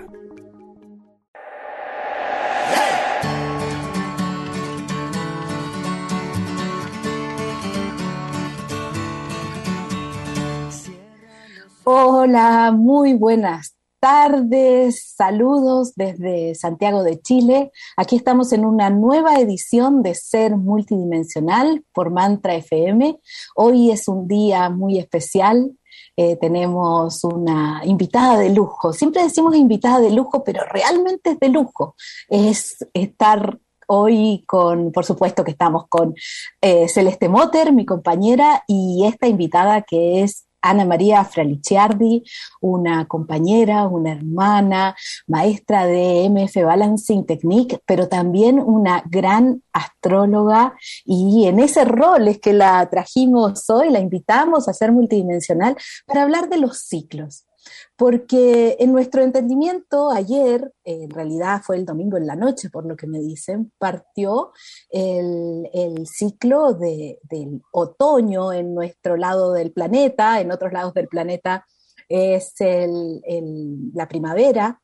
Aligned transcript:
Hola, 11.83 12.71
muy 12.71 13.15
buenas 13.15 13.78
tardes, 13.99 15.13
saludos 15.15 15.93
desde 15.95 16.55
Santiago 16.55 17.03
de 17.03 17.19
Chile. 17.21 17.71
Aquí 17.97 18.15
estamos 18.15 18.53
en 18.53 18.65
una 18.65 18.89
nueva 18.89 19.39
edición 19.39 20.01
de 20.01 20.15
Ser 20.15 20.55
Multidimensional 20.55 21.83
por 21.93 22.09
Mantra 22.09 22.55
FM. 22.55 23.19
Hoy 23.55 23.91
es 23.91 24.07
un 24.07 24.27
día 24.27 24.69
muy 24.69 24.97
especial. 24.97 25.71
Eh, 26.15 26.37
tenemos 26.37 27.23
una 27.23 27.81
invitada 27.83 28.37
de 28.37 28.49
lujo. 28.49 28.93
Siempre 28.93 29.23
decimos 29.23 29.55
invitada 29.55 29.99
de 29.99 30.11
lujo, 30.11 30.43
pero 30.43 30.63
realmente 30.65 31.31
es 31.31 31.39
de 31.39 31.49
lujo. 31.49 31.95
Es 32.29 32.77
estar 32.93 33.59
hoy 33.87 34.43
con, 34.47 34.91
por 34.91 35.03
supuesto 35.03 35.43
que 35.43 35.51
estamos 35.51 35.87
con 35.89 36.13
eh, 36.61 36.87
Celeste 36.87 37.27
Motter, 37.27 37.73
mi 37.73 37.85
compañera, 37.85 38.63
y 38.67 39.05
esta 39.05 39.27
invitada 39.27 39.81
que 39.81 40.21
es 40.23 40.48
Ana 40.61 40.85
María 40.85 41.23
Fralicciardi, 41.25 42.23
una 42.61 43.05
compañera, 43.07 43.87
una 43.87 44.11
hermana, 44.11 44.95
maestra 45.27 45.85
de 45.85 46.29
MF 46.29 46.63
Balancing 46.63 47.25
Technique, 47.25 47.79
pero 47.85 48.07
también 48.07 48.59
una 48.59 49.03
gran 49.09 49.63
astróloga. 49.73 50.75
Y 51.05 51.47
en 51.47 51.59
ese 51.59 51.85
rol 51.85 52.27
es 52.27 52.39
que 52.39 52.53
la 52.53 52.87
trajimos 52.89 53.69
hoy, 53.69 53.89
la 53.89 53.99
invitamos 53.99 54.67
a 54.67 54.73
ser 54.73 54.91
multidimensional 54.91 55.75
para 56.05 56.23
hablar 56.23 56.49
de 56.49 56.57
los 56.57 56.79
ciclos 56.79 57.45
porque 57.95 58.77
en 58.79 58.91
nuestro 58.91 59.21
entendimiento 59.21 60.11
ayer, 60.11 60.73
en 60.83 61.09
realidad 61.09 61.61
fue 61.63 61.77
el 61.77 61.85
domingo 61.85 62.17
en 62.17 62.27
la 62.27 62.35
noche, 62.35 62.69
por 62.69 62.85
lo 62.85 62.95
que 62.95 63.07
me 63.07 63.19
dicen, 63.19 63.71
partió 63.77 64.51
el, 64.89 66.05
ciclo 66.05 66.73
del 66.73 67.61
otoño 67.71 68.53
en 68.53 68.73
nuestro 68.73 69.17
lado 69.17 69.53
del 69.53 69.71
planeta, 69.71 70.41
en 70.41 70.51
otros 70.51 70.71
lados 70.71 70.93
del 70.93 71.07
planeta 71.07 71.65
es 72.07 72.53
la 72.59 74.07
primavera. 74.07 74.81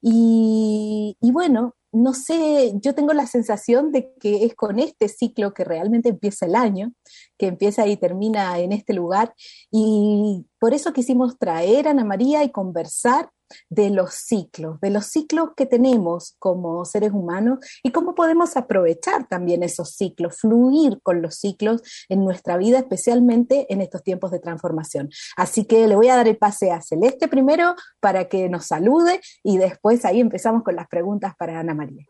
y 0.00 1.16
bueno, 1.32 1.74
no 1.92 2.14
sé, 2.14 2.72
yo 2.80 2.94
tengo 2.94 3.12
la 3.12 3.26
sensación 3.26 3.92
de 3.92 4.12
que 4.18 4.44
es 4.44 4.54
con 4.54 4.78
este 4.78 5.08
ciclo 5.08 5.52
que 5.52 5.64
realmente 5.64 6.08
empieza 6.08 6.46
el 6.46 6.54
año, 6.54 6.92
que 7.38 7.46
empieza 7.46 7.86
y 7.86 7.96
termina 7.98 8.58
en 8.58 8.72
este 8.72 8.94
lugar. 8.94 9.34
Y 9.70 10.46
por 10.58 10.72
eso 10.72 10.92
quisimos 10.92 11.38
traer 11.38 11.86
a 11.86 11.90
Ana 11.90 12.04
María 12.04 12.44
y 12.44 12.50
conversar 12.50 13.30
de 13.68 13.90
los 13.90 14.14
ciclos, 14.14 14.80
de 14.80 14.90
los 14.90 15.06
ciclos 15.06 15.50
que 15.56 15.66
tenemos 15.66 16.34
como 16.38 16.84
seres 16.84 17.12
humanos 17.12 17.58
y 17.82 17.90
cómo 17.90 18.14
podemos 18.14 18.56
aprovechar 18.56 19.26
también 19.28 19.62
esos 19.62 19.90
ciclos, 19.94 20.38
fluir 20.40 21.00
con 21.02 21.22
los 21.22 21.36
ciclos 21.36 21.82
en 22.08 22.24
nuestra 22.24 22.56
vida, 22.56 22.78
especialmente 22.78 23.66
en 23.72 23.80
estos 23.80 24.02
tiempos 24.02 24.30
de 24.30 24.40
transformación. 24.40 25.10
Así 25.36 25.64
que 25.64 25.86
le 25.86 25.96
voy 25.96 26.08
a 26.08 26.16
dar 26.16 26.28
el 26.28 26.36
pase 26.36 26.70
a 26.70 26.82
Celeste 26.82 27.28
primero 27.28 27.74
para 28.00 28.28
que 28.28 28.48
nos 28.48 28.66
salude 28.66 29.20
y 29.42 29.58
después 29.58 30.04
ahí 30.04 30.20
empezamos 30.20 30.62
con 30.62 30.76
las 30.76 30.88
preguntas 30.88 31.34
para 31.38 31.58
Ana 31.60 31.74
María. 31.74 32.06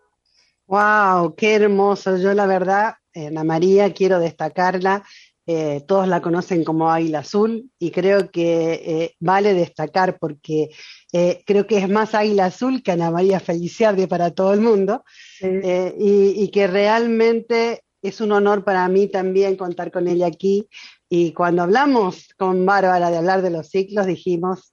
¡Wow! 0.66 1.34
¡Qué 1.34 1.56
hermoso! 1.56 2.16
Yo 2.16 2.32
la 2.34 2.46
verdad, 2.46 2.94
Ana 3.14 3.44
María, 3.44 3.92
quiero 3.92 4.18
destacarla 4.18 5.04
eh, 5.46 5.82
todos 5.88 6.06
la 6.06 6.22
conocen 6.22 6.62
como 6.62 6.90
Águila 6.90 7.18
Azul 7.20 7.68
y 7.76 7.90
creo 7.90 8.30
que 8.30 8.72
eh, 8.74 9.14
vale 9.18 9.54
destacar 9.54 10.16
porque 10.20 10.70
eh, 11.12 11.42
creo 11.44 11.66
que 11.66 11.78
es 11.78 11.88
más 11.88 12.14
Águila 12.14 12.46
Azul 12.46 12.80
que 12.82 12.92
Ana 12.92 13.10
María 13.10 13.40
Feliciardi 13.40 14.06
para 14.06 14.30
todo 14.30 14.52
el 14.52 14.60
mundo 14.60 15.04
y, 15.40 16.48
que 16.52 16.66
realmente 16.68 17.82
es 18.02 18.20
un 18.20 18.30
honor 18.30 18.62
para 18.62 18.86
mí 18.88 19.08
también 19.08 19.56
contar 19.56 19.90
con 19.90 20.06
ella 20.06 20.26
aquí 20.28 20.68
y 21.08 21.32
cuando 21.32 21.62
hablamos 21.62 22.28
con 22.38 22.64
Bárbara 22.64 23.10
de 23.10 23.16
hablar 23.16 23.42
de 23.42 23.50
los 23.50 23.68
ciclos 23.68 24.06
dijimos 24.06 24.72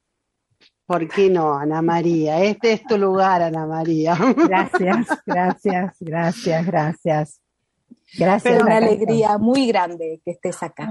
¿Por 0.85 1.07
qué 1.07 1.29
no, 1.29 1.53
Ana 1.53 1.83
María? 1.83 2.43
Este 2.43 2.73
es 2.73 2.83
tu 2.83 2.97
lugar, 2.97 3.43
Ana 3.43 3.67
María. 3.67 4.17
Gracias, 4.35 5.05
gracias, 5.23 5.95
gracias, 5.99 6.65
gracias. 6.65 7.41
Gracias. 8.17 8.61
Una 8.61 8.77
alegría 8.77 9.37
muy 9.37 9.67
grande 9.67 10.21
que 10.25 10.31
estés 10.31 10.61
acá. 10.63 10.89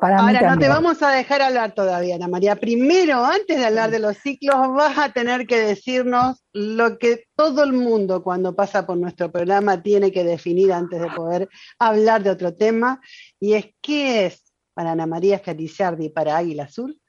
Ahora 0.00 0.50
no 0.50 0.58
te 0.58 0.68
vamos 0.68 1.02
a 1.02 1.10
dejar 1.10 1.42
hablar 1.42 1.74
todavía, 1.74 2.16
Ana 2.16 2.28
María. 2.28 2.56
Primero, 2.56 3.24
antes 3.24 3.56
de 3.56 3.64
hablar 3.64 3.90
de 3.90 4.00
los 4.00 4.16
ciclos, 4.16 4.56
vas 4.74 4.98
a 4.98 5.12
tener 5.12 5.46
que 5.46 5.60
decirnos 5.60 6.42
lo 6.52 6.98
que 6.98 7.24
todo 7.36 7.62
el 7.62 7.72
mundo 7.72 8.22
cuando 8.22 8.56
pasa 8.56 8.86
por 8.86 8.96
nuestro 8.96 9.30
programa 9.30 9.82
tiene 9.82 10.10
que 10.10 10.24
definir 10.24 10.72
antes 10.72 11.00
de 11.00 11.08
poder 11.10 11.48
hablar 11.78 12.22
de 12.22 12.30
otro 12.30 12.54
tema. 12.54 13.00
Y 13.38 13.54
es 13.54 13.66
qué 13.80 14.26
es 14.26 14.52
para 14.74 14.92
Ana 14.92 15.06
María 15.06 15.38
Feliciardi 15.38 16.06
y 16.06 16.10
para 16.10 16.36
Águila 16.36 16.64
Azul 16.64 17.00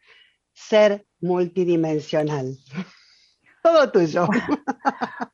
ser 0.53 1.05
multidimensional. 1.19 2.57
Todo 3.63 3.91
tuyo. 3.91 4.27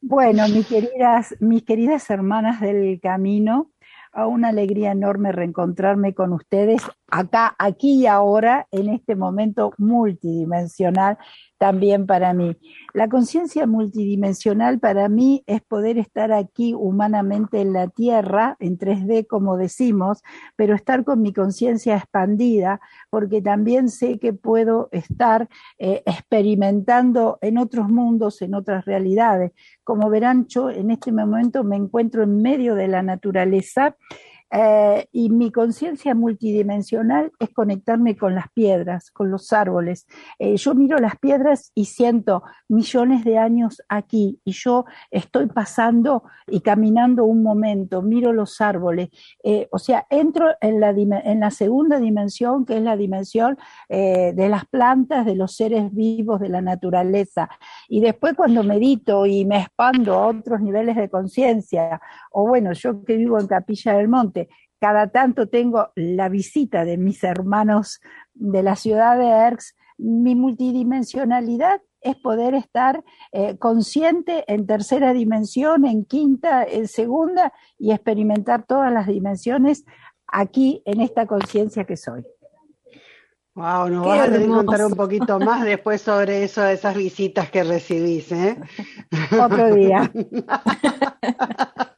Bueno, 0.01 0.47
mis 0.47 0.65
queridas, 0.65 1.35
mis 1.39 1.63
queridas 1.63 2.09
hermanas 2.09 2.61
del 2.61 2.99
camino, 2.99 3.71
a 4.13 4.27
una 4.27 4.49
alegría 4.49 4.91
enorme 4.91 5.31
reencontrarme 5.31 6.13
con 6.13 6.33
ustedes 6.33 6.81
acá, 7.07 7.55
aquí 7.57 8.01
y 8.01 8.07
ahora, 8.07 8.67
en 8.71 8.89
este 8.89 9.15
momento 9.15 9.73
multidimensional 9.77 11.17
también 11.63 12.05
para 12.07 12.33
mí. 12.33 12.57
La 12.93 13.07
conciencia 13.07 13.65
multidimensional 13.67 14.81
para 14.81 15.07
mí 15.07 15.45
es 15.47 15.61
poder 15.61 15.97
estar 15.97 16.33
aquí 16.33 16.73
humanamente 16.73 17.61
en 17.61 17.71
la 17.71 17.87
Tierra, 17.87 18.57
en 18.59 18.77
3D 18.77 19.27
como 19.27 19.55
decimos, 19.55 20.23
pero 20.57 20.75
estar 20.75 21.05
con 21.05 21.21
mi 21.21 21.31
conciencia 21.31 21.95
expandida, 21.95 22.81
porque 23.09 23.41
también 23.41 23.87
sé 23.87 24.19
que 24.19 24.33
puedo 24.33 24.89
estar 24.91 25.47
eh, 25.79 26.03
experimentando 26.05 27.37
en 27.39 27.57
otros 27.57 27.87
mundos, 27.87 28.41
en 28.41 28.55
otras 28.55 28.83
realidades. 28.83 29.53
Como 29.85 30.09
verán, 30.09 30.47
en 30.75 30.91
este 30.91 31.13
momento 31.13 31.63
me 31.63 31.77
encuentro 31.77 32.23
en 32.23 32.41
medio 32.41 32.75
de 32.75 32.89
la 32.89 33.03
naturaleza 33.03 33.95
eh, 34.55 35.07
y 35.11 35.31
mi 35.31 35.51
conciencia 35.51 36.13
multidimensional 36.13 37.31
es 37.39 37.49
conectarme 37.49 38.15
con 38.15 38.35
las 38.35 38.51
piedras, 38.53 39.09
con 39.09 39.31
los 39.31 39.51
árboles. 39.51 40.05
Eh, 40.37 40.57
yo 40.57 40.75
miro 40.75 40.99
las 40.99 41.17
piedras 41.17 41.71
y 41.73 41.85
siento 41.85 42.43
millones 42.69 43.23
de 43.25 43.39
años 43.39 43.81
aquí 43.89 44.39
y 44.45 44.51
yo 44.51 44.85
estoy 45.09 45.47
pasando 45.47 46.23
y 46.45 46.59
caminando 46.59 47.25
un 47.25 47.41
momento, 47.41 48.03
miro 48.03 48.31
los 48.31 48.61
árboles. 48.61 49.09
Eh, 49.43 49.67
o 49.71 49.79
sea, 49.79 50.05
entro 50.11 50.51
en 50.61 50.79
la, 50.79 50.91
en 50.91 51.39
la 51.39 51.49
segunda 51.49 51.99
dimensión, 51.99 52.63
que 52.65 52.77
es 52.77 52.83
la 52.83 52.95
dimensión 52.95 53.57
de 53.89 54.49
las 54.49 54.65
plantas, 54.65 55.25
de 55.25 55.35
los 55.35 55.55
seres 55.55 55.93
vivos, 55.93 56.39
de 56.39 56.49
la 56.49 56.61
naturaleza. 56.61 57.49
Y 57.87 58.01
después 58.01 58.33
cuando 58.35 58.63
medito 58.63 59.25
y 59.25 59.45
me 59.45 59.61
expando 59.61 60.13
a 60.13 60.27
otros 60.27 60.61
niveles 60.61 60.95
de 60.95 61.09
conciencia, 61.09 62.01
o 62.31 62.47
bueno, 62.47 62.73
yo 62.73 63.03
que 63.03 63.17
vivo 63.17 63.39
en 63.39 63.47
Capilla 63.47 63.95
del 63.95 64.07
Monte, 64.07 64.42
cada 64.83 65.07
tanto 65.07 65.47
tengo 65.47 65.93
la 65.95 66.27
visita 66.27 66.83
de 66.83 66.97
mis 66.97 67.23
hermanos 67.23 68.01
de 68.33 68.63
la 68.63 68.75
ciudad 68.75 69.17
de 69.17 69.27
Erx, 69.29 69.77
mi 69.97 70.35
multidimensionalidad 70.35 71.81
es 72.01 72.17
poder 72.17 72.53
estar 72.53 73.01
eh, 73.31 73.57
consciente 73.57 74.43
en 74.45 74.67
tercera 74.67 75.13
dimensión, 75.13 75.85
en 75.85 76.03
quinta, 76.03 76.65
en 76.65 76.89
segunda 76.89 77.53
y 77.79 77.93
experimentar 77.93 78.65
todas 78.65 78.91
las 78.91 79.07
dimensiones 79.07 79.85
aquí 80.27 80.81
en 80.83 80.99
esta 80.99 81.27
conciencia 81.27 81.85
que 81.85 81.95
soy. 81.95 82.25
Wow, 83.55 83.87
nos 83.87 84.05
vas 84.05 84.19
a 84.19 84.25
tener 84.25 84.41
que 84.41 84.47
contar 84.49 84.85
un 84.85 84.95
poquito 84.95 85.39
más 85.39 85.63
después 85.73 86.01
sobre 86.01 86.43
eso, 86.43 86.67
esas 86.67 86.97
visitas 86.97 87.49
que 87.49 87.63
recibís, 87.63 88.33
¿eh? 88.33 88.57
Otro 89.41 89.73
día. 89.73 90.11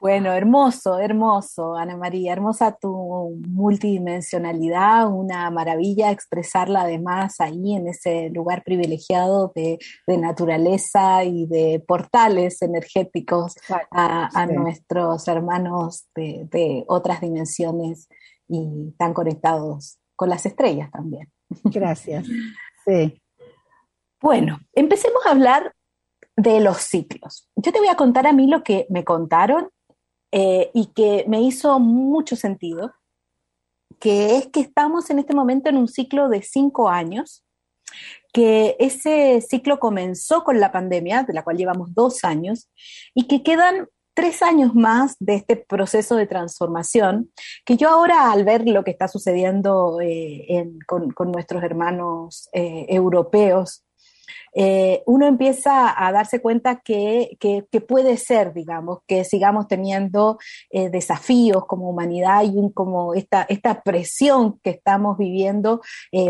Bueno, 0.00 0.32
hermoso, 0.34 0.98
hermoso, 0.98 1.76
Ana 1.76 1.96
María, 1.96 2.34
hermosa 2.34 2.76
tu 2.78 3.40
multidimensionalidad, 3.48 5.08
una 5.08 5.50
maravilla 5.50 6.10
expresarla 6.10 6.82
además 6.82 7.40
ahí 7.40 7.74
en 7.74 7.88
ese 7.88 8.28
lugar 8.28 8.64
privilegiado 8.64 9.50
de, 9.54 9.78
naturaleza 10.06 11.24
y 11.24 11.46
de 11.46 11.82
portales 11.88 12.60
energéticos 12.60 13.54
a, 13.90 14.46
nuestros 14.46 15.26
hermanos 15.26 16.06
de, 16.14 16.48
de 16.50 16.84
otras 16.86 17.22
dimensiones 17.22 18.06
y 18.46 18.92
tan 18.98 19.14
conectados 19.14 19.98
con 20.16 20.28
las 20.28 20.44
estrellas 20.44 20.90
también. 20.90 21.32
Gracias. 21.64 22.26
Sí. 22.86 23.18
Bueno, 24.20 24.58
empecemos 24.74 25.24
a 25.24 25.30
hablar 25.30 25.72
de 26.36 26.60
los 26.60 26.78
ciclos. 26.78 27.48
Yo 27.56 27.72
te 27.72 27.78
voy 27.78 27.88
a 27.88 27.96
contar 27.96 28.26
a 28.26 28.32
mí 28.32 28.46
lo 28.46 28.62
que 28.62 28.86
me 28.90 29.04
contaron 29.04 29.68
eh, 30.32 30.70
y 30.74 30.86
que 30.86 31.24
me 31.28 31.40
hizo 31.40 31.78
mucho 31.78 32.36
sentido, 32.36 32.92
que 34.00 34.36
es 34.36 34.48
que 34.48 34.60
estamos 34.60 35.08
en 35.10 35.20
este 35.20 35.34
momento 35.34 35.68
en 35.68 35.76
un 35.76 35.88
ciclo 35.88 36.28
de 36.28 36.42
cinco 36.42 36.88
años, 36.88 37.44
que 38.32 38.76
ese 38.80 39.40
ciclo 39.40 39.78
comenzó 39.78 40.42
con 40.42 40.58
la 40.58 40.72
pandemia, 40.72 41.22
de 41.22 41.34
la 41.34 41.44
cual 41.44 41.56
llevamos 41.56 41.94
dos 41.94 42.24
años, 42.24 42.68
y 43.14 43.28
que 43.28 43.44
quedan 43.44 43.88
tres 44.14 44.42
años 44.42 44.74
más 44.74 45.16
de 45.20 45.34
este 45.34 45.56
proceso 45.56 46.16
de 46.16 46.26
transformación, 46.26 47.30
que 47.64 47.76
yo 47.76 47.88
ahora 47.90 48.32
al 48.32 48.44
ver 48.44 48.66
lo 48.68 48.82
que 48.82 48.92
está 48.92 49.06
sucediendo 49.06 50.00
eh, 50.00 50.68
con, 50.86 51.32
nuestros 51.32 51.62
hermanos 51.62 52.48
eh, 52.52 52.86
europeos, 52.88 53.83
eh, 54.54 55.02
uno 55.06 55.26
empieza 55.26 55.94
a 55.96 56.12
darse 56.12 56.40
cuenta 56.40 56.80
que, 56.80 57.36
puede 57.86 58.16
ser, 58.16 58.52
digamos, 58.52 58.98
que 59.06 59.24
sigamos 59.24 59.68
teniendo 59.68 60.38
desafíos 60.70 61.66
como 61.66 61.88
humanidad 61.88 62.42
y 62.44 62.72
como 62.72 63.14
esta, 63.14 63.42
esta 63.48 63.82
presión 63.82 64.58
que 64.62 64.70
estamos 64.70 65.18
viviendo 65.18 65.80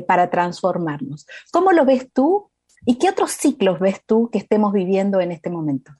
para 0.06 0.30
transformarnos. 0.30 1.26
¿Cómo 1.52 1.72
lo 1.72 1.84
ves 1.84 2.10
tú? 2.12 2.50
¿Y 2.86 2.96
qué 2.96 3.08
otros 3.08 3.30
ciclos 3.30 3.78
ves 3.78 4.00
tú 4.04 4.28
que 4.30 4.38
estemos 4.38 4.72
viviendo 4.72 5.20
en 5.20 5.32
este 5.32 5.50
momento? 5.50 5.92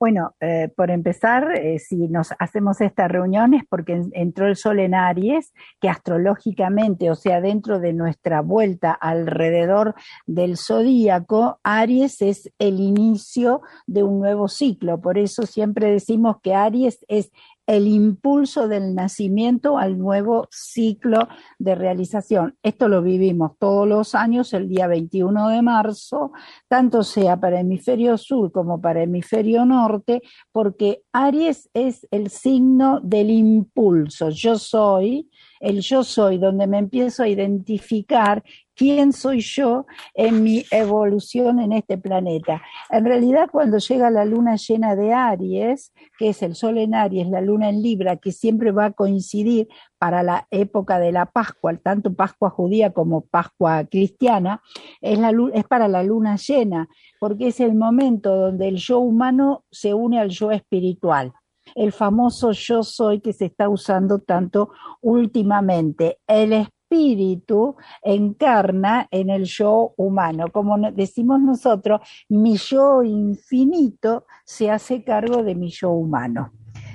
Bueno, 0.00 0.36
eh, 0.38 0.70
por 0.76 0.92
empezar, 0.92 1.56
eh, 1.56 1.80
si 1.80 2.06
nos 2.06 2.28
hacemos 2.38 2.80
estas 2.80 3.10
reuniones, 3.10 3.64
porque 3.68 4.00
entró 4.12 4.46
el 4.46 4.54
Sol 4.54 4.78
en 4.78 4.94
Aries, 4.94 5.52
que 5.80 5.88
astrológicamente, 5.88 7.10
o 7.10 7.16
sea, 7.16 7.40
dentro 7.40 7.80
de 7.80 7.92
nuestra 7.92 8.40
vuelta 8.40 8.92
alrededor 8.92 9.96
del 10.24 10.56
zodíaco, 10.56 11.58
Aries 11.64 12.22
es 12.22 12.48
el 12.60 12.78
inicio 12.78 13.60
de 13.88 14.04
un 14.04 14.20
nuevo 14.20 14.46
ciclo. 14.46 15.00
Por 15.00 15.18
eso 15.18 15.42
siempre 15.42 15.90
decimos 15.90 16.36
que 16.44 16.54
Aries 16.54 17.04
es 17.08 17.32
el 17.68 17.86
impulso 17.86 18.66
del 18.66 18.94
nacimiento 18.94 19.76
al 19.76 19.98
nuevo 19.98 20.48
ciclo 20.50 21.28
de 21.58 21.74
realización. 21.74 22.56
Esto 22.62 22.88
lo 22.88 23.02
vivimos 23.02 23.52
todos 23.58 23.86
los 23.86 24.14
años, 24.14 24.54
el 24.54 24.70
día 24.70 24.86
21 24.86 25.50
de 25.50 25.60
marzo, 25.60 26.32
tanto 26.66 27.02
sea 27.02 27.38
para 27.38 27.60
hemisferio 27.60 28.16
sur 28.16 28.50
como 28.52 28.80
para 28.80 29.02
hemisferio 29.02 29.66
norte, 29.66 30.22
porque 30.50 31.02
Aries 31.12 31.68
es 31.74 32.08
el 32.10 32.30
signo 32.30 33.00
del 33.02 33.28
impulso. 33.28 34.30
Yo 34.30 34.56
soy, 34.56 35.28
el 35.60 35.80
yo 35.80 36.04
soy, 36.04 36.38
donde 36.38 36.66
me 36.66 36.78
empiezo 36.78 37.22
a 37.22 37.28
identificar 37.28 38.42
quién 38.78 39.12
soy 39.12 39.40
yo 39.40 39.86
en 40.14 40.44
mi 40.44 40.64
evolución 40.70 41.58
en 41.58 41.72
este 41.72 41.98
planeta. 41.98 42.62
En 42.90 43.04
realidad, 43.04 43.48
cuando 43.50 43.78
llega 43.78 44.08
la 44.08 44.24
luna 44.24 44.54
llena 44.54 44.94
de 44.94 45.12
Aries, 45.12 45.92
que 46.16 46.28
es 46.28 46.42
el 46.42 46.54
sol 46.54 46.78
en 46.78 46.94
Aries, 46.94 47.28
la 47.28 47.40
luna 47.40 47.68
en 47.68 47.82
Libra, 47.82 48.16
que 48.16 48.30
siempre 48.30 48.70
va 48.70 48.86
a 48.86 48.92
coincidir 48.92 49.66
para 49.98 50.22
la 50.22 50.46
época 50.52 51.00
de 51.00 51.10
la 51.10 51.26
Pascua, 51.26 51.76
tanto 51.76 52.14
Pascua 52.14 52.50
judía 52.50 52.92
como 52.92 53.22
Pascua 53.22 53.84
cristiana, 53.84 54.62
es, 55.00 55.18
es 55.54 55.64
para 55.64 55.88
la 55.88 56.04
luna 56.04 56.36
llena, 56.36 56.88
porque 57.18 57.48
es 57.48 57.58
el 57.58 57.74
momento 57.74 58.36
donde 58.36 58.68
el 58.68 58.76
yo 58.76 59.00
humano 59.00 59.64
se 59.72 59.92
une 59.92 60.20
al 60.20 60.28
yo 60.28 60.52
espiritual 60.52 61.32
el 61.74 61.92
famoso 61.92 62.52
yo 62.52 62.82
soy 62.82 63.20
que 63.20 63.32
se 63.32 63.46
está 63.46 63.68
usando 63.68 64.18
tanto 64.20 64.70
últimamente. 65.00 66.18
El 66.26 66.52
espíritu 66.52 67.76
encarna 68.02 69.08
en 69.10 69.30
el 69.30 69.44
yo 69.44 69.92
humano. 69.96 70.46
Como 70.52 70.78
decimos 70.92 71.40
nosotros, 71.40 72.00
mi 72.28 72.56
yo 72.56 73.02
infinito 73.02 74.24
se 74.44 74.70
hace 74.70 75.04
cargo 75.04 75.42
de 75.42 75.54
mi 75.54 75.70
yo 75.70 75.90
humano. 75.90 76.52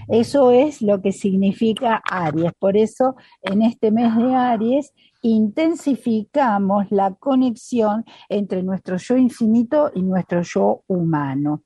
Eso 0.08 0.52
es 0.52 0.82
lo 0.82 1.02
que 1.02 1.12
significa 1.12 2.02
Aries. 2.10 2.52
Por 2.60 2.76
eso, 2.76 3.16
en 3.42 3.62
este 3.62 3.92
mes 3.92 4.16
de 4.18 4.36
Aries, 4.36 4.94
intensificamos 5.22 6.92
la 6.92 7.14
conexión 7.14 8.04
entre 8.28 8.64
nuestro 8.64 8.98
yo 8.98 9.16
infinito 9.16 9.92
y 9.94 10.02
nuestro 10.02 10.42
yo 10.42 10.84
humano. 10.88 11.64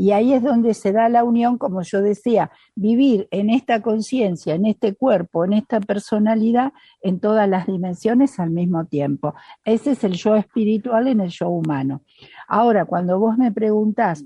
Y 0.00 0.12
ahí 0.12 0.32
es 0.32 0.44
donde 0.44 0.74
se 0.74 0.92
da 0.92 1.08
la 1.08 1.24
unión, 1.24 1.58
como 1.58 1.82
yo 1.82 2.00
decía, 2.00 2.52
vivir 2.76 3.26
en 3.32 3.50
esta 3.50 3.82
conciencia, 3.82 4.54
en 4.54 4.64
este 4.64 4.94
cuerpo, 4.94 5.44
en 5.44 5.54
esta 5.54 5.80
personalidad, 5.80 6.72
en 7.02 7.18
todas 7.18 7.48
las 7.48 7.66
dimensiones 7.66 8.38
al 8.38 8.50
mismo 8.50 8.84
tiempo. 8.84 9.34
Ese 9.64 9.90
es 9.90 10.04
el 10.04 10.12
yo 10.12 10.36
espiritual 10.36 11.08
en 11.08 11.18
el 11.18 11.30
yo 11.30 11.48
humano. 11.48 12.02
Ahora, 12.46 12.84
cuando 12.84 13.18
vos 13.18 13.36
me 13.38 13.50
preguntás, 13.50 14.24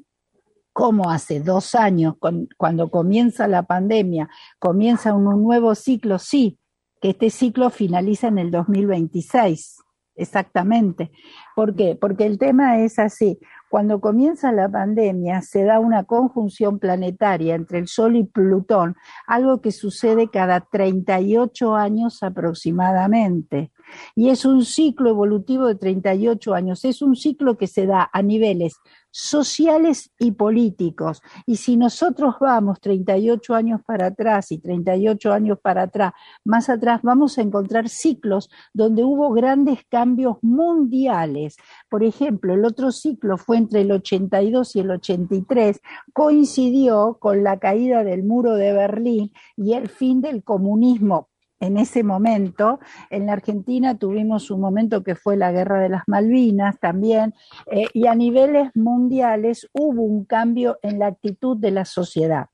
cómo 0.75 1.09
hace 1.11 1.41
dos 1.41 1.75
años, 1.75 2.17
cuando 2.59 2.91
comienza 2.91 3.49
la 3.49 3.63
pandemia, 3.63 4.29
comienza 4.59 5.15
un, 5.15 5.27
un, 5.27 5.43
nuevo 5.43 5.75
ciclo, 5.75 6.19
sí, 6.19 6.59
que 7.01 7.11
este 7.11 7.31
ciclo 7.31 7.71
finaliza 7.71 8.29
en 8.29 8.39
el 8.39 8.51
2026, 8.51 9.79
exactamente. 10.17 11.13
¿Por 11.57 11.75
qué? 11.75 11.97
Porque 11.99 12.27
el 12.27 12.39
tema 12.39 12.79
es 12.81 12.99
así, 12.99 13.39
cuando 13.73 14.03
comienza 14.03 14.53
la 14.53 14.69
pandemia 14.69 15.41
se 15.41 15.65
da 15.65 15.81
una 15.81 16.05
conjunción 16.05 16.79
planetaria 16.79 17.55
entre 17.55 17.79
el 17.79 17.89
Sol 17.89 18.17
y 18.17 18.25
Plutón, 18.25 18.97
algo 19.27 19.63
que 19.63 19.73
sucede 19.73 20.29
cada 20.29 20.61
38 20.61 21.75
años 21.75 22.23
aproximadamente. 22.23 23.72
Y 24.15 24.29
es 24.29 24.44
un 24.44 24.65
ciclo 24.65 25.11
evolutivo 25.11 25.67
de 25.67 25.75
38 25.75 26.55
años. 26.55 26.85
Es 26.85 27.03
un 27.03 27.17
ciclo 27.17 27.56
que 27.56 27.67
se 27.67 27.87
da 27.87 28.09
a 28.12 28.23
niveles 28.23 28.75
sociales 29.12 30.11
y 30.19 30.33
políticos. 30.33 31.23
Y 31.47 31.56
si 31.56 31.77
nosotros 31.77 32.37
vamos 32.41 32.81
38 32.81 33.55
años 33.55 33.81
para 33.87 34.06
atrás 34.06 34.50
y 34.50 34.59
38 34.59 35.33
años 35.33 35.59
para 35.62 35.83
atrás, 35.83 36.12
más 36.44 36.69
atrás, 36.69 37.00
vamos 37.03 37.39
a 37.39 37.43
encontrar 37.43 37.89
ciclos 37.89 38.50
donde 38.73 39.05
hubo 39.05 39.31
grandes 39.33 39.81
cambios 39.89 40.39
mundiales. 40.41 41.56
Por 41.89 42.03
ejemplo, 42.03 42.55
el 42.55 42.65
otro 42.65 42.91
ciclo 42.91 43.37
fue 43.37 43.59
entre 43.59 43.83
el 43.83 43.93
82 43.93 44.77
y 44.77 44.81
el 44.81 44.91
83, 44.91 45.81
coincidió 46.12 47.19
con 47.21 47.44
la 47.44 47.59
caída 47.59 48.03
del 48.05 48.25
muro 48.25 48.55
de 48.55 48.73
Berlín 48.73 49.33
y 49.56 49.75
el 49.75 49.89
fin 49.89 50.23
del 50.23 50.43
comunismo 50.43 51.29
en 51.62 51.76
ese 51.76 52.03
momento. 52.03 52.81
En 53.09 53.26
la 53.26 53.32
Argentina 53.32 53.97
tuvimos 53.97 54.50
un 54.50 54.61
momento 54.61 55.03
que 55.03 55.14
fue 55.14 55.37
la 55.37 55.53
guerra 55.53 55.81
de 55.81 55.88
las 55.88 56.03
Malvinas 56.06 56.79
también, 56.81 57.35
eh, 57.70 57.87
y 57.94 58.06
a 58.09 58.14
niveles 58.14 58.70
mundiales 58.75 59.69
hubo 59.73 60.03
un 60.03 60.25
cambio 60.25 60.79
en 60.82 60.98
la 60.98 61.06
actitud 61.06 61.56
de 61.56 61.70
la 61.70 61.84
sociedad. 61.84 62.46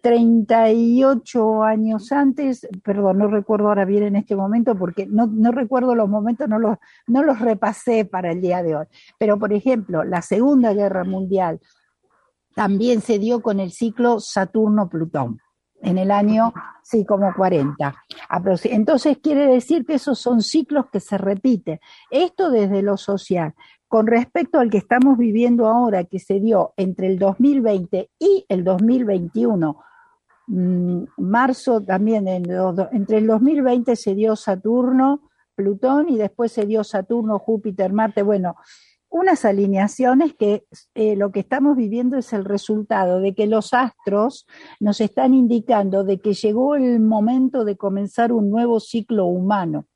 38 0.00 1.62
años 1.62 2.10
antes, 2.12 2.66
perdón, 2.82 3.18
no 3.18 3.28
recuerdo 3.28 3.68
ahora 3.68 3.84
bien 3.84 4.04
en 4.04 4.16
este 4.16 4.34
momento 4.34 4.74
porque 4.74 5.06
no, 5.06 5.28
recuerdo 5.52 5.94
los 5.94 6.08
momentos, 6.08 6.48
no 6.48 6.58
los, 6.58 6.78
no 7.06 7.22
los 7.22 7.40
repasé 7.40 8.06
para 8.06 8.32
el 8.32 8.40
día 8.40 8.62
de 8.62 8.74
hoy. 8.76 8.86
Pero, 9.18 9.38
por 9.38 9.52
ejemplo, 9.52 10.02
la 10.02 10.22
Segunda 10.22 10.72
Guerra 10.72 11.04
Mundial 11.04 11.60
también 12.54 13.02
se 13.02 13.18
dio 13.18 13.42
con 13.42 13.60
el 13.60 13.70
ciclo 13.70 14.18
Saturno-Plutón 14.18 15.40
en 15.82 15.98
el 15.98 16.10
año, 16.10 16.52
sí, 16.82 17.04
como 17.04 17.32
40. 17.34 17.94
Entonces 18.64 19.18
quiere 19.18 19.46
decir 19.46 19.84
que 19.84 19.94
esos 19.94 20.18
son 20.18 20.42
ciclos 20.42 20.86
que 20.92 21.00
se 21.00 21.18
repiten. 21.18 21.80
Esto 22.10 22.50
desde 22.50 22.82
lo 22.82 22.96
social. 22.96 23.54
Con 23.88 24.06
respecto 24.06 24.60
al 24.60 24.70
que 24.70 24.78
estamos 24.78 25.18
viviendo 25.18 25.66
ahora, 25.66 26.04
que 26.04 26.20
se 26.20 26.38
dio 26.38 26.74
entre 26.76 27.08
el 27.08 27.18
2020 27.18 28.10
y 28.18 28.46
el 28.48 28.62
2021, 28.62 29.82
mm, 30.46 31.02
marzo 31.16 31.80
también, 31.80 32.28
entre 32.28 33.18
el 33.18 33.26
2020 33.26 33.96
se 33.96 34.14
dio 34.14 34.36
Saturno, 34.36 35.30
Plutón 35.56 36.08
y 36.08 36.16
después 36.16 36.52
se 36.52 36.66
dio 36.66 36.84
Saturno, 36.84 37.38
Júpiter, 37.38 37.92
Marte. 37.92 38.22
Bueno, 38.22 38.56
unas 39.10 39.44
alineaciones 39.44 40.34
que 40.34 40.64
eh, 40.94 41.16
lo 41.16 41.32
que 41.32 41.40
estamos 41.40 41.76
viviendo 41.76 42.16
es 42.16 42.32
el 42.32 42.44
resultado 42.44 43.20
de 43.20 43.34
que 43.34 43.46
los 43.46 43.74
astros 43.74 44.46
nos 44.78 45.00
están 45.00 45.34
indicando 45.34 46.04
de 46.04 46.20
que 46.20 46.32
llegó 46.32 46.76
el 46.76 47.00
momento 47.00 47.64
de 47.64 47.76
comenzar 47.76 48.32
un 48.32 48.50
nuevo 48.50 48.78
ciclo 48.78 49.26
humano. 49.26 49.86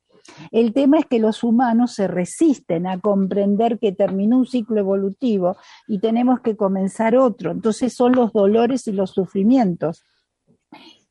El 0.51 0.73
tema 0.73 0.99
es 0.99 1.05
que 1.05 1.19
los 1.19 1.43
humanos 1.43 1.93
se 1.93 2.07
resisten 2.07 2.87
a 2.87 2.99
comprender 2.99 3.79
que 3.79 3.91
terminó 3.91 4.39
un 4.39 4.47
ciclo 4.47 4.79
evolutivo 4.79 5.55
y 5.87 5.99
tenemos 5.99 6.41
que 6.41 6.57
comenzar 6.57 7.15
otro. 7.15 7.51
Entonces 7.51 7.93
son 7.93 8.13
los 8.13 8.33
dolores 8.33 8.87
y 8.87 8.91
los 8.91 9.11
sufrimientos. 9.11 10.03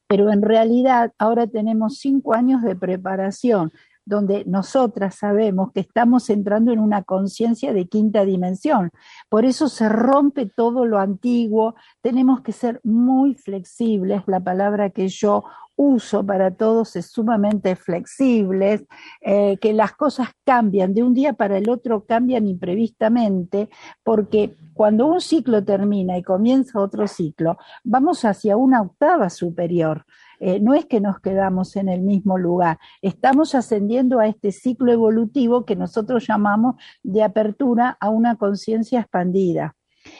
Pero 0.06 0.30
en 0.30 0.42
realidad 0.42 1.12
ahora 1.18 1.46
tenemos 1.46 1.98
cinco 1.98 2.34
años 2.34 2.62
de 2.62 2.76
preparación 2.76 3.72
donde 4.04 4.44
nosotras 4.46 5.16
sabemos 5.16 5.72
que 5.72 5.80
estamos 5.80 6.30
entrando 6.30 6.72
en 6.72 6.78
una 6.78 7.02
conciencia 7.02 7.72
de 7.72 7.86
quinta 7.86 8.24
dimensión. 8.24 8.90
Por 9.28 9.44
eso 9.44 9.68
se 9.68 9.88
rompe 9.88 10.46
todo 10.46 10.84
lo 10.84 10.98
antiguo, 10.98 11.74
tenemos 12.02 12.40
que 12.42 12.52
ser 12.52 12.80
muy 12.84 13.34
flexibles, 13.34 14.22
la 14.26 14.40
palabra 14.40 14.90
que 14.90 15.08
yo 15.08 15.44
uso 15.76 16.24
para 16.24 16.52
todos 16.52 16.96
es 16.96 17.06
sumamente 17.06 17.76
flexibles, 17.76 18.84
eh, 19.20 19.56
que 19.58 19.72
las 19.72 19.92
cosas 19.92 20.28
cambian, 20.44 20.94
de 20.94 21.02
un 21.02 21.14
día 21.14 21.32
para 21.32 21.58
el 21.58 21.68
otro 21.68 22.04
cambian 22.04 22.46
imprevistamente, 22.46 23.68
porque 24.02 24.56
cuando 24.72 25.06
un 25.06 25.20
ciclo 25.20 25.64
termina 25.64 26.16
y 26.16 26.22
comienza 26.22 26.80
otro 26.80 27.08
ciclo, 27.08 27.58
vamos 27.82 28.24
hacia 28.24 28.56
una 28.56 28.82
octava 28.82 29.30
superior. 29.30 30.04
Eh, 30.46 30.60
no 30.60 30.74
es 30.74 30.84
que 30.84 31.00
nos 31.00 31.20
quedamos 31.20 31.74
en 31.74 31.88
el 31.88 32.02
mismo 32.02 32.36
lugar, 32.36 32.78
estamos 33.00 33.54
ascendiendo 33.54 34.20
a 34.20 34.26
este 34.26 34.52
ciclo 34.52 34.92
evolutivo 34.92 35.64
que 35.64 35.74
nosotros 35.74 36.26
llamamos 36.28 36.74
de 37.02 37.22
apertura 37.22 37.96
a 37.98 38.10
una 38.10 38.36
conciencia 38.36 39.00
expandida. 39.00 39.74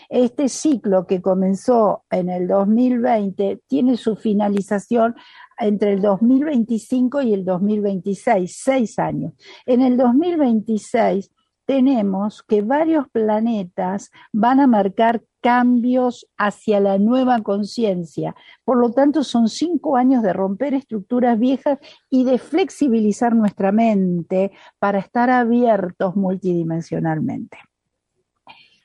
Este 0.09 0.49
ciclo 0.49 1.07
que 1.07 1.21
comenzó 1.21 2.05
en 2.09 2.31
el 2.31 2.49
2020 2.49 3.65
tiene 3.67 3.99
su 3.99 4.17
finalización 4.17 5.15
entre 5.59 5.93
el 5.93 6.01
2025 6.01 7.21
y 7.21 7.35
el 7.35 7.45
2026, 7.45 8.61
seis 8.65 8.99
años. 8.99 9.35
En 9.67 9.83
el 9.83 9.99
2026 9.99 11.31
tenemos 11.67 12.43
que 12.43 12.63
varios 12.63 13.11
planetas 13.11 14.11
van 14.33 14.61
a 14.61 14.67
marcar 14.67 15.21
cambios 15.45 16.27
hacia 16.39 16.81
la 16.81 16.97
nueva 16.97 17.43
conciencia. 17.43 18.35
Por 18.65 18.79
lo 18.79 18.93
tanto, 18.93 19.23
son 19.23 19.51
cinco 19.51 19.99
años 19.99 20.23
de 20.23 20.33
romper 20.33 20.73
estructuras 20.73 21.39
viejas 21.39 21.79
y 22.09 22.25
de 22.25 22.39
flexibilizar 22.39 23.37
nuestra 23.37 23.71
mente 23.71 24.53
para 24.79 24.99
estar 25.01 25.29
abiertos 25.29 26.17
multidimensionalmente 26.17 27.59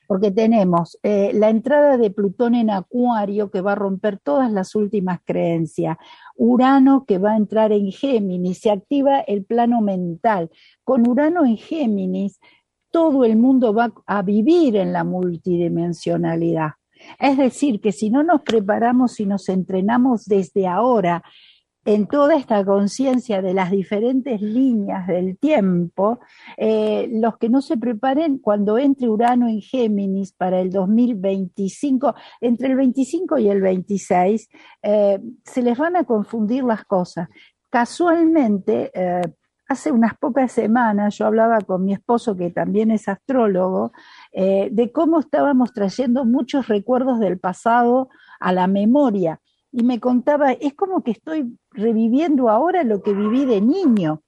porque 0.10 0.32
tenemos 0.32 0.98
eh, 1.04 1.30
la 1.36 1.52
entrada 1.52 1.96
de 1.96 2.10
Plutón 2.10 2.56
en 2.56 2.72
Acuario 2.72 3.52
que 3.52 3.62
va 3.62 3.74
a 3.74 3.76
romper 3.76 4.18
todas 4.18 4.52
las 4.52 4.74
últimas 4.74 5.20
creencias, 5.24 5.98
Urano 6.36 7.06
que 7.06 7.20
va 7.20 7.34
a 7.34 7.38
entrar 7.38 7.72
en 7.72 7.92
Géminis, 7.92 8.60
se 8.60 8.72
activa 8.72 9.20
el 9.20 9.46
plano 9.46 9.82
mental. 9.82 10.50
Con 10.84 11.08
Urano 11.08 11.46
en 11.46 11.58
Géminis, 11.58 12.40
todo 12.92 13.26
el 13.26 13.38
mundo 13.38 13.74
va 13.74 13.94
a 14.06 14.22
vivir 14.22 14.76
en 14.76 14.94
la 14.94 15.04
multidimensionalidad. 15.04 16.72
Es 17.20 17.38
decir, 17.38 17.80
que 17.80 17.92
si 17.92 18.10
no 18.10 18.24
nos 18.24 18.42
preparamos 18.42 19.20
y 19.20 19.26
nos 19.26 19.48
entrenamos 19.50 20.26
desde 20.26 20.68
ahora 20.68 21.24
en 21.86 22.08
toda 22.08 22.36
esta 22.36 22.64
conciencia 22.66 23.42
de 23.42 23.54
las 23.54 23.72
diferentes 23.72 24.42
líneas 24.42 25.08
del 25.08 25.38
tiempo, 25.38 26.20
eh, 26.58 27.08
los 27.12 27.38
que 27.38 27.50
no 27.50 27.62
se 27.62 27.78
preparen 27.78 28.38
cuando 28.38 28.78
entre 28.78 29.10
Urano 29.10 29.48
en 29.48 29.62
Géminis 29.62 30.34
para 30.34 30.60
el 30.60 30.70
2025, 30.70 32.14
entre 32.42 32.68
el 32.70 32.76
25 32.76 33.40
y 33.40 33.50
el 33.50 33.62
26, 33.62 34.50
eh, 34.84 35.20
se 35.44 35.62
les 35.62 35.78
van 35.78 35.96
a 35.96 36.04
confundir 36.04 36.64
las 36.64 36.84
cosas. 36.84 37.30
Casualmente, 37.70 38.92
eh, 38.94 39.22
hace 39.70 39.92
unas 39.92 40.18
pocas 40.18 40.52
semanas 40.52 41.18
yo 41.18 41.26
hablaba 41.26 41.62
con 41.62 41.86
mi 41.86 41.94
esposo, 41.94 42.36
que 42.36 42.50
también 42.50 42.92
es 42.92 43.08
astrólogo, 43.08 43.94
de 44.34 44.92
cómo 44.94 45.20
estábamos 45.20 45.74
trayendo 45.74 46.26
muchos 46.26 46.68
recuerdos 46.68 47.20
del 47.20 47.40
pasado 47.40 48.10
a 48.40 48.52
la 48.52 48.68
memoria 48.68 49.40
y 49.72 49.84
me 49.84 50.00
contaba, 50.00 50.52
es 50.52 50.74
como 50.74 51.04
que 51.04 51.12
estoy 51.12 51.58
reviviendo 51.72 52.50
ahora 52.50 52.84
lo 52.84 53.02
que 53.02 53.14
viví 53.14 53.46
de 53.46 53.62
niño. 53.62 54.24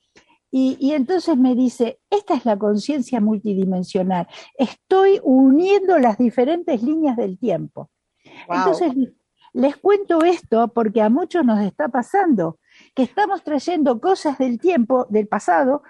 Y, 0.54 0.92
entonces 0.92 1.38
me 1.38 1.56
dice, 1.56 2.02
esta 2.10 2.34
es 2.34 2.44
la 2.44 2.60
conciencia 2.60 3.22
multidimensional, 3.22 4.28
estoy 4.58 5.22
uniendo 5.24 5.98
las 5.98 6.18
diferentes 6.18 6.84
líneas 6.84 7.16
del 7.16 7.40
tiempo. 7.40 7.90
Entonces, 8.50 8.92
les 9.54 9.78
cuento 9.78 10.26
esto 10.26 10.68
porque 10.68 11.02
a 11.02 11.10
muchos 11.10 11.46
nos 11.46 11.62
está 11.62 11.88
pasando, 11.88 12.60
que 12.96 13.04
estamos 13.04 13.44
trayendo 13.44 14.00
cosas 14.00 14.38
del 14.38 14.60
tiempo, 14.60 15.06
del 15.10 15.28
pasado, 15.28 15.84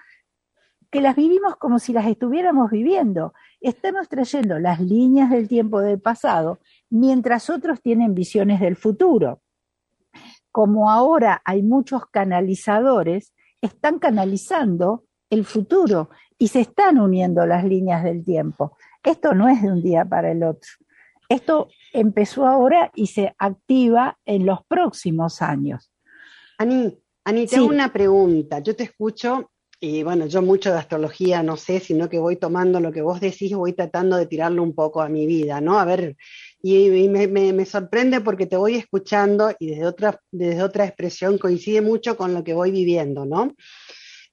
que 0.90 1.00
las 1.00 1.16
vivimos 1.16 1.56
como 1.56 1.78
si 1.78 1.92
las 1.92 2.06
estuviéramos 2.06 2.70
viviendo. 2.70 3.32
Estamos 3.60 4.08
trayendo 4.08 4.58
las 4.58 4.80
líneas 4.80 5.30
del 5.30 5.48
tiempo 5.48 5.80
del 5.80 6.00
pasado, 6.00 6.60
mientras 6.90 7.48
otros 7.50 7.80
tienen 7.80 8.14
visiones 8.14 8.60
del 8.60 8.76
futuro 8.76 9.40
como 10.52 10.90
ahora 10.90 11.40
hay 11.44 11.62
muchos 11.62 12.06
canalizadores, 12.06 13.34
están 13.62 13.98
canalizando 13.98 15.04
el 15.30 15.44
futuro 15.44 16.10
y 16.38 16.48
se 16.48 16.60
están 16.60 17.00
uniendo 17.00 17.46
las 17.46 17.64
líneas 17.64 18.04
del 18.04 18.22
tiempo. 18.22 18.76
Esto 19.02 19.34
no 19.34 19.48
es 19.48 19.62
de 19.62 19.72
un 19.72 19.82
día 19.82 20.04
para 20.04 20.30
el 20.30 20.44
otro. 20.44 20.70
Esto 21.28 21.68
empezó 21.94 22.46
ahora 22.46 22.90
y 22.94 23.06
se 23.06 23.34
activa 23.38 24.18
en 24.26 24.44
los 24.44 24.62
próximos 24.66 25.40
años. 25.40 25.91
Ani, 26.62 26.96
Ani, 27.24 27.46
tengo 27.46 27.66
una 27.66 27.92
pregunta. 27.92 28.60
Yo 28.60 28.76
te 28.76 28.84
escucho 28.84 29.50
y 29.80 30.04
bueno, 30.04 30.26
yo 30.26 30.42
mucho 30.42 30.70
de 30.70 30.78
astrología 30.78 31.42
no 31.42 31.56
sé, 31.56 31.80
sino 31.80 32.08
que 32.08 32.20
voy 32.20 32.36
tomando 32.36 32.78
lo 32.78 32.92
que 32.92 33.02
vos 33.02 33.20
decís, 33.20 33.52
voy 33.52 33.72
tratando 33.72 34.16
de 34.16 34.26
tirarlo 34.26 34.62
un 34.62 34.76
poco 34.76 35.02
a 35.02 35.08
mi 35.08 35.26
vida, 35.26 35.60
¿no? 35.60 35.80
A 35.80 35.84
ver, 35.84 36.16
y, 36.62 37.08
me, 37.08 37.64
sorprende 37.66 38.20
porque 38.20 38.46
te 38.46 38.56
voy 38.56 38.76
escuchando 38.76 39.52
y 39.58 39.70
desde 39.70 39.86
otra, 39.86 40.20
desde 40.30 40.62
otra 40.62 40.84
expresión 40.84 41.36
coincide 41.36 41.80
mucho 41.80 42.16
con 42.16 42.32
lo 42.32 42.44
que 42.44 42.54
voy 42.54 42.70
viviendo, 42.70 43.26
¿no? 43.26 43.56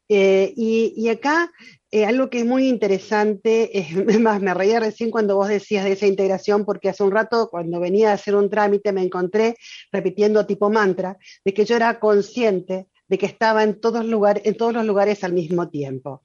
Eh, 0.07 0.53
y, 0.55 1.09
acá 1.09 1.51
eh, 1.91 2.05
algo 2.05 2.29
que 2.29 2.39
es 2.39 2.45
muy 2.45 2.67
interesante, 2.67 3.77
es 3.79 4.19
más, 4.19 4.41
me 4.41 4.53
reía 4.53 4.79
recién 4.79 5.11
cuando 5.11 5.35
vos 5.35 5.47
decías 5.47 5.85
de 5.85 5.93
esa 5.93 6.07
integración, 6.07 6.65
porque 6.65 6.89
hace 6.89 7.03
un 7.03 7.11
rato 7.11 7.49
cuando 7.49 7.79
venía 7.79 8.11
a 8.11 8.13
hacer 8.13 8.35
un 8.35 8.49
trámite 8.49 8.91
me 8.91 9.03
encontré 9.03 9.55
repitiendo 9.91 10.45
tipo 10.45 10.69
mantra, 10.69 11.17
de 11.43 11.53
que 11.53 11.65
yo 11.65 11.75
era 11.75 11.99
consciente 11.99 12.87
de 13.09 13.17
que 13.17 13.25
estaba 13.25 13.63
en 13.63 13.79
todos, 13.81 14.05
en 14.43 14.55
todos 14.55 14.73
los 14.73 14.85
lugares 14.85 15.23
al 15.23 15.33
mismo 15.33 15.69
tiempo. 15.69 16.21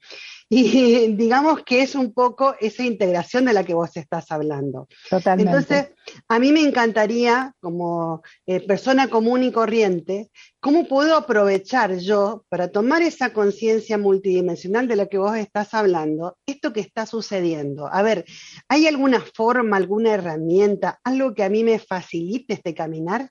Y 0.47 1.07
digamos 1.15 1.63
que 1.63 1.81
es 1.81 1.95
un 1.95 2.13
poco 2.13 2.55
esa 2.59 2.83
integración 2.83 3.45
de 3.45 3.53
la 3.53 3.63
que 3.63 3.73
vos 3.73 3.97
estás 3.97 4.31
hablando. 4.31 4.87
Totalmente. 5.09 5.51
Entonces, 5.51 5.89
a 6.27 6.39
mí 6.39 6.51
me 6.51 6.61
encantaría, 6.61 7.53
como 7.59 8.21
eh, 8.45 8.59
persona 8.61 9.09
común 9.09 9.43
y 9.43 9.51
corriente, 9.51 10.29
¿cómo 10.59 10.87
puedo 10.87 11.15
aprovechar 11.17 11.97
yo 11.97 12.45
para 12.49 12.67
tomar 12.67 13.01
esa 13.01 13.33
conciencia 13.33 13.97
multidimensional 13.97 14.87
de 14.87 14.95
la 14.95 15.07
que 15.07 15.17
vos 15.17 15.35
estás 15.35 15.73
hablando, 15.73 16.37
esto 16.45 16.71
que 16.71 16.81
está 16.81 17.07
sucediendo? 17.07 17.87
A 17.91 18.03
ver, 18.03 18.25
¿hay 18.69 18.85
alguna 18.85 19.21
forma, 19.21 19.77
alguna 19.77 20.13
herramienta, 20.13 20.99
algo 21.03 21.33
que 21.33 21.43
a 21.43 21.49
mí 21.49 21.63
me 21.63 21.79
facilite 21.79 22.53
este 22.53 22.75
caminar? 22.75 23.29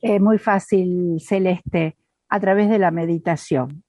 Es 0.00 0.20
muy 0.20 0.38
fácil, 0.38 1.20
Celeste, 1.20 1.96
a 2.32 2.40
través 2.40 2.70
de 2.70 2.78
la 2.78 2.90
meditación 2.90 3.84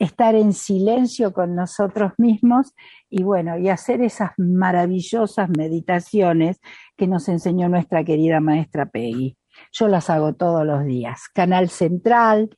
estar 0.00 0.34
en 0.34 0.52
silencio 0.54 1.32
con 1.32 1.54
nosotros 1.54 2.12
mismos 2.18 2.74
y 3.08 3.22
bueno, 3.22 3.58
y 3.58 3.68
hacer 3.68 4.02
esas 4.02 4.32
maravillosas 4.38 5.48
meditaciones 5.50 6.58
que 6.96 7.06
nos 7.06 7.28
enseñó 7.28 7.68
nuestra 7.68 8.02
querida 8.02 8.40
maestra 8.40 8.86
Peggy. 8.86 9.36
Yo 9.72 9.86
las 9.86 10.10
hago 10.10 10.34
todos 10.34 10.66
los 10.66 10.84
días. 10.84 11.28
Canal 11.32 11.68
central, 11.68 12.50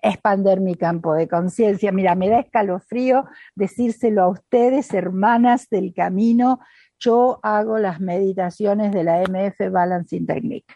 expander 0.00 0.60
mi 0.60 0.76
campo 0.76 1.14
de 1.14 1.26
conciencia. 1.26 1.90
Mira, 1.90 2.14
me 2.14 2.28
da 2.28 2.38
escalofrío 2.38 3.24
decírselo 3.56 4.22
a 4.22 4.28
ustedes, 4.28 4.94
hermanas 4.94 5.68
del 5.70 5.92
camino. 5.92 6.60
Yo 7.00 7.40
hago 7.42 7.78
las 7.78 8.00
meditaciones 8.00 8.92
de 8.92 9.02
la 9.02 9.22
MF 9.22 9.72
Balancing 9.72 10.26
Technique 10.26 10.72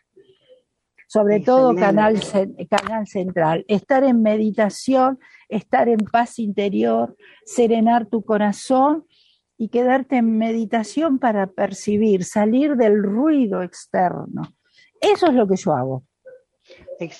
sobre 1.16 1.40
todo 1.40 1.74
canal, 1.74 2.20
canal 2.68 3.06
central. 3.06 3.64
Estar 3.68 4.04
en 4.04 4.22
meditación, 4.22 5.18
estar 5.48 5.88
en 5.88 5.98
paz 5.98 6.38
interior, 6.38 7.16
serenar 7.46 8.06
tu 8.06 8.22
corazón 8.22 9.06
y 9.56 9.68
quedarte 9.68 10.16
en 10.16 10.36
meditación 10.36 11.18
para 11.18 11.46
percibir, 11.46 12.24
salir 12.24 12.76
del 12.76 13.02
ruido 13.02 13.62
externo. 13.62 14.42
Eso 15.00 15.28
es 15.28 15.34
lo 15.34 15.48
que 15.48 15.56
yo 15.56 15.72
hago. 15.72 16.04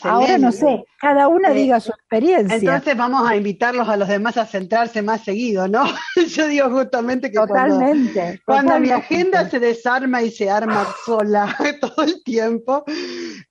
Ahora 0.03 0.39
no 0.39 0.53
sé, 0.53 0.85
cada 0.99 1.29
una 1.29 1.51
eh, 1.51 1.55
diga 1.55 1.81
su 1.81 1.91
experiencia. 1.91 2.57
Entonces 2.57 2.97
vamos 2.97 3.29
a 3.29 3.37
invitarlos 3.37 3.89
a 3.89 3.97
los 3.97 4.09
demás 4.09 4.37
a 4.37 4.47
centrarse 4.47 5.03
más 5.03 5.25
seguido, 5.25 5.69
¿no? 5.69 5.85
Yo 6.29 6.47
digo 6.49 6.71
justamente 6.71 7.31
que 7.31 7.39
totalmente, 7.39 8.41
cuando, 8.45 8.81
mi 8.81 8.91
agenda 8.91 9.49
se 9.51 9.61
desarma 9.61 10.23
y 10.23 10.31
se 10.31 10.51
arma 10.51 10.87
sola 11.05 11.57
todo 11.81 12.05
el 12.05 12.23
tiempo, 12.23 12.85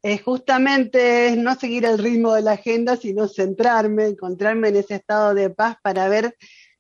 es 0.02 0.22
justamente 0.24 1.36
no 1.38 1.56
seguir 1.56 1.86
el 1.86 2.00
ritmo 2.00 2.34
de 2.34 2.42
la 2.42 2.54
agenda, 2.54 2.96
sino 2.96 3.28
centrarme, 3.28 4.08
encontrarme 4.08 4.70
en 4.70 4.78
ese 4.78 4.96
estado 4.96 5.34
de 5.34 5.52
paz 5.52 5.78
para 5.84 6.08
ver 6.10 6.36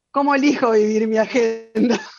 cómo 0.10 0.34
elijo 0.34 0.72
vivir 0.72 1.08
mi 1.08 1.18
agenda. 1.18 2.00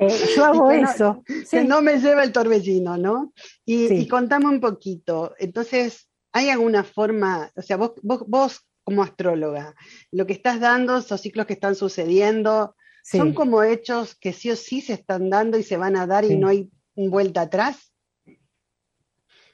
Eh, 0.00 0.32
yo 0.34 0.44
hago 0.44 0.72
eso. 0.72 1.22
Que 1.48 1.62
no 1.62 1.80
me 1.80 2.00
lleva 2.00 2.24
el 2.24 2.32
torbellino, 2.32 2.96
¿no? 2.96 3.32
Y, 3.64 3.92
y 3.94 4.08
contame 4.08 4.46
un 4.46 4.58
poquito. 4.58 5.34
Entonces, 5.38 6.08
¿Hay 6.36 6.50
alguna 6.50 6.84
forma, 6.84 7.50
o 7.56 7.62
sea, 7.62 7.78
vos, 7.78 7.92
vos, 8.02 8.68
como 8.84 9.02
astróloga, 9.02 9.74
lo 10.12 10.26
que 10.26 10.34
estás 10.34 10.60
dando, 10.60 10.98
esos 10.98 11.22
ciclos 11.22 11.46
que 11.46 11.54
están 11.54 11.74
sucediendo, 11.74 12.76
son 13.02 13.32
como 13.32 13.62
hechos 13.62 14.14
que 14.14 14.34
sí 14.34 14.50
o 14.50 14.56
sí 14.56 14.82
se 14.82 14.92
están 14.92 15.30
dando 15.30 15.56
y 15.56 15.62
se 15.62 15.78
van 15.78 15.96
a 15.96 16.06
dar 16.06 16.26
y 16.26 16.36
no 16.36 16.48
hay 16.48 16.70
vuelta 16.94 17.40
atrás. 17.40 17.90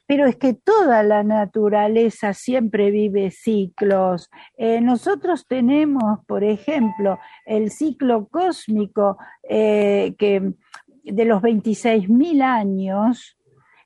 Pero 0.07 0.25
es 0.25 0.35
que 0.35 0.55
toda 0.55 1.03
la 1.03 1.23
naturaleza 1.23 2.33
siempre 2.33 2.91
vive 2.91 3.31
ciclos. 3.31 4.29
Eh, 4.57 4.81
nosotros 4.81 5.47
tenemos, 5.47 6.19
por 6.27 6.43
ejemplo, 6.43 7.17
el 7.45 7.71
ciclo 7.71 8.27
cósmico 8.27 9.17
eh, 9.47 10.15
que 10.17 10.51
de 11.05 11.25
los 11.25 11.41
26.000 11.41 12.41
años, 12.41 13.37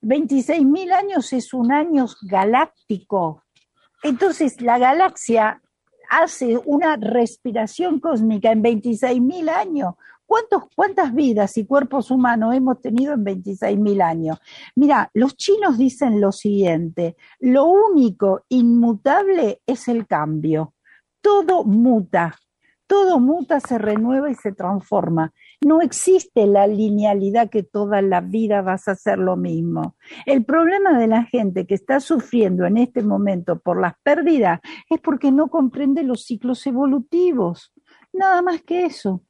26.000 0.08 0.94
años 0.94 1.34
es 1.34 1.54
un 1.54 1.74
año 1.74 2.06
galáctico. 2.22 3.44
Entonces, 4.02 4.62
la 4.62 4.78
galaxia 4.78 5.62
hace 6.10 6.58
una 6.64 6.96
respiración 6.96 8.00
cósmica 8.00 8.54
en 8.54 8.64
26.000 8.64 9.50
años. 9.50 9.96
¿Cuántos, 10.26 10.64
¿Cuántas 10.74 11.14
vidas 11.14 11.58
y 11.58 11.66
cuerpos 11.66 12.10
humanos 12.10 12.56
hemos 12.56 12.80
tenido 12.80 13.16
en 13.16 13.26
26.000 13.26 14.02
años? 14.02 14.40
Mira, 14.76 15.10
los 15.14 15.36
chinos 15.36 15.78
dicen 15.78 16.22
lo 16.22 16.32
siguiente, 16.32 17.18
lo 17.40 17.66
único 17.66 18.46
inmutable 18.48 19.62
es 19.66 19.90
el 19.90 20.08
cambio. 20.08 20.74
Todo 21.20 21.66
muta, 21.66 22.34
todo 22.88 23.20
muta, 23.20 23.60
se 23.60 23.78
renueva 23.78 24.30
y 24.32 24.36
se 24.36 24.54
transforma. 24.54 25.34
No 25.62 25.82
existe 25.82 26.46
la 26.46 26.68
linealidad 26.68 27.50
que 27.50 27.64
toda 27.64 28.02
la 28.02 28.22
vida 28.22 28.62
vas 28.62 28.88
a 28.88 28.92
hacer 28.92 29.18
lo 29.18 29.36
mismo. 29.36 29.96
El 30.26 30.46
problema 30.46 30.98
de 31.00 31.08
la 31.08 31.24
gente 31.24 31.66
que 31.66 31.74
está 31.74 32.00
sufriendo 32.00 32.66
en 32.66 32.78
este 32.78 33.02
momento 33.02 33.60
por 33.60 33.82
las 33.82 33.94
pérdidas 34.04 34.60
es 34.90 35.00
porque 35.02 35.32
no 35.32 35.50
comprende 35.50 36.04
los 36.04 36.26
ciclos 36.26 36.66
evolutivos. 36.68 37.74
Nada 38.14 38.42
más 38.42 38.62
que 38.62 38.86
eso. 38.86 39.24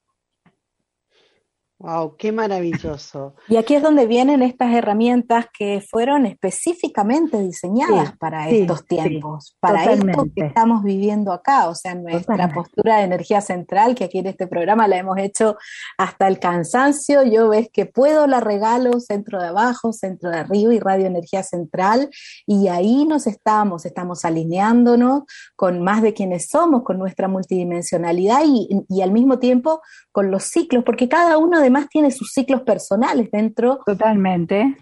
Wow, 1.80 2.16
qué 2.18 2.32
maravilloso. 2.32 3.36
Y 3.48 3.58
aquí 3.58 3.76
es 3.76 3.84
donde 3.84 4.08
vienen 4.08 4.42
estas 4.42 4.74
herramientas 4.74 5.46
que 5.56 5.80
fueron 5.80 6.26
específicamente 6.26 7.40
diseñadas 7.40 8.18
para 8.18 8.50
estos 8.50 8.84
tiempos, 8.88 9.56
para 9.60 9.86
esto 9.94 10.26
que 10.36 10.46
estamos 10.48 10.84
viviendo 10.84 11.32
acá, 11.32 11.70
o 11.70 11.76
sea, 11.76 11.94
nuestra 11.94 12.52
postura 12.52 12.98
de 12.98 13.04
energía 13.04 13.42
central, 13.42 13.94
que 13.94 14.06
aquí 14.06 14.18
en 14.18 14.26
este 14.26 14.48
programa 14.48 14.88
la 14.88 14.98
hemos 14.98 15.20
hecho 15.20 15.56
hasta 16.00 16.28
el 16.28 16.40
cansancio, 16.40 17.22
yo 17.22 17.50
ves 17.50 17.70
que 17.72 17.86
puedo, 17.86 18.26
la 18.26 18.40
regalo, 18.40 19.00
centro 19.00 19.40
de 19.40 19.50
abajo, 19.50 19.94
centro 19.94 20.32
de 20.32 20.38
arriba 20.38 20.74
y 20.74 20.80
radio 20.80 21.06
energía 21.06 21.44
central, 21.44 22.10
y 22.48 22.70
ahí 22.70 23.06
nos 23.06 23.28
estamos, 23.28 23.86
estamos 23.86 24.26
alineándonos 24.26 25.26
con 25.56 25.84
más 25.84 26.02
de 26.02 26.16
quienes 26.16 26.48
somos, 26.50 26.82
con 26.82 26.98
nuestra 26.98 27.28
multidimensionalidad 27.28 28.42
y, 28.48 28.68
y 28.90 29.02
al 29.04 29.12
mismo 29.12 29.38
tiempo 29.38 29.82
con 30.12 30.32
los 30.32 30.46
ciclos, 30.46 30.84
porque 30.84 31.08
cada 31.08 31.38
uno 31.38 31.67
además 31.68 31.90
tiene 31.90 32.12
sus 32.12 32.32
ciclos 32.32 32.62
personales 32.62 33.30
dentro. 33.32 33.80
Totalmente. 33.86 34.78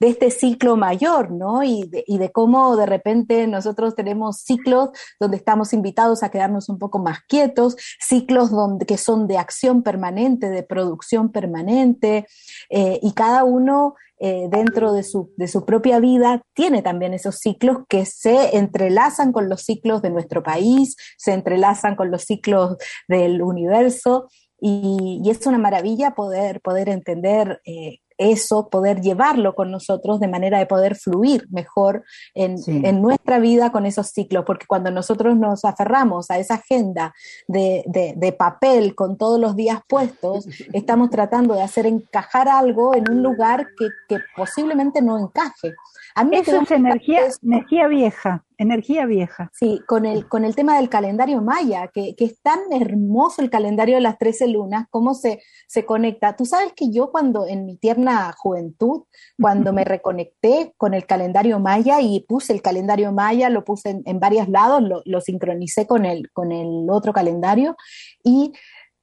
De 0.00 0.08
este 0.08 0.30
ciclo 0.30 0.76
mayor, 0.76 1.30
¿no? 1.30 1.62
Y 1.62 1.86
de, 1.88 2.04
y 2.06 2.16
de 2.16 2.32
cómo 2.32 2.74
de 2.74 2.86
repente 2.86 3.46
nosotros 3.46 3.94
tenemos 3.94 4.38
ciclos 4.38 4.90
donde 5.20 5.36
estamos 5.36 5.74
invitados 5.74 6.22
a 6.22 6.30
quedarnos 6.30 6.70
un 6.70 6.78
poco 6.78 6.98
más 6.98 7.18
quietos, 7.28 7.76
ciclos 8.00 8.50
donde, 8.50 8.86
que 8.86 8.96
son 8.96 9.26
de 9.26 9.36
acción 9.36 9.82
permanente, 9.82 10.48
de 10.48 10.62
producción 10.62 11.32
permanente, 11.32 12.26
eh, 12.70 12.98
y 13.02 13.12
cada 13.12 13.44
uno 13.44 13.94
eh, 14.18 14.46
dentro 14.48 14.94
de 14.94 15.02
su, 15.02 15.30
de 15.36 15.48
su 15.48 15.66
propia 15.66 16.00
vida 16.00 16.40
tiene 16.54 16.80
también 16.80 17.12
esos 17.12 17.36
ciclos 17.36 17.80
que 17.86 18.06
se 18.06 18.56
entrelazan 18.56 19.32
con 19.32 19.50
los 19.50 19.60
ciclos 19.60 20.00
de 20.00 20.08
nuestro 20.08 20.42
país, 20.42 20.96
se 21.18 21.34
entrelazan 21.34 21.96
con 21.96 22.10
los 22.10 22.22
ciclos 22.22 22.78
del 23.06 23.42
universo 23.42 24.28
y, 24.60 25.22
es 25.28 25.46
una 25.46 25.58
maravilla 25.58 26.14
poder, 26.14 26.60
poder 26.60 26.88
entender 26.88 27.60
eh, 27.64 28.00
eso, 28.18 28.68
poder 28.68 29.00
llevarlo 29.00 29.54
con 29.54 29.70
nosotros 29.70 30.20
de 30.20 30.28
manera 30.28 30.58
de 30.58 30.66
poder 30.66 30.96
fluir 30.96 31.46
mejor 31.50 32.04
en, 32.34 32.56
en, 32.66 33.02
nuestra 33.02 33.38
vida 33.38 33.72
con 33.72 33.84
esos 33.84 34.08
ciclos, 34.08 34.44
porque 34.46 34.66
cuando 34.66 34.90
nosotros 34.90 35.36
nos 35.36 35.64
aferramos 35.64 36.30
a 36.30 36.38
esa 36.38 36.54
agenda 36.54 37.14
de, 37.46 37.84
de, 37.86 38.14
de, 38.16 38.32
papel 38.32 38.94
con 38.94 39.18
todos 39.18 39.38
los 39.38 39.54
días 39.54 39.80
puestos, 39.86 40.46
estamos 40.72 41.10
tratando 41.10 41.54
de 41.54 41.62
hacer 41.62 41.86
encajar 41.86 42.48
algo 42.48 42.94
en 42.94 43.10
un 43.10 43.22
lugar 43.22 43.66
que, 43.78 43.88
que 44.08 44.22
posiblemente 44.34 45.02
no 45.02 45.18
encaje. 45.18 45.74
A 46.18 46.24
mí 46.24 46.34
Eso 46.38 46.62
es 46.62 46.70
energía, 46.70 47.20
energía 47.42 47.88
vieja, 47.88 48.42
energía 48.56 49.04
vieja. 49.04 49.50
Sí, 49.52 49.82
con 49.86 50.06
el, 50.06 50.26
con 50.26 50.46
el 50.46 50.56
tema 50.56 50.78
del 50.78 50.88
calendario 50.88 51.42
maya, 51.42 51.88
que, 51.92 52.16
que, 52.16 52.24
es 52.24 52.40
tan 52.40 52.58
hermoso 52.70 53.42
el 53.42 53.50
calendario 53.50 53.96
de 53.96 54.00
las 54.00 54.16
13 54.16 54.48
lunas, 54.48 54.86
cómo 54.88 55.12
se, 55.12 55.42
se 55.68 55.84
conecta. 55.84 56.34
Tú 56.34 56.46
sabes 56.46 56.72
que 56.74 56.90
yo 56.90 57.12
cuando 57.12 57.46
en 57.46 57.66
mi 57.66 57.76
tierna 57.76 58.32
juventud, 58.34 59.02
cuando 59.38 59.74
me 59.74 59.84
reconecté 59.84 60.72
con 60.78 60.94
el 60.94 61.04
calendario 61.04 61.60
maya 61.60 62.00
y 62.00 62.20
puse 62.20 62.54
el 62.54 62.62
calendario 62.62 63.12
maya, 63.12 63.50
lo 63.50 63.62
puse 63.62 63.90
en, 63.90 64.02
en 64.06 64.18
varios 64.18 64.48
lados, 64.48 64.82
lo, 64.82 65.02
lo, 65.04 65.20
sincronicé 65.20 65.86
con 65.86 66.06
el, 66.06 66.30
con 66.32 66.50
el 66.50 66.88
otro 66.88 67.12
calendario 67.12 67.76
y 68.24 68.54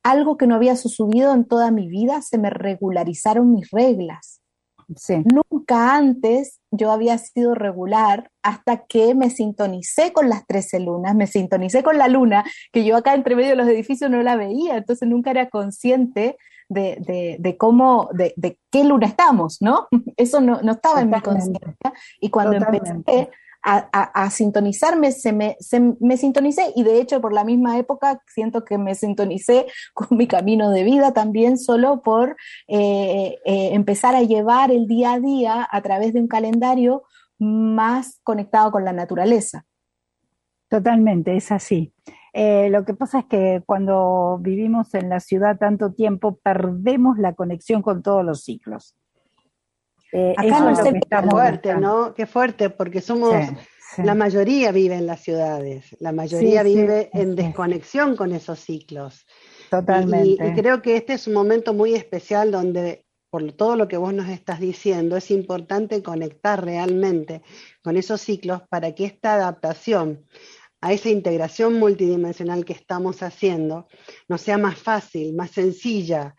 algo 0.02 0.36
que 0.36 0.48
no 0.48 0.56
había 0.56 0.76
sucedido 0.76 1.32
en 1.32 1.46
toda 1.46 1.70
mi 1.70 1.88
vida, 1.88 2.24
se 2.24 2.40
me 2.40 2.50
regularizaron 2.50 3.52
mis 3.52 3.70
reglas 3.70 4.43
Nunca 5.26 5.96
antes 5.96 6.60
yo 6.72 6.92
había 6.92 7.18
sido 7.18 7.56
regular 7.56 8.30
hasta 8.42 8.86
que 8.86 9.16
me 9.16 9.30
sintonicé 9.30 10.14
con 10.14 10.30
las 10.30 10.46
13 10.48 10.80
lunas, 10.80 11.16
me 11.16 11.28
sintonicé 11.28 11.84
con 11.84 11.98
la 11.98 12.08
luna, 12.08 12.44
que 12.72 12.84
yo 12.84 12.98
acá 12.98 13.14
entre 13.14 13.36
medio 13.36 13.52
de 13.52 13.56
los 13.56 13.68
edificios 13.68 14.10
no 14.10 14.22
la 14.24 14.36
veía, 14.36 14.78
entonces 14.78 15.08
nunca 15.08 15.32
era 15.32 15.50
consciente 15.50 16.38
de, 16.70 17.38
de, 17.40 17.58
cómo, 17.58 18.10
de, 18.14 18.34
de, 18.36 18.58
qué 18.72 18.84
luna 18.84 19.08
estamos, 19.08 19.62
¿no? 19.62 19.88
Eso 20.18 20.42
no, 20.42 20.62
no 20.62 20.74
estaba 20.74 21.02
en 21.02 21.10
mi 21.10 21.22
conciencia. 21.22 21.94
Y 22.20 22.30
cuando 22.30 22.58
empecé 22.58 23.30
a, 23.64 24.30
sintonizarme, 24.30 25.12
se 25.12 25.32
me, 25.32 25.56
se, 25.60 25.80
me 25.80 26.18
sintonicé 26.18 26.74
y 26.76 26.84
de 26.84 27.00
hecho 27.00 27.22
por 27.22 27.32
la 27.34 27.46
misma 27.46 27.78
época 27.78 28.22
siento 28.28 28.66
que 28.66 28.78
me 28.78 28.94
sintonicé 28.94 29.68
con 29.94 30.18
mi 30.18 30.28
camino 30.28 30.70
de 30.70 30.84
vida 30.84 31.14
también 31.14 31.58
solo 31.58 32.02
por 32.02 32.36
eh, 32.68 33.38
eh, 33.46 33.70
empezar 33.74 34.16
a 34.16 34.22
llevar 34.22 34.72
el 34.72 34.88
día 34.88 35.14
a 35.14 35.20
día 35.20 35.68
a 35.70 35.82
través 35.82 36.14
de 36.14 36.20
un 36.20 36.28
calendario 36.28 37.04
más 37.40 38.20
conectado 38.24 38.72
con 38.72 38.86
la 38.86 38.94
naturaleza. 38.94 39.66
Totalmente, 40.70 41.36
es 41.36 41.52
así. 41.52 41.94
Eh, 42.34 42.70
lo 42.72 42.84
que 42.84 42.96
pasa 42.96 43.20
es 43.20 43.26
que 43.26 43.62
cuando 43.66 44.40
vivimos 44.42 44.94
en 44.96 45.08
la 45.08 45.20
ciudad 45.20 45.58
tanto 45.60 45.94
tiempo 45.94 46.40
perdemos 46.44 47.20
la 47.20 47.34
conexión 47.34 47.82
con 47.82 48.02
todos 48.02 48.26
los 48.26 48.44
ciclos. 48.44 48.96
Eh, 50.14 50.36
Acá 50.38 50.60
no 50.60 50.76
sé 50.76 50.94
qué 50.94 51.30
fuerte, 51.30 51.74
¿no? 51.76 52.14
Qué 52.14 52.28
fuerte, 52.28 52.70
porque 52.70 53.02
somos, 53.02 53.34
la 53.98 54.14
mayoría 54.14 54.72
vive 54.72 54.96
en 54.96 55.08
las 55.08 55.22
ciudades, 55.22 55.96
la 56.00 56.12
mayoría 56.12 56.62
vive 56.62 57.10
en 57.14 57.36
desconexión 57.36 58.16
con 58.16 58.32
esos 58.32 58.60
ciclos. 58.60 59.26
Totalmente. 59.72 60.48
Y, 60.48 60.54
creo 60.54 60.84
que 60.84 60.98
este 60.98 61.14
es 61.14 61.26
un 61.26 61.34
momento 61.34 61.74
muy 61.74 61.96
especial 61.96 62.52
donde, 62.52 63.08
por 63.32 63.52
todo 63.54 63.76
lo 63.76 63.88
que 63.88 63.98
vos 63.98 64.14
nos 64.14 64.30
estás 64.30 64.60
diciendo, 64.60 65.18
es 65.18 65.32
importante 65.32 66.04
conectar 66.04 66.64
realmente 66.64 67.42
con 67.82 67.98
esos 67.98 68.22
ciclos 68.22 68.62
para 68.70 68.94
que 68.94 69.06
esta 69.06 69.34
adaptación 69.34 70.28
a 70.80 70.94
esa 70.94 71.10
integración 71.10 71.80
multidimensional 71.80 72.66
que 72.66 72.74
estamos 72.74 73.24
haciendo 73.24 73.88
nos 74.28 74.42
sea 74.42 74.60
más 74.60 74.78
fácil, 74.78 75.34
más 75.34 75.50
sencilla. 75.50 76.36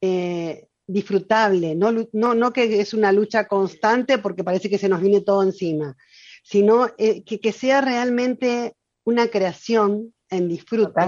Eh, 0.00 0.68
disfrutable, 0.86 1.74
no, 1.74 1.92
no, 2.12 2.34
no 2.34 2.52
que 2.52 2.80
es 2.80 2.94
una 2.94 3.12
lucha 3.12 3.48
constante 3.48 4.18
porque 4.18 4.44
parece 4.44 4.70
que 4.70 4.78
se 4.78 4.88
nos 4.88 5.00
viene 5.00 5.20
todo 5.20 5.42
encima, 5.42 5.96
sino 6.42 6.88
eh, 6.98 7.24
que, 7.24 7.40
que, 7.40 7.52
sea 7.52 7.80
realmente 7.80 8.74
una 9.04 9.28
creación 9.28 10.14
en 10.30 10.48
disfrute 10.48 11.00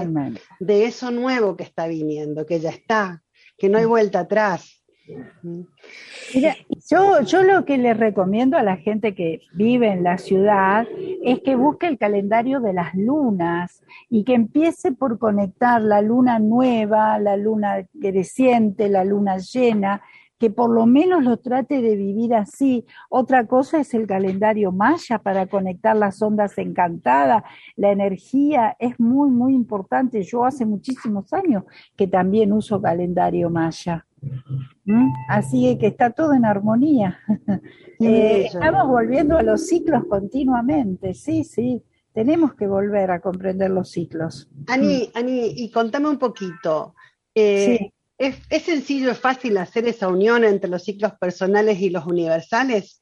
de 0.59 0.85
eso 0.85 1.11
nuevo 1.11 1.55
que 1.55 1.63
está 1.63 1.87
viniendo, 1.87 2.45
que 2.45 2.59
ya 2.59 2.69
está, 2.69 3.23
que 3.57 3.69
no 3.69 3.77
hay 3.77 3.85
vuelta 3.85 4.21
atrás, 4.21 4.78
Mira, 6.33 6.55
yo, 6.89 7.21
yo 7.21 7.43
lo 7.43 7.65
que 7.65 7.77
le 7.77 7.93
recomiendo 7.93 8.57
a 8.57 8.63
la 8.63 8.77
gente 8.77 9.15
que 9.15 9.41
vive 9.53 9.91
en 9.91 10.03
la 10.03 10.17
ciudad 10.17 10.87
es 11.23 11.39
que 11.41 11.55
busque 11.55 11.87
el 11.87 11.97
calendario 11.97 12.59
de 12.59 12.73
las 12.73 12.93
lunas 12.93 13.81
y 14.09 14.23
que 14.23 14.35
empiece 14.35 14.91
por 14.91 15.17
conectar 15.17 15.81
la 15.81 16.01
luna 16.01 16.39
nueva, 16.39 17.17
la 17.19 17.35
luna 17.35 17.87
creciente, 17.99 18.89
la 18.89 19.03
luna 19.03 19.37
llena, 19.37 20.01
que 20.39 20.49
por 20.49 20.69
lo 20.71 20.85
menos 20.85 21.23
lo 21.23 21.37
trate 21.37 21.81
de 21.81 21.95
vivir 21.97 22.33
así. 22.33 22.85
Otra 23.09 23.45
cosa 23.45 23.79
es 23.79 23.93
el 23.93 24.07
calendario 24.07 24.71
maya 24.71 25.19
para 25.19 25.47
conectar 25.47 25.95
las 25.95 26.21
ondas 26.21 26.57
encantadas. 26.57 27.43
La 27.75 27.91
energía 27.91 28.75
es 28.79 28.99
muy, 28.99 29.29
muy 29.29 29.53
importante. 29.53 30.23
Yo 30.23 30.45
hace 30.45 30.65
muchísimos 30.65 31.31
años 31.33 31.65
que 31.97 32.07
también 32.07 32.53
uso 32.53 32.81
calendario 32.81 33.49
maya. 33.49 34.05
¿Mm? 34.85 35.09
Así 35.27 35.77
que 35.77 35.87
está 35.87 36.11
todo 36.11 36.33
en 36.33 36.45
armonía. 36.45 37.19
Eh, 38.01 38.45
estamos 38.45 38.87
volviendo 38.87 39.37
a 39.37 39.43
los 39.43 39.67
ciclos 39.67 40.05
continuamente, 40.05 41.13
sí, 41.13 41.43
sí. 41.43 41.83
Tenemos 42.13 42.53
que 42.53 42.65
volver 42.65 43.11
a 43.11 43.19
comprender 43.19 43.71
los 43.71 43.91
ciclos. 43.91 44.49
Ani, 44.67 45.11
Ani, 45.13 45.51
y 45.57 45.69
contame 45.69 46.07
un 46.07 46.17
poquito. 46.17 46.95
Eh, 47.35 47.91
¿es, 48.19 48.37
¿Es 48.49 48.63
sencillo, 48.63 49.11
es 49.11 49.19
fácil 49.19 49.57
hacer 49.57 49.87
esa 49.87 50.09
unión 50.09 50.43
entre 50.43 50.69
los 50.69 50.83
ciclos 50.83 51.13
personales 51.13 51.79
y 51.79 51.89
los 51.89 52.05
universales? 52.05 53.01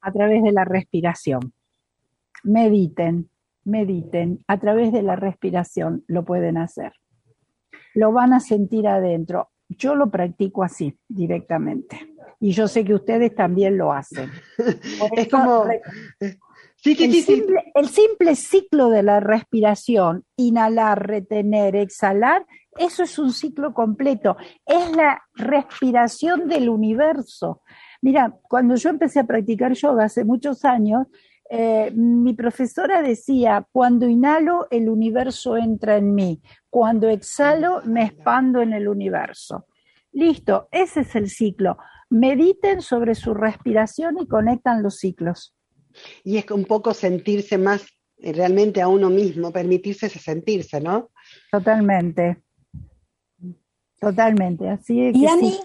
A 0.00 0.12
través 0.12 0.42
de 0.42 0.52
la 0.52 0.64
respiración. 0.64 1.52
Mediten, 2.44 3.28
mediten. 3.64 4.44
A 4.46 4.58
través 4.58 4.92
de 4.92 5.02
la 5.02 5.16
respiración 5.16 6.04
lo 6.06 6.24
pueden 6.24 6.56
hacer. 6.56 6.92
Lo 7.94 8.12
van 8.12 8.32
a 8.32 8.40
sentir 8.40 8.86
adentro. 8.86 9.50
Yo 9.68 9.96
lo 9.96 10.10
practico 10.10 10.62
así, 10.62 10.96
directamente. 11.08 12.14
Y 12.38 12.52
yo 12.52 12.68
sé 12.68 12.84
que 12.84 12.94
ustedes 12.94 13.34
también 13.34 13.76
lo 13.76 13.92
hacen. 13.92 14.30
es 15.16 15.28
como... 15.28 15.66
Sí, 16.76 16.94
sí, 16.94 17.04
el, 17.04 17.12
sí, 17.12 17.22
simple, 17.22 17.72
el 17.74 17.88
simple 17.88 18.36
ciclo 18.36 18.90
de 18.90 19.02
la 19.02 19.18
respiración, 19.18 20.24
inhalar, 20.36 21.08
retener, 21.08 21.74
exhalar, 21.74 22.46
eso 22.78 23.02
es 23.02 23.18
un 23.18 23.32
ciclo 23.32 23.72
completo. 23.72 24.36
Es 24.64 24.94
la 24.96 25.22
respiración 25.34 26.48
del 26.48 26.68
universo. 26.68 27.62
Mira, 28.02 28.34
cuando 28.42 28.74
yo 28.76 28.90
empecé 28.90 29.20
a 29.20 29.26
practicar 29.26 29.72
yoga 29.72 30.04
hace 30.04 30.24
muchos 30.24 30.64
años, 30.64 31.06
eh, 31.48 31.92
mi 31.94 32.34
profesora 32.34 33.02
decía, 33.02 33.66
cuando 33.70 34.08
inhalo 34.08 34.66
el 34.70 34.88
universo 34.88 35.56
entra 35.56 35.96
en 35.96 36.14
mí, 36.14 36.40
cuando 36.68 37.08
exhalo 37.08 37.82
me 37.84 38.04
expando 38.04 38.60
en 38.62 38.72
el 38.72 38.88
universo. 38.88 39.66
Listo, 40.12 40.68
ese 40.72 41.00
es 41.00 41.14
el 41.14 41.28
ciclo. 41.28 41.76
Mediten 42.10 42.80
sobre 42.80 43.14
su 43.14 43.34
respiración 43.34 44.18
y 44.20 44.26
conectan 44.26 44.82
los 44.82 44.96
ciclos. 44.96 45.54
Y 46.24 46.38
es 46.38 46.50
un 46.50 46.64
poco 46.64 46.94
sentirse 46.94 47.58
más 47.58 47.86
eh, 48.18 48.32
realmente 48.32 48.80
a 48.80 48.88
uno 48.88 49.10
mismo, 49.10 49.52
permitirse 49.52 50.08
sentirse, 50.08 50.80
¿no? 50.80 51.10
Totalmente. 51.50 52.42
Totalmente. 54.00 54.68
Así 54.68 55.00
es. 55.02 55.16
Y 55.16 55.26
Ani, 55.26 55.58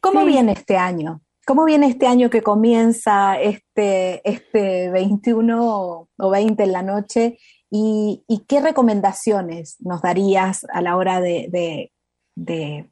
¿cómo 0.00 0.20
sí. 0.20 0.26
viene 0.26 0.52
este 0.52 0.76
año? 0.76 1.22
¿Cómo 1.44 1.64
viene 1.64 1.88
este 1.88 2.06
año 2.06 2.30
que 2.30 2.42
comienza 2.42 3.40
este, 3.40 4.20
este 4.28 4.90
21 4.90 6.08
o 6.16 6.30
20 6.30 6.62
en 6.62 6.72
la 6.72 6.82
noche? 6.82 7.38
¿Y, 7.70 8.22
y 8.28 8.40
qué 8.40 8.60
recomendaciones 8.60 9.76
nos 9.80 10.02
darías 10.02 10.66
a 10.72 10.82
la 10.82 10.96
hora 10.96 11.20
de, 11.20 11.48
de, 11.50 11.92
de 12.36 12.90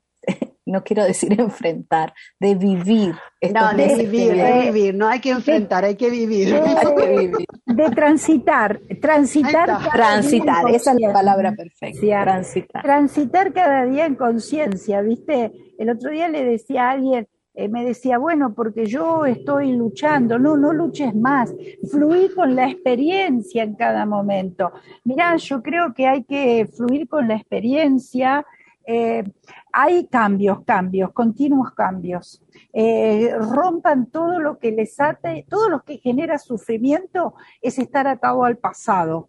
no 0.70 0.82
quiero 0.82 1.04
decir 1.04 1.32
enfrentar, 1.40 2.12
de 2.38 2.54
vivir. 2.54 3.14
No, 3.54 3.74
de 3.74 3.96
vivir, 3.96 4.34
de 4.34 4.70
vivir, 4.70 4.94
no 4.94 5.08
hay 5.08 5.20
que 5.20 5.30
enfrentar, 5.30 5.84
hay 5.84 5.96
que 5.96 6.10
vivir. 6.10 6.50
De, 6.50 6.60
hay 6.60 6.94
que 6.96 7.08
vivir. 7.18 7.46
de 7.66 7.90
transitar, 7.90 8.80
transitar. 9.00 9.90
Transitar, 9.92 10.68
esa 10.70 10.92
es 10.92 11.00
la 11.00 11.12
palabra 11.12 11.52
perfecta. 11.52 12.00
Sí, 12.00 12.08
transitar. 12.08 12.82
Transitar 12.82 13.52
cada 13.52 13.84
día 13.86 14.06
en 14.06 14.14
conciencia, 14.14 15.00
¿viste? 15.00 15.52
El 15.78 15.90
otro 15.90 16.10
día 16.10 16.28
le 16.28 16.44
decía 16.44 16.88
a 16.88 16.90
alguien, 16.92 17.26
eh, 17.54 17.68
me 17.68 17.84
decía, 17.84 18.16
bueno, 18.18 18.54
porque 18.54 18.86
yo 18.86 19.26
estoy 19.26 19.72
luchando, 19.72 20.38
no, 20.38 20.56
no 20.56 20.72
luches 20.72 21.14
más, 21.14 21.52
fluir 21.90 22.34
con 22.34 22.54
la 22.54 22.70
experiencia 22.70 23.64
en 23.64 23.74
cada 23.74 24.06
momento. 24.06 24.72
Mirá, 25.04 25.36
yo 25.36 25.60
creo 25.60 25.92
que 25.92 26.06
hay 26.06 26.24
que 26.24 26.66
fluir 26.66 27.08
con 27.08 27.26
la 27.26 27.34
experiencia, 27.34 28.46
eh, 28.86 29.24
hay 29.72 30.06
cambios, 30.06 30.64
cambios, 30.64 31.12
continuos 31.12 31.72
cambios. 31.72 32.42
Eh, 32.72 33.34
rompan 33.38 34.06
todo 34.06 34.38
lo 34.40 34.58
que 34.58 34.72
les 34.72 34.98
ate, 35.00 35.46
todo 35.48 35.68
lo 35.68 35.82
que 35.82 35.98
genera 35.98 36.38
sufrimiento 36.38 37.34
es 37.60 37.78
estar 37.78 38.06
atado 38.06 38.44
al 38.44 38.58
pasado. 38.58 39.28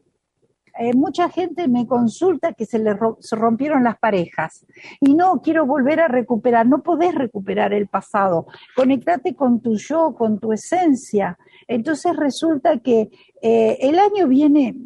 Eh, 0.80 0.94
mucha 0.94 1.30
gente 1.30 1.68
me 1.68 1.86
consulta 1.86 2.54
que 2.54 2.66
se 2.66 2.80
le 2.80 2.98
rompieron 3.32 3.84
las 3.84 4.00
parejas 4.00 4.66
y 5.02 5.16
no 5.16 5.42
quiero 5.42 5.66
volver 5.66 6.00
a 6.00 6.08
recuperar, 6.08 6.66
no 6.66 6.82
podés 6.82 7.14
recuperar 7.14 7.74
el 7.74 7.88
pasado, 7.88 8.48
conectate 8.76 9.36
con 9.36 9.60
tu 9.62 9.76
yo, 9.76 10.16
con 10.16 10.40
tu 10.40 10.54
esencia. 10.54 11.38
Entonces 11.68 12.16
resulta 12.16 12.80
que 12.80 13.10
eh, 13.42 13.78
el 13.82 14.00
año 14.00 14.28
viene, 14.28 14.78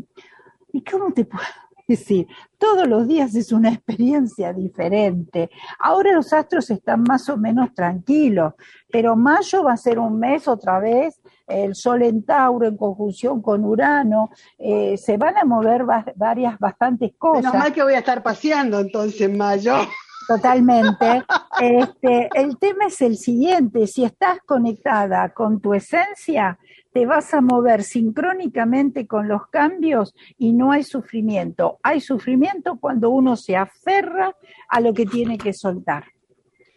¿y 0.73 0.83
cómo 0.83 1.13
te 1.13 1.25
puedo 1.25 1.45
decir? 1.87 2.27
Todos 2.57 2.87
los 2.87 3.07
días 3.07 3.35
es 3.35 3.51
una 3.51 3.69
experiencia 3.69 4.53
diferente. 4.53 5.49
Ahora 5.79 6.13
los 6.13 6.31
astros 6.33 6.69
están 6.69 7.03
más 7.03 7.29
o 7.29 7.37
menos 7.37 7.73
tranquilos, 7.73 8.53
pero 8.91 9.15
mayo 9.15 9.63
va 9.63 9.73
a 9.73 9.77
ser 9.77 9.99
un 9.99 10.19
mes 10.19 10.47
otra 10.47 10.79
vez 10.79 11.19
el 11.47 11.75
Sol 11.75 12.01
en 12.03 12.23
Tauro 12.23 12.67
en 12.67 12.77
conjunción 12.77 13.41
con 13.41 13.63
Urano, 13.65 14.29
eh, 14.57 14.97
se 14.97 15.17
van 15.17 15.37
a 15.37 15.45
mover 15.45 15.87
va 15.87 16.05
varias, 16.15 16.57
bastantes 16.59 17.11
cosas. 17.17 17.43
Menos 17.43 17.59
mal 17.59 17.73
que 17.73 17.83
voy 17.83 17.93
a 17.93 17.99
estar 17.99 18.23
paseando 18.23 18.79
entonces 18.79 19.21
en 19.21 19.37
mayo. 19.37 19.75
Totalmente. 20.27 21.23
Este, 21.61 22.29
el 22.33 22.57
tema 22.57 22.85
es 22.87 22.99
el 23.01 23.15
siguiente, 23.15 23.85
si 23.85 24.03
estás 24.03 24.39
conectada 24.43 25.29
con 25.29 25.61
tu 25.61 25.75
esencia, 25.75 26.57
te 26.95 27.05
vas 27.05 27.33
a 27.33 27.41
mover 27.41 27.83
sincrónicamente 27.83 29.05
con 29.05 29.27
los 29.27 29.49
cambios 29.49 30.15
y 30.37 30.53
no 30.53 30.71
hay 30.71 30.85
sufrimiento. 30.85 31.77
Hay 31.83 31.99
sufrimiento 31.99 32.77
cuando 32.79 33.09
uno 33.09 33.35
se 33.35 33.57
aferra 33.57 34.33
a 34.69 34.79
lo 34.79 34.93
que 34.93 35.05
tiene 35.05 35.37
que 35.37 35.51
soltar. 35.51 36.05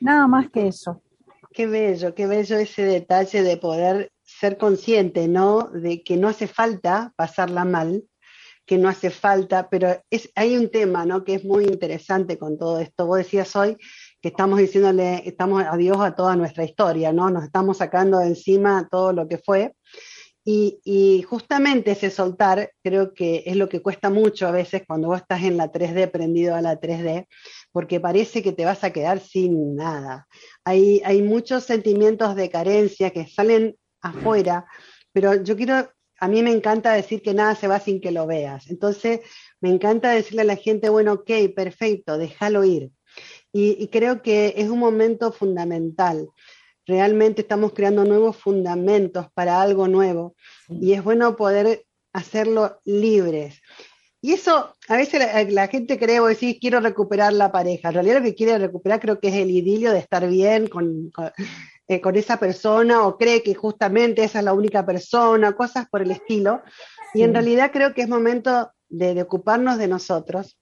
Nada 0.01 0.27
más 0.27 0.51
que 0.51 0.67
eso. 0.67 1.03
Qué 1.53 1.69
bello, 1.69 2.17
qué 2.17 2.27
bello 2.27 2.57
ese 2.57 2.83
detalle 2.83 3.45
de 3.45 3.59
poder 3.59 4.11
ser 4.25 4.59
consciente, 4.59 5.29
¿no? 5.29 5.69
De 5.73 6.03
que 6.03 6.17
no 6.17 6.27
hace 6.27 6.49
falta 6.49 7.13
pasarla 7.15 7.65
mal, 7.65 8.03
que 8.67 8.77
no 8.77 8.89
hace 8.89 9.11
falta, 9.11 9.71
pero 9.71 10.03
es, 10.11 10.33
hay 10.35 10.57
un 10.57 10.69
tema, 10.69 11.07
¿no? 11.07 11.23
Que 11.23 11.37
es 11.37 11.45
muy 11.45 11.63
interesante 11.63 12.39
con 12.39 12.59
todo 12.59 12.81
esto. 12.81 13.07
Vos 13.07 13.19
decías 13.19 13.55
hoy 13.55 13.77
que 14.21 14.29
estamos 14.29 14.59
diciéndole, 14.59 15.23
estamos 15.27 15.63
adiós 15.65 15.99
a 16.01 16.15
toda 16.15 16.37
nuestra 16.37 16.65
historia, 16.65 17.13
¿no? 17.13 17.31
Nos 17.31 17.45
estamos 17.45 17.79
sacando 17.79 18.19
de 18.19 18.29
encima 18.29 18.89
todo 18.91 19.13
lo 19.13 19.29
que 19.29 19.39
fue. 19.39 19.75
Y, 20.51 21.23
justamente 21.29 21.91
ese 21.91 22.11
soltar 22.11 22.73
creo 22.83 23.13
que 23.13 23.43
es 23.45 23.55
lo 23.57 23.69
que 23.69 23.83
cuesta 23.83 24.09
mucho 24.09 24.47
a 24.47 24.51
veces 24.51 24.83
cuando 24.87 25.09
vos 25.09 25.21
estás 25.21 25.43
en 25.43 25.59
la 25.59 25.71
3D, 25.71 26.11
prendido 26.11 26.55
a 26.55 26.63
la 26.63 26.81
3D, 26.81 27.27
porque 27.71 28.01
parece 28.01 28.43
que 28.43 28.53
te 28.53 28.65
vas 28.65 28.83
a 28.83 28.91
quedar 28.91 29.21
sin 29.21 29.77
nada. 29.77 30.27
Hay, 30.65 31.03
hay 31.05 31.21
muchos 31.21 31.65
sentimientos 31.65 32.35
de 32.35 32.49
carencia 32.49 33.11
que 33.11 33.27
salen 33.27 33.77
afuera, 34.01 34.65
pero 35.13 35.35
yo 35.43 35.55
quiero, 35.55 35.91
a 36.19 36.29
mí 36.29 36.43
me 36.43 36.53
encanta 36.53 36.95
decir 36.95 37.21
que 37.21 37.35
nada 37.35 37.55
se 37.55 37.69
va 37.69 37.79
sin 37.79 38.01
que 38.01 38.11
lo 38.11 38.27
veas. 38.27 38.71
Entonces, 38.71 39.21
me 39.61 39.69
encanta 39.69 40.13
decirle 40.13 40.43
a 40.43 40.47
la 40.47 40.57
gente, 40.57 40.89
bueno, 40.89 41.13
ok, 41.13 41.31
perfecto, 41.55 42.17
déjalo 42.17 42.65
ir. 42.65 42.91
Y, 43.59 43.77
y 43.81 43.89
creo 43.89 44.23
que 44.23 44.55
es 44.57 44.69
un 44.69 44.79
momento 44.79 45.33
fundamental. 45.33 46.29
Realmente 46.87 47.43
estamos 47.43 47.73
creando 47.73 48.05
nuevos 48.05 48.37
fundamentos 48.37 49.27
para 49.35 49.61
algo 49.61 49.89
nuevo 49.89 50.37
y 50.69 50.93
es 50.93 51.03
bueno 51.03 51.35
poder 51.35 51.85
hacerlo 52.13 52.81
libres. 52.85 53.61
Y 54.21 54.33
eso, 54.33 54.77
a 54.87 54.97
veces 54.97 55.19
la, 55.19 55.43
la, 55.43 55.67
gente 55.67 55.99
cree, 55.99 56.21
vos 56.21 56.29
decís, 56.29 56.59
quiero 56.61 56.79
recuperar 56.79 57.33
la 57.33 57.51
pareja. 57.51 57.89
En 57.89 57.95
realidad 57.95 58.19
lo 58.19 58.23
que 58.23 58.37
quiere 58.37 58.59
recuperar 58.59 59.01
creo 59.01 59.19
que 59.19 59.27
es 59.27 59.35
el 59.35 59.51
idilio 59.51 59.91
de 59.91 59.99
estar 59.99 60.29
bien 60.29 60.69
con, 60.69 61.11
con, 61.11 61.33
eh, 61.89 62.01
con 62.01 62.15
esa 62.15 62.39
persona 62.39 63.09
o 63.09 63.19
cree 63.19 63.43
que 63.43 63.57
justamente 63.57 64.23
esa 64.23 64.39
es 64.39 64.45
la 64.45 64.53
única 64.53 64.87
persona, 64.87 65.57
cosas 65.57 65.89
por 65.91 66.01
el 66.01 66.13
estilo. 66.13 66.63
Y 67.13 67.23
en 67.23 67.33
realidad 67.33 67.73
creo 67.73 67.93
que 67.93 68.03
es 68.03 68.09
momento 68.09 68.71
de, 68.89 69.15
de, 69.15 69.23
ocuparnos 69.23 69.79
de 69.79 69.89
nosotros 69.89 70.59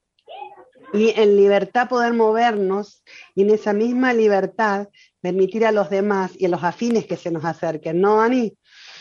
y 0.96 1.12
en 1.16 1.36
libertad 1.36 1.88
poder 1.88 2.14
movernos 2.14 3.04
y 3.34 3.42
en 3.42 3.50
esa 3.50 3.72
misma 3.72 4.12
libertad 4.12 4.88
permitir 5.20 5.66
a 5.66 5.72
los 5.72 5.90
demás 5.90 6.32
y 6.38 6.46
a 6.46 6.48
los 6.48 6.64
afines 6.64 7.06
que 7.06 7.16
se 7.16 7.30
nos 7.30 7.44
acerquen, 7.44 8.00
¿no, 8.00 8.20
Ani? 8.20 8.56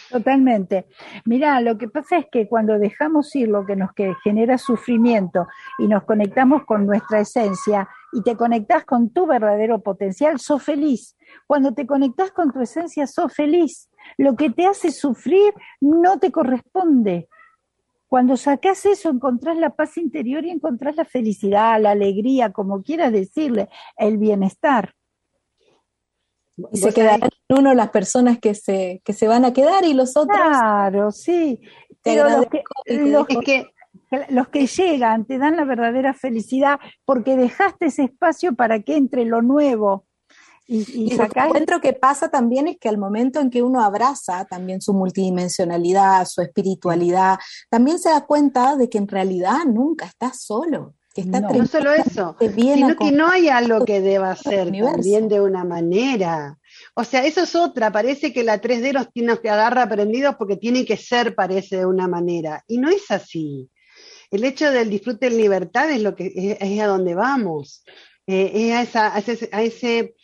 Totalmente. 0.10 0.88
Mira, 1.26 1.60
lo 1.62 1.78
que 1.78 1.88
pasa 1.88 2.18
es 2.18 2.26
que 2.32 2.48
cuando 2.48 2.78
dejamos 2.78 3.36
ir 3.36 3.50
lo 3.50 3.66
que 3.66 3.76
nos 3.76 3.92
que 3.94 4.14
genera 4.24 4.58
sufrimiento 4.58 5.48
y 5.80 5.88
nos 5.88 6.04
conectamos 6.04 6.64
con 6.66 6.86
nuestra 6.86 7.20
esencia 7.20 7.90
y 8.14 8.22
te 8.22 8.38
conectas 8.38 8.86
con 8.86 9.10
tu 9.10 9.26
verdadero 9.26 9.82
potencial, 9.82 10.40
sos 10.40 10.64
feliz. 10.64 11.18
Cuando 11.48 11.74
te 11.74 11.88
conectas 11.88 12.32
con 12.32 12.52
tu 12.52 12.62
esencia, 12.62 13.08
sos 13.08 13.34
feliz. 13.34 13.90
Lo 14.18 14.36
que 14.36 14.52
te 14.52 14.66
hace 14.68 14.92
sufrir 14.92 15.54
no 15.82 16.20
te 16.20 16.32
corresponde. 16.32 17.28
Cuando 18.08 18.38
sacás 18.38 18.86
eso, 18.86 19.10
encontrás 19.10 19.58
la 19.58 19.72
paz 19.72 19.98
interior 19.98 20.46
y 20.46 20.52
encontrás 20.52 20.96
la 20.96 21.06
felicidad, 21.06 21.82
la 21.82 21.92
alegría, 21.92 22.52
como 22.52 22.84
quieras 22.84 23.12
decirle, 23.12 23.70
el 23.98 24.18
bienestar. 24.18 24.94
Y 26.72 26.78
se 26.78 26.94
quedarán 26.94 27.30
uno 27.50 27.74
las 27.74 27.90
personas 27.90 28.40
que 28.40 28.56
se, 28.56 29.02
que 29.04 29.14
se 29.14 29.28
van 29.28 29.44
a 29.44 29.54
quedar 29.54 29.84
y 29.84 29.94
los 29.94 30.16
otros. 30.16 30.38
Claro, 30.38 31.12
sí. 31.12 31.60
Pero 32.02 32.30
los 32.30 32.46
que, 32.46 32.64
los, 32.86 33.28
que, 33.28 33.66
los 34.30 34.48
que 34.50 34.68
llegan 34.68 35.26
te 35.26 35.38
dan 35.38 35.58
la 35.58 35.66
verdadera 35.66 36.14
felicidad 36.14 36.80
porque 37.04 37.36
dejaste 37.36 37.88
ese 37.88 38.04
espacio 38.04 38.56
para 38.56 38.82
que 38.82 38.96
entre 38.96 39.26
lo 39.26 39.42
nuevo. 39.42 40.05
Y, 40.68 41.16
lo 41.16 41.30
que 41.30 41.40
encuentro 41.40 41.80
que 41.80 41.94
pasa 41.94 42.30
también 42.30 42.68
es 42.68 42.78
que 42.80 42.90
al 42.90 42.98
momento 42.98 43.40
en 43.40 43.52
que 43.52 43.62
uno 43.62 43.84
abraza 43.84 44.46
también 44.46 44.82
su 44.82 44.94
multidimensionalidad, 44.94 46.26
su 46.26 46.42
espiritualidad, 46.42 47.38
también 47.70 48.00
se 48.00 48.10
da 48.10 48.26
cuenta 48.26 48.76
de 48.76 48.90
que 48.90 48.98
en 48.98 49.08
realidad 49.08 49.66
nunca 49.66 50.06
está 50.06 50.34
solo. 50.34 50.96
Que 51.14 51.22
está 51.22 51.40
no, 51.40 51.50
no 51.50 51.66
solo 51.66 51.94
eso, 51.94 52.36
sino 52.40 52.96
que 52.98 53.12
no 53.12 53.30
hay 53.30 53.48
algo 53.48 53.86
que 53.86 54.02
deba 54.02 54.36
ser 54.36 54.70
también 54.72 55.30
de 55.30 55.40
una 55.40 55.64
manera. 55.64 56.58
O 56.94 57.06
sea, 57.06 57.24
eso 57.24 57.44
es 57.44 57.56
otra, 57.56 57.90
parece 57.90 58.34
que 58.34 58.44
la 58.44 58.60
3D 58.60 58.92
nos 58.92 59.14
tiene 59.14 59.38
que 59.40 59.50
agarrar 59.50 59.88
aprendidos 59.88 60.36
porque 60.36 60.58
tiene 60.58 60.84
que 60.84 60.98
ser, 60.98 61.34
parece, 61.34 61.78
de 61.78 61.86
una 61.86 62.10
manera. 62.10 62.66
Y 62.68 62.80
no 62.80 62.90
es 62.90 63.10
así. 63.12 63.70
El 64.30 64.44
hecho 64.44 64.70
del 64.72 64.90
disfrute 64.90 65.28
en 65.28 65.38
libertad 65.38 65.90
es 65.90 66.02
lo 66.02 66.16
que 66.16 66.58
es, 66.60 66.80
a 66.82 66.88
donde 66.88 67.16
vamos. 67.16 67.86
Eh, 68.28 68.74
es 68.82 68.96
a, 68.96 69.18
ese 69.18 70.00
eh, 70.00 70.16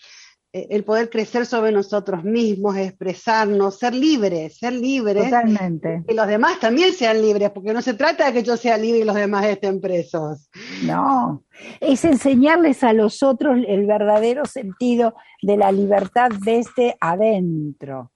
el 0.53 0.83
poder 0.83 1.09
crecer 1.09 1.45
sobre 1.45 1.71
nosotros 1.71 2.25
mismos, 2.25 2.75
expresarnos, 2.75 3.79
ser 3.79 3.93
libres, 3.93 4.57
ser 4.57 4.73
libres. 4.73 5.25
Totalmente. 5.25 6.03
Que 6.05 6.13
los 6.13 6.27
demás 6.27 6.59
también 6.59 6.93
sean 6.93 7.21
libres, 7.21 7.51
porque 7.51 7.73
no 7.73 7.81
se 7.81 7.93
trata 7.93 8.25
de 8.25 8.33
que 8.33 8.43
yo 8.43 8.57
sea 8.57 8.77
libre 8.77 8.99
y 8.99 9.03
los 9.05 9.15
demás 9.15 9.45
estén 9.45 9.79
presos. 9.79 10.49
No, 10.83 11.43
es 11.79 12.03
enseñarles 12.03 12.83
a 12.83 12.91
los 12.91 13.23
otros 13.23 13.59
el 13.65 13.85
verdadero 13.85 14.45
sentido 14.45 15.15
de 15.41 15.55
la 15.55 15.71
libertad 15.71 16.29
desde 16.43 16.97
adentro. 16.99 18.11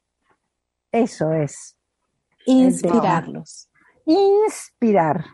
Eso 0.92 1.32
es. 1.32 1.78
Inspirarlos. 2.46 3.70
Inspirar. 4.06 5.26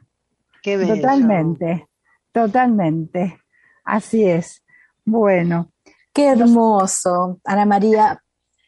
Qué 0.61 0.77
bello. 0.77 0.95
Totalmente, 0.95 1.87
totalmente. 2.31 3.39
Así 3.83 4.23
es. 4.25 4.63
Bueno, 5.03 5.70
Qué 6.13 6.27
hermoso, 6.27 7.39
Ana 7.45 7.65
María, 7.65 8.21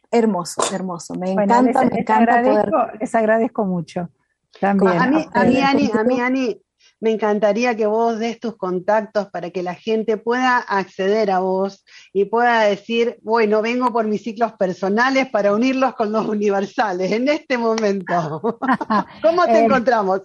hermoso, 0.10 0.62
hermoso. 0.74 1.16
Me 1.16 1.32
encanta, 1.32 1.84
me 1.86 2.00
encanta 2.00 2.92
Les 3.00 3.14
agradezco 3.16 3.66
mucho. 3.66 4.10
También. 4.60 5.02
A 5.02 5.08
mí, 5.08 5.26
a 5.34 5.44
mí, 5.44 5.62
Ani, 5.62 5.92
a 5.94 6.04
mí, 6.04 6.20
Ani, 6.22 6.62
me 7.00 7.12
encantaría 7.12 7.76
que 7.76 7.86
vos 7.86 8.18
des 8.18 8.40
tus 8.40 8.56
contactos 8.56 9.30
para 9.30 9.50
que 9.50 9.62
la 9.62 9.76
gente 9.76 10.16
pueda 10.16 10.58
acceder 10.58 11.32
a 11.32 11.40
vos 11.40 11.84
y 12.14 12.26
pueda 12.26 12.62
decir, 12.62 13.20
bueno, 13.24 13.62
vengo 13.62 13.92
por 13.92 14.08
mis 14.08 14.24
ciclos 14.24 14.54
personales 14.54 15.30
para 15.30 15.54
unirlos 15.54 15.96
con 15.96 16.14
los 16.14 16.26
universales 16.26 17.12
en 17.12 17.28
este 17.28 17.58
momento. 17.58 18.58
¿Cómo 19.22 19.44
te 19.46 19.60
eh, 19.60 19.66
encontramos? 19.66 20.22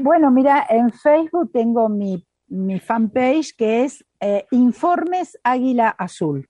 bueno, 0.00 0.30
mira, 0.30 0.66
en 0.68 0.92
Facebook 0.92 1.50
tengo 1.52 1.88
mi 1.88 2.24
mi 2.48 2.80
fanpage 2.80 3.54
que 3.56 3.84
es 3.84 4.04
eh, 4.20 4.46
Informes 4.50 5.38
Águila 5.42 5.90
Azul. 5.90 6.48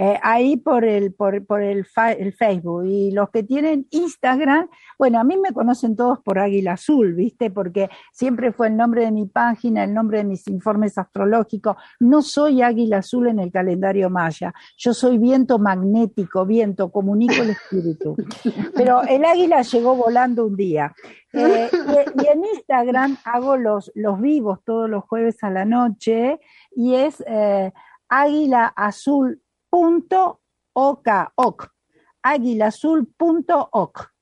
Eh, 0.00 0.16
ahí 0.22 0.56
por 0.56 0.84
el, 0.84 1.12
por, 1.12 1.44
por 1.44 1.60
el, 1.60 1.84
el, 2.18 2.32
Facebook. 2.32 2.84
Y 2.86 3.10
los 3.10 3.30
que 3.30 3.42
tienen 3.42 3.88
Instagram, 3.90 4.68
bueno, 4.96 5.18
a 5.18 5.24
mí 5.24 5.36
me 5.36 5.52
conocen 5.52 5.96
todos 5.96 6.20
por 6.20 6.38
Águila 6.38 6.74
Azul, 6.74 7.14
¿viste? 7.14 7.50
Porque 7.50 7.88
siempre 8.12 8.52
fue 8.52 8.68
el 8.68 8.76
nombre 8.76 9.04
de 9.04 9.10
mi 9.10 9.26
página, 9.26 9.82
el 9.82 9.92
nombre 9.92 10.18
de 10.18 10.24
mis 10.24 10.46
informes 10.46 10.98
astrológicos. 10.98 11.76
No 11.98 12.22
soy 12.22 12.62
Águila 12.62 12.98
Azul 12.98 13.26
en 13.26 13.40
el 13.40 13.50
calendario 13.50 14.08
maya, 14.08 14.54
yo 14.76 14.94
soy 14.94 15.18
viento 15.18 15.58
magnético, 15.58 16.46
viento, 16.46 16.92
comunico 16.92 17.42
el 17.42 17.50
espíritu. 17.50 18.14
Pero 18.76 19.02
el 19.02 19.24
águila 19.24 19.62
llegó 19.62 19.96
volando 19.96 20.46
un 20.46 20.54
día. 20.54 20.94
Eh, 21.32 21.70
y, 21.72 22.24
y, 22.24 22.26
en 22.26 22.44
Instagram 22.44 23.18
hago 23.24 23.56
los, 23.56 23.92
los 23.94 24.20
vivos 24.20 24.60
todos 24.64 24.88
los 24.88 25.04
jueves 25.04 25.42
a 25.42 25.50
la 25.50 25.66
noche 25.66 26.40
y 26.70 26.94
es 26.94 27.22
eh, 27.26 27.70
Águila 28.08 28.72
Azul 28.74 29.42
punto 29.68 30.40
oca, 30.78 31.32
oc, 31.34 31.68
aguilazul.oc. 32.22 34.12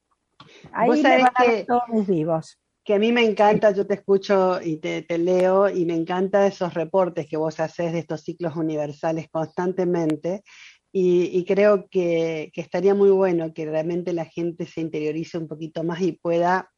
Ahí 0.73 1.03
me 1.03 1.23
van 1.23 1.33
que, 1.45 1.65
todos 1.65 1.83
mis 1.89 2.07
vivos. 2.07 2.59
Que 2.85 2.95
a 2.95 2.99
mí 2.99 3.13
me 3.13 3.25
encanta, 3.25 3.73
yo 3.73 3.87
te 3.87 3.95
escucho 3.95 4.61
y 4.63 4.77
te, 4.77 5.05
leo 5.19 5.69
y 5.69 5.85
me 5.85 5.95
encanta 5.95 6.47
esos 6.47 6.73
reportes 6.73 7.27
que 7.27 7.37
vos 7.37 7.61
haces 7.61 7.93
de 7.93 7.99
estos 7.99 8.23
ciclos 8.23 8.57
universales 8.57 9.29
constantemente. 9.29 10.43
Y, 10.99 11.45
creo 11.45 11.89
que, 11.91 12.51
que, 12.55 12.63
estaría 12.63 12.95
muy 12.95 13.11
bueno 13.11 13.53
que 13.53 13.67
realmente 13.67 14.15
la 14.15 14.25
gente 14.25 14.65
se 14.65 14.81
interiorice 14.81 15.37
un 15.37 15.47
poquito 15.47 15.85
más 15.85 16.01
y 16.01 16.13
pueda, 16.13 16.71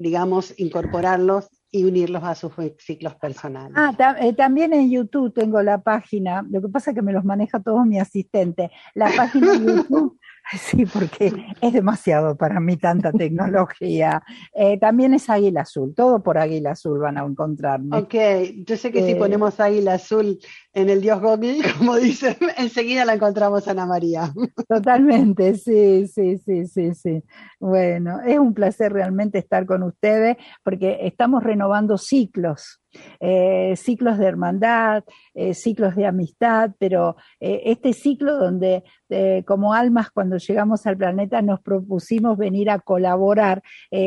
digamos, 0.00 0.54
incorporarlos 0.58 1.50
y 1.70 1.84
unirlos 1.84 2.24
a 2.24 2.34
sus 2.34 2.52
ciclos 2.78 3.14
personales. 3.16 3.74
Ah, 3.76 4.16
eh, 4.20 4.32
también 4.32 4.72
en 4.72 4.90
YouTube 4.90 5.32
tengo 5.32 5.62
la 5.62 5.82
página, 5.82 6.44
lo 6.50 6.60
que 6.60 6.68
pasa 6.68 6.90
es 6.90 6.96
que 6.96 7.02
me 7.02 7.12
los 7.12 7.24
maneja 7.24 7.60
todo 7.60 7.84
mi 7.84 8.00
asistente, 8.00 8.70
la 8.94 9.10
página 9.14 9.52
de 9.52 9.58
YouTube 9.76 10.18
Sí, 10.58 10.84
porque 10.86 11.32
es 11.60 11.72
demasiado 11.72 12.36
para 12.36 12.60
mí 12.60 12.76
tanta 12.76 13.12
tecnología. 13.12 14.22
Eh, 14.54 14.78
también 14.78 15.14
es 15.14 15.28
águila 15.30 15.62
azul, 15.62 15.94
todo 15.94 16.22
por 16.22 16.38
águila 16.38 16.72
azul 16.72 16.98
van 16.98 17.18
a 17.18 17.24
encontrarme. 17.24 17.96
Ok, 17.96 18.14
yo 18.66 18.76
sé 18.76 18.90
que 18.90 19.04
si 19.04 19.12
eh, 19.12 19.16
ponemos 19.16 19.60
águila 19.60 19.94
azul 19.94 20.38
en 20.72 20.90
el 20.90 21.00
dios 21.00 21.20
Google, 21.20 21.58
como 21.78 21.96
dicen, 21.96 22.36
enseguida 22.56 23.04
la 23.04 23.14
encontramos 23.14 23.68
Ana 23.68 23.86
María. 23.86 24.32
Totalmente, 24.68 25.56
sí, 25.56 26.06
sí, 26.06 26.38
sí, 26.38 26.66
sí, 26.66 26.94
sí. 26.94 27.22
Bueno, 27.58 28.20
es 28.26 28.38
un 28.38 28.54
placer 28.54 28.92
realmente 28.92 29.38
estar 29.38 29.66
con 29.66 29.82
ustedes 29.82 30.36
porque 30.64 30.98
estamos 31.02 31.42
renovando 31.42 31.96
ciclos. 31.98 32.79
Eh, 33.20 33.74
ciclos 33.76 34.18
de 34.18 34.26
hermandad, 34.26 35.04
eh, 35.34 35.54
ciclos 35.54 35.94
de 35.94 36.06
amistad, 36.06 36.72
pero 36.78 37.16
eh, 37.38 37.62
este 37.66 37.92
ciclo 37.92 38.36
donde 38.36 38.82
como 39.44 39.74
almas 39.74 40.10
cuando 40.10 40.36
llegamos 40.36 40.86
al 40.86 40.96
planeta 40.96 41.42
nos 41.42 41.60
propusimos 41.60 42.38
venir 42.38 42.70
a 42.70 42.78
colaborar, 42.78 43.60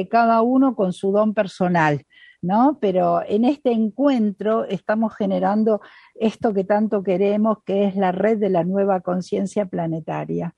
cada 0.10 0.42
uno 0.42 0.76
con 0.76 0.94
su 0.94 1.12
don 1.12 1.34
personal. 1.34 2.06
¿No? 2.42 2.78
Pero 2.82 3.22
en 3.26 3.46
este 3.46 3.72
encuentro 3.72 4.66
estamos 4.66 5.16
generando 5.16 5.80
esto 6.14 6.54
que 6.54 6.66
tanto 6.66 7.02
queremos, 7.02 7.60
que 7.66 7.86
es 7.86 7.96
la 7.96 8.12
red 8.12 8.38
de 8.38 8.50
la 8.50 8.66
nueva 8.66 9.00
conciencia 9.00 9.66
planetaria 9.66 10.54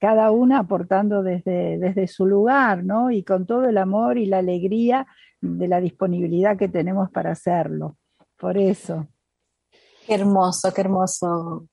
cada 0.00 0.32
una 0.32 0.58
aportando 0.58 1.22
desde, 1.22 1.78
desde 1.78 2.08
su 2.08 2.26
lugar, 2.26 2.82
¿no? 2.82 3.12
Y 3.12 3.22
con 3.22 3.46
todo 3.46 3.68
el 3.68 3.78
amor 3.78 4.18
y 4.18 4.26
la 4.26 4.38
alegría 4.38 5.06
de 5.42 5.68
la 5.68 5.80
disponibilidad 5.80 6.56
que 6.56 6.68
tenemos 6.68 7.10
para 7.10 7.32
hacerlo. 7.32 7.96
Por 8.38 8.56
eso. 8.56 9.06
Qué 10.06 10.14
hermoso, 10.14 10.72
qué 10.72 10.80
hermoso. 10.80 11.66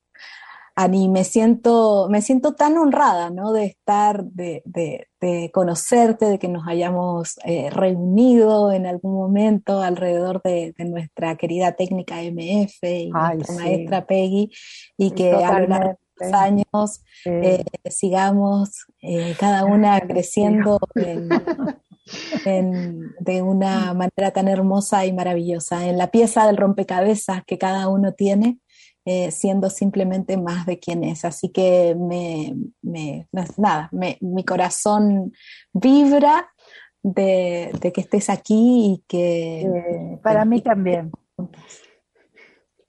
Ani, 0.76 1.10
me 1.10 1.24
siento, 1.24 2.08
me 2.10 2.22
siento 2.22 2.54
tan 2.54 2.78
honrada, 2.78 3.30
¿no? 3.30 3.52
De 3.52 3.66
estar, 3.66 4.24
de, 4.24 4.64
de, 4.66 5.52
conocerte, 5.52 6.26
de 6.26 6.40
que 6.40 6.48
nos 6.48 6.68
hayamos 6.68 7.38
eh, 7.44 7.70
reunido 7.70 8.72
en 8.72 8.86
algún 8.86 9.14
momento 9.14 9.82
alrededor 9.82 10.42
de, 10.42 10.74
nuestra 10.80 11.36
querida 11.36 11.74
técnica 11.74 12.22
MF 12.22 12.84
y 12.84 13.10
nuestra 13.10 13.56
maestra 13.56 14.06
Peggy, 14.06 14.52
y 14.98 15.12
que 15.12 15.34
a 15.34 15.60
lo 15.60 15.98
años 16.34 17.04
eh, 17.26 17.64
sigamos 17.90 18.86
eh, 19.02 19.36
cada 19.40 19.66
una 19.66 20.00
creciendo 20.08 20.80
de 22.46 23.42
una 23.42 23.94
manera 23.94 24.32
tan 24.32 24.48
hermosa 24.48 25.06
y 25.06 25.14
maravillosa, 25.14 25.88
en 25.88 25.98
la 25.98 26.12
pieza 26.12 26.46
del 26.48 26.58
rompecabezas 26.58 27.44
que 27.46 27.58
cada 27.58 27.88
uno 27.88 28.14
tiene, 28.14 28.60
eh, 29.06 29.32
siendo 29.32 29.70
simplemente 29.70 30.38
más 30.38 30.66
de 30.66 30.80
quien 30.80 31.04
es. 31.04 31.26
Así 31.26 31.50
que 31.50 31.96
me, 31.98 32.56
nada, 33.58 33.90
mi 34.22 34.46
corazón 34.46 35.34
vibra 35.74 36.50
de, 37.02 37.72
de, 37.80 37.92
que 37.92 38.02
estés 38.02 38.30
aquí 38.30 38.94
y 38.94 39.04
que... 39.08 40.20
para 40.22 40.46
mí 40.46 40.62
también. 40.62 41.12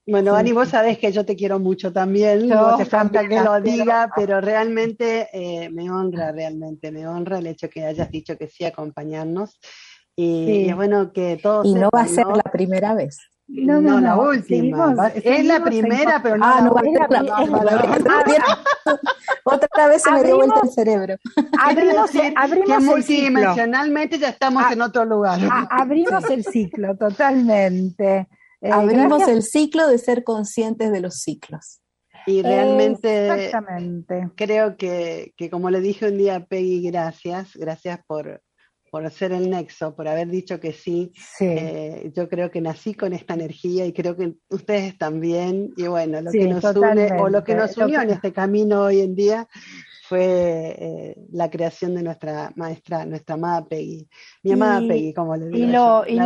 Bueno, 0.07 0.35
Ani, 0.35 0.53
vos 0.53 0.69
sabés 0.69 0.99
que 0.99 1.13
yo 1.13 1.25
te 1.25 1.37
quiero 1.37 1.59
mucho 1.59 1.93
también, 1.93 2.49
no 2.49 2.77
te 2.77 2.85
falta 2.85 3.29
que 3.29 3.41
lo 3.41 3.61
diga, 3.61 4.11
pero 4.17 4.41
realmente 4.41 5.29
eh, 5.33 5.71
me 5.71 5.91
honra, 5.91 6.33
realmente 6.33 6.91
me 6.91 7.07
honra 7.07 7.39
el 7.39 7.47
hecho 7.47 7.69
que 7.69 7.85
hayas 7.85 8.11
dicho 8.11 8.37
que 8.37 8.49
sí 8.49 8.65
acompañarnos. 8.65 9.61
Y, 10.17 10.69
es 10.69 10.77
bueno 10.77 11.13
que 11.13 11.39
todos. 11.43 11.67
Y 11.67 11.75
no 11.75 11.89
va 11.95 12.03
a 12.03 12.09
ser 12.09 12.27
la 12.27 12.43
primera 12.43 12.95
vez. 12.95 13.19
No, 13.47 13.81
no, 13.81 14.01
la 14.01 14.17
última. 14.17 14.95
es 15.15 15.45
la 15.45 15.63
primera, 15.63 16.21
pero 16.23 16.37
no, 16.37 16.47
ah, 16.47 16.61
no 16.61 16.73
va 16.73 16.81
a 16.81 16.85
ser 16.85 17.11
la 17.11 17.43
última. 17.43 18.63
Otra 19.45 19.89
vez 19.89 20.03
se 20.03 20.13
me 20.13 20.23
dio 20.23 20.37
vuelta 20.37 20.61
el 20.63 20.71
cerebro. 20.71 21.17
Abrimos, 21.61 22.11
abrimos 22.37 22.79
que 22.79 22.85
multidimensionalmente 22.85 24.19
ya 24.19 24.29
estamos 24.29 24.63
ah, 24.67 24.73
en 24.73 24.83
otro 24.83 25.05
lugar. 25.05 25.41
abrimos 25.71 26.29
el 26.31 26.45
ciclo, 26.45 26.97
totalmente. 26.97 28.29
Eh, 28.61 28.70
Abrimos 28.70 29.27
el 29.29 29.42
ciclo 29.42 29.88
de 29.88 29.99
ser 29.99 30.25
conscientes 30.25 30.92
de 30.92 31.01
los 31.01 31.20
ciclos. 31.20 31.81
Y 32.27 32.42
realmente 32.42 33.51
creo 34.37 34.77
que, 34.77 35.33
como 35.51 35.70
le 35.70 35.81
dije 35.81 36.09
un 36.09 36.18
día 36.18 36.37
a 36.37 36.44
Peggy, 36.44 36.83
gracias, 36.90 37.53
gracias 37.55 38.01
por, 38.07 38.42
por 38.90 39.11
ser 39.11 39.33
el 39.33 39.49
nexo, 39.49 39.96
por 39.96 40.07
haber 40.07 40.29
dicho 40.29 40.61
que 40.61 40.73
sí. 40.73 41.12
Eh, 41.40 42.12
yo 42.14 42.29
creo 42.29 42.51
que 42.51 42.61
nací 42.61 42.94
con 42.94 43.14
esta 43.14 43.35
energía 43.35 43.87
y 43.87 43.94
creo 43.94 44.16
que 44.16 44.35
ustedes 44.51 44.99
también. 44.99 45.73
Y 45.77 45.87
bueno, 45.87 46.20
lo 46.20 46.31
que 46.31 46.46
nos 46.46 46.64
une 46.64 47.12
o 47.18 47.31
lo 47.31 47.42
que 47.42 47.55
nos 47.55 47.77
unió 47.79 48.03
en 48.03 48.11
este 48.11 48.33
camino 48.33 48.83
hoy 48.83 49.01
en 49.01 49.14
día 49.14 49.49
fue 50.11 50.75
eh, 50.77 51.14
la 51.31 51.49
creación 51.49 51.94
de 51.94 52.03
nuestra 52.03 52.51
maestra, 52.57 53.07
nuestra 53.07 53.37
amada 53.37 53.64
Peggy, 53.64 54.09
mi 54.42 54.51
amada 54.51 54.81
Peggy, 54.81 55.14
como 55.14 55.37
le 55.37 55.46
digo. 55.46 55.57
Y 55.57 55.66
lo, 55.70 56.05
y 56.05 56.16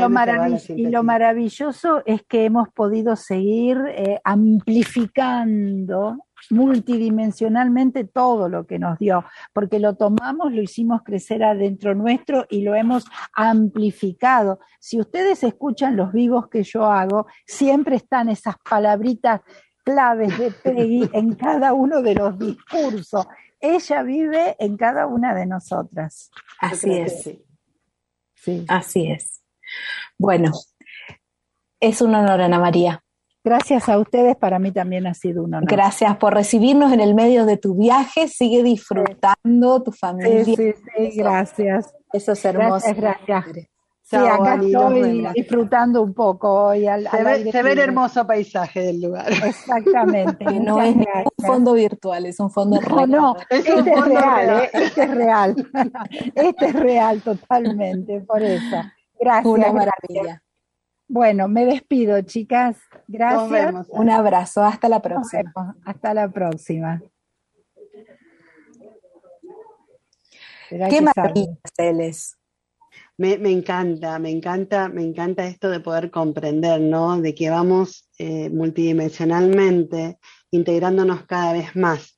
lo, 0.90 1.02
maravilloso 1.02 2.02
es 2.06 2.22
que 2.22 2.46
hemos 2.46 2.70
podido 2.70 3.14
seguir 3.14 3.76
eh, 3.88 4.22
amplificando 4.24 6.16
multidimensionalmente 6.48 8.04
todo 8.04 8.48
lo 8.48 8.66
que 8.66 8.78
nos 8.78 8.98
dio, 8.98 9.22
porque 9.52 9.78
lo 9.78 9.96
tomamos, 9.96 10.50
lo 10.54 10.62
hicimos 10.62 11.02
crecer 11.04 11.44
adentro 11.44 11.94
nuestro 11.94 12.46
y 12.48 12.62
lo 12.62 12.74
hemos 12.74 13.04
amplificado. 13.34 14.60
Si 14.80 14.98
ustedes 14.98 15.44
escuchan 15.44 15.94
los 15.94 16.10
vivos 16.10 16.48
que 16.48 16.62
yo 16.62 16.86
hago, 16.86 17.26
siempre 17.44 17.96
están 17.96 18.30
esas 18.30 18.54
palabritas 18.66 19.42
claves 19.84 20.38
de 20.38 20.50
Peggy 20.50 21.10
en 21.12 21.34
cada 21.34 21.74
uno 21.74 22.00
de 22.00 22.14
los 22.14 22.38
discursos. 22.38 23.26
Ella 23.60 24.02
vive 24.02 24.56
en 24.58 24.76
cada 24.76 25.06
una 25.06 25.34
de 25.34 25.46
nosotras. 25.46 26.30
Así 26.60 26.92
es. 26.92 27.30
Sí. 28.34 28.64
Así 28.68 29.10
es. 29.10 29.42
Bueno, 30.18 30.52
es 31.80 32.00
un 32.02 32.14
honor, 32.14 32.40
Ana 32.40 32.58
María. 32.58 33.02
Gracias 33.42 33.90
a 33.90 33.98
ustedes, 33.98 34.36
para 34.36 34.58
mí 34.58 34.72
también 34.72 35.06
ha 35.06 35.12
sido 35.12 35.44
un 35.44 35.54
honor. 35.54 35.68
Gracias 35.68 36.16
por 36.16 36.32
recibirnos 36.32 36.92
en 36.92 37.00
el 37.00 37.14
medio 37.14 37.44
de 37.44 37.58
tu 37.58 37.74
viaje, 37.74 38.26
sigue 38.28 38.62
disfrutando 38.62 39.82
tu 39.82 39.92
familia. 39.92 40.44
Sí, 40.44 40.56
sí, 40.56 40.72
sí, 40.72 41.16
gracias. 41.18 41.94
Eso 42.12 42.32
es 42.32 42.44
hermoso. 42.44 42.86
Gracias, 42.94 43.26
gracias. 43.26 43.66
Sí, 44.04 44.16
acá 44.16 44.56
estoy 44.56 45.26
disfrutando 45.34 46.02
un 46.02 46.12
poco 46.12 46.66
hoy 46.66 46.86
al, 46.86 47.08
se, 47.08 47.24
ve, 47.24 47.50
se 47.50 47.62
ve, 47.62 47.72
el 47.72 47.78
hermoso 47.78 48.26
paisaje 48.26 48.80
del 48.80 49.00
lugar. 49.00 49.32
Exactamente. 49.32 50.44
no 50.60 50.82
es 50.82 50.94
un 50.94 51.46
fondo 51.46 51.72
virtual, 51.72 52.26
es 52.26 52.38
un 52.38 52.50
fondo 52.50 52.78
real. 52.78 53.10
No, 53.10 53.32
no, 53.32 53.36
este 53.48 53.72
es 53.72 54.04
real, 54.04 54.62
¿eh? 54.62 54.70
este 54.74 55.02
es 55.04 55.10
real. 55.10 55.70
este 56.34 56.66
es 56.66 56.72
real 56.74 57.22
totalmente, 57.22 58.20
por 58.20 58.42
eso. 58.42 58.76
Gracias. 59.18 59.46
Una 59.46 59.72
maravilla. 59.72 60.42
Bueno, 61.08 61.48
me 61.48 61.64
despido, 61.64 62.20
chicas. 62.20 62.76
Gracias. 63.08 63.74
Un 63.88 64.10
abrazo. 64.10 64.64
Hasta 64.64 64.90
la 64.90 65.00
próxima. 65.00 65.76
Hasta 65.86 66.12
la 66.12 66.28
próxima. 66.28 67.00
Qué 70.68 71.00
maravilla, 71.00 71.56
Celes. 71.74 72.36
Me, 73.16 73.34
encanta, 73.34 74.18
me 74.18 74.30
encanta, 74.30 74.88
me 74.88 75.02
encanta 75.02 75.46
esto 75.46 75.70
de 75.70 75.78
poder 75.78 76.10
comprender, 76.10 76.80
¿no? 76.80 77.20
De 77.20 77.32
que 77.32 77.48
vamos 77.48 78.08
eh, 78.18 78.50
multidimensionalmente 78.50 80.18
integrándonos 80.50 81.24
cada 81.24 81.52
vez 81.52 81.76
más. 81.76 82.16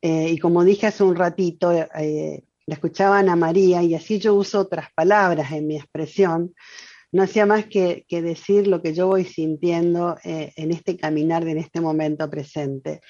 Eh, 0.00 0.30
y 0.30 0.38
como 0.38 0.64
dije 0.64 0.86
hace 0.86 1.04
un 1.04 1.14
ratito, 1.14 1.72
eh, 1.72 2.42
la 2.64 2.74
escuchaba 2.74 3.18
Ana 3.18 3.36
María 3.36 3.82
y 3.82 3.94
así 3.94 4.18
yo 4.18 4.34
uso 4.34 4.60
otras 4.60 4.86
palabras 4.94 5.52
en 5.52 5.66
mi 5.66 5.76
expresión, 5.76 6.54
no 7.12 7.24
hacía 7.24 7.44
más 7.44 7.66
que, 7.66 8.06
decir 8.08 8.66
lo 8.66 8.80
que 8.80 8.94
yo 8.94 9.08
voy 9.08 9.24
sintiendo 9.24 10.16
en 10.22 10.70
este 10.70 10.96
caminar 10.96 11.44
de 11.44 11.50
en 11.50 11.58
este 11.58 11.80
momento 11.80 12.30
presente. 12.30 13.00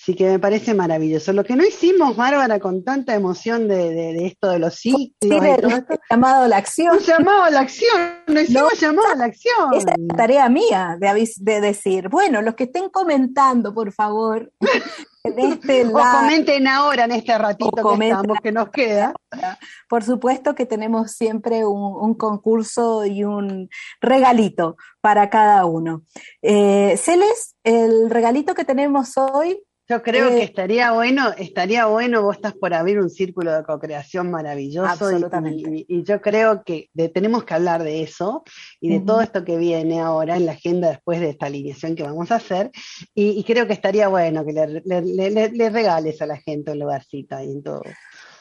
Así 0.00 0.14
que 0.14 0.24
me 0.30 0.38
parece 0.38 0.72
maravilloso. 0.72 1.34
Lo 1.34 1.44
que 1.44 1.56
no 1.56 1.62
hicimos, 1.62 2.16
Bárbara, 2.16 2.58
con 2.58 2.82
tanta 2.82 3.14
emoción 3.14 3.68
de, 3.68 4.24
esto 4.24 4.48
de 4.48 4.58
los 4.58 4.74
ciclos. 4.76 5.12
Sí, 5.20 5.28
llamado 6.10 6.44
a 6.44 6.48
la 6.48 6.56
acción. 6.56 6.96
Un 6.96 7.02
llamado 7.02 7.42
a 7.42 7.50
la 7.50 7.60
acción, 7.60 8.00
no 8.26 8.40
hicimos 8.40 8.80
llamado 8.80 9.08
a 9.12 9.16
la 9.16 9.24
acción. 9.26 9.74
Esa 9.74 9.90
es 9.90 9.98
la 9.98 10.16
tarea 10.16 10.48
mía 10.48 10.96
de, 10.98 11.28
de 11.36 11.60
decir, 11.60 12.08
bueno, 12.08 12.40
los 12.40 12.54
que 12.54 12.64
estén 12.64 12.88
comentando, 12.88 13.74
por 13.74 13.92
favor, 13.92 14.50
este 15.22 15.86
o 15.86 15.92
comenten 15.92 16.66
ahora 16.66 17.04
en 17.04 17.12
este 17.12 17.36
ratito 17.36 17.70
que, 17.70 18.40
que 18.42 18.52
nos 18.52 18.70
queda. 18.70 19.12
Por 19.86 20.02
supuesto 20.02 20.54
que 20.54 20.64
tenemos 20.64 21.12
siempre 21.12 21.66
un, 21.66 22.14
concurso 22.14 23.04
y 23.04 23.24
un 23.24 23.68
regalito 24.00 24.76
para 25.02 25.28
cada 25.28 25.66
uno. 25.66 26.04
Eh, 26.40 26.96
Celes, 26.96 27.54
el 27.64 28.08
regalito 28.08 28.54
que 28.54 28.64
tenemos 28.64 29.18
hoy 29.18 29.62
yo 29.90 30.02
creo 30.04 30.28
que 30.28 30.38
eh, 30.38 30.44
estaría 30.44 30.92
bueno, 30.92 31.32
estaría 31.36 31.86
bueno, 31.86 32.22
vos 32.22 32.36
estás 32.36 32.54
por 32.54 32.72
abrir 32.72 33.00
un 33.00 33.10
círculo 33.10 33.52
de 33.52 33.64
co-creación 33.64 34.30
maravilloso. 34.30 34.88
Absolutamente. 34.88 35.84
Y, 35.88 36.04
yo 36.04 36.20
creo 36.20 36.62
que 36.62 36.90
tenemos 37.12 37.42
que 37.42 37.54
hablar 37.54 37.82
de 37.82 38.02
eso 38.02 38.44
y 38.80 38.88
de 38.90 39.00
todo 39.00 39.20
esto 39.20 39.44
que 39.44 39.56
viene 39.56 40.00
ahora 40.00 40.36
en 40.36 40.46
la 40.46 40.52
agenda 40.52 40.90
después 40.90 41.18
de 41.18 41.30
esta 41.30 41.46
alineación 41.46 41.96
que 41.96 42.04
vamos 42.04 42.30
a 42.30 42.36
hacer. 42.36 42.70
Y, 43.16 43.42
creo 43.42 43.66
que 43.66 43.72
estaría 43.72 44.06
bueno 44.06 44.46
que 44.46 44.52
le, 44.52 45.70
regales 45.70 46.22
a 46.22 46.26
la 46.26 46.36
gente 46.36 46.70
un 46.70 46.78
lugarcito 46.78 47.34
ahí 47.34 47.50
en 47.50 47.62
todo. 47.64 47.82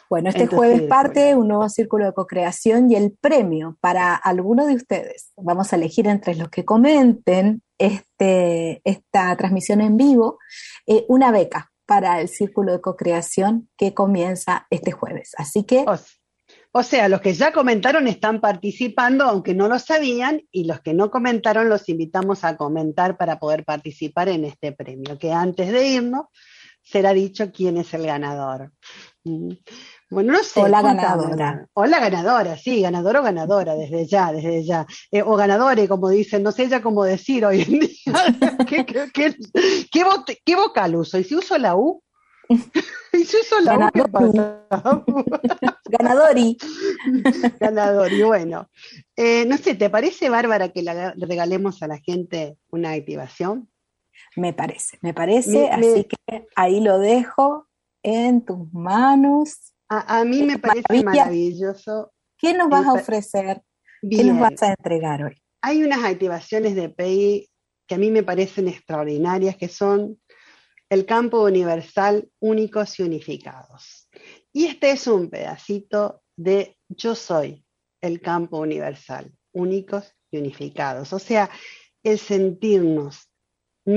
Bueno, 0.10 0.30
este 0.30 0.48
jueves 0.48 0.82
parte 0.84 1.36
un 1.36 1.50
nuevo 1.50 1.69
círculo 1.69 2.06
de 2.06 2.13
co-creación 2.13 2.91
y 2.91 2.95
el 2.95 3.12
premio 3.12 3.78
para 3.80 4.15
alguno 4.15 4.65
de 4.65 4.74
ustedes. 4.74 5.32
Vamos 5.38 5.72
a 5.72 5.76
elegir 5.76 6.08
entre 6.08 6.34
los 6.34 6.50
que 6.50 6.65
comenten 6.65 7.62
este, 7.78 8.82
esta 8.84 9.38
transmisión 9.38 9.82
en 9.82 9.98
vivo 9.98 10.39
eh, 10.88 11.06
una 11.10 11.32
beca 11.32 11.72
para 11.86 12.22
el 12.22 12.28
círculo 12.28 12.72
de 12.72 12.82
co-creación 12.82 13.69
que 13.78 13.93
comienza 13.93 14.65
este 14.72 14.91
jueves. 14.91 15.34
Así 15.38 15.63
que... 15.63 15.86
O 16.72 16.84
sea, 16.84 17.10
los 17.10 17.22
que 17.22 17.34
ya 17.34 17.52
comentaron 17.52 18.08
están 18.08 18.41
participando, 18.41 19.24
aunque 19.26 19.56
no 19.56 19.67
lo 19.67 19.80
sabían, 19.80 20.41
y 20.52 20.65
los 20.65 20.82
que 20.82 20.93
no 20.93 21.10
comentaron 21.10 21.67
los 21.67 21.89
invitamos 21.89 22.43
a 22.43 22.58
comentar 22.58 23.17
para 23.17 23.39
poder 23.39 23.65
participar 23.65 24.30
en 24.30 24.45
este 24.45 24.72
premio, 24.72 25.17
que 25.17 25.32
antes 25.32 25.72
de 25.72 25.88
irnos 25.88 26.26
será 26.84 27.13
dicho 27.13 27.52
quién 27.52 27.78
es 27.78 27.93
el 27.93 28.06
ganador. 28.06 28.72
Bueno, 30.10 30.34
no 30.34 30.43
sé. 30.43 30.60
O 30.60 30.67
la 30.67 30.82
ganadora. 30.82 31.67
O 31.74 31.86
la 31.86 32.00
ganadora, 32.00 32.58
sí, 32.58 32.82
ganador 32.82 33.17
o 33.17 33.24
ganadora, 33.24 33.76
desde 33.76 34.08
ya, 34.08 34.32
desde 34.32 34.63
ya. 34.63 34.88
Eh, 35.12 35.22
o 35.22 35.36
ganadores, 35.36 35.88
como 35.88 36.10
dicen, 36.10 36.41
no 36.41 36.52
sé 36.52 36.67
ya 36.67 36.82
cómo 36.82 37.04
decir 37.04 37.45
hoy 37.45 37.62
en 37.62 37.80
día. 37.80 37.88
¿Qué, 38.67 38.86
qué, 38.86 39.36
qué, 40.43 40.56
vocal 40.56 40.95
uso? 40.95 41.19
¿Y 41.19 41.24
si 41.24 41.36
uso 41.36 41.58
la 41.58 41.76
U? 41.76 42.02
¿Y 43.13 43.24
si 43.24 43.38
uso 43.38 43.60
la 43.60 43.78
U? 43.78 43.89
¿Qué 43.93 44.04
pasa? 44.06 44.65
Ganadori. 45.86 46.58
Ganadori, 47.60 48.24
bueno. 48.24 48.67
Eh, 49.15 49.45
no 49.45 49.58
sé, 49.58 49.76
¿te 49.76 49.91
parece, 49.91 50.30
Bárbara, 50.30 50.69
que 50.69 50.82
le 50.82 51.12
regalemos 51.13 51.84
a 51.84 51.88
la 51.88 52.00
gente 52.00 52.58
una 52.72 52.91
activación? 52.91 53.69
Me 54.36 54.54
parece, 54.54 54.98
me 55.02 55.13
parece, 55.13 55.69
así 55.69 56.06
que 56.06 56.48
ahí 56.56 56.82
lo 56.82 57.00
dejo 57.00 57.67
en 58.04 58.45
tus 58.45 58.72
manos. 58.74 59.74
A, 59.89 60.23
mí 60.23 60.43
me 60.43 60.60
parece 60.60 61.04
maravilloso. 61.04 62.13
¿Qué 62.38 62.54
nos 62.54 62.69
vas 62.69 62.86
a 62.86 62.93
ofrecer? 62.93 63.62
¿Qué 64.08 64.23
nos 64.23 64.39
vas 64.39 64.62
a 64.62 64.69
entregar 64.69 65.23
hoy? 65.23 65.36
Hay 65.62 65.84
unas 65.84 66.04
activaciones 66.04 66.75
de 66.75 66.89
PI 66.89 67.49
que 67.88 67.95
a 67.95 67.97
mí 67.97 68.12
me 68.12 68.23
parecen 68.23 68.67
extraordinarias, 68.67 69.58
que 69.58 69.67
son 69.67 70.21
el 70.89 71.06
campo 71.06 71.43
universal 71.43 72.30
únicos 72.39 72.99
y 72.99 73.04
unificados. 73.04 74.10
Y 74.54 74.65
este 74.65 74.91
es 74.91 75.08
un 75.08 75.30
pedacito 75.30 76.21
de 76.38 76.78
yo 76.88 77.15
soy 77.15 77.65
el 78.02 78.21
campo 78.21 78.60
universal, 78.60 79.32
únicos 79.52 80.15
y 80.32 80.38
unificados. 80.38 81.13
O 81.13 81.19
sea, 81.19 81.49
el 82.04 82.19
sentirnos 82.19 83.29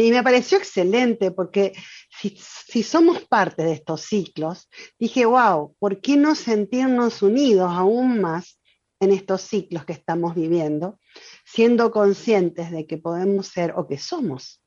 y 0.01 0.11
me 0.11 0.23
pareció 0.23 0.59
excelente 0.59 1.31
porque 1.31 1.73
si, 2.11 2.83
somos 2.83 3.25
parte 3.25 3.63
de 3.63 3.73
estos 3.73 4.03
ciclos, 4.03 4.69
dije, 4.99 5.27
wow, 5.27 5.75
¿por 5.79 6.01
qué 6.01 6.17
no 6.17 6.35
sentirnos 6.35 7.23
unidos 7.23 7.71
aún 7.71 8.21
más 8.21 8.59
en 9.01 9.13
estos 9.13 9.43
ciclos 9.43 9.85
que 9.85 9.93
estamos 9.93 10.35
viviendo, 10.35 10.99
siendo 11.45 11.91
conscientes 11.91 12.71
de 12.71 12.87
que 12.87 12.99
podemos 12.99 13.49
ser 13.49 13.75
o 13.77 13.87
que 13.87 13.99
somos 13.99 14.63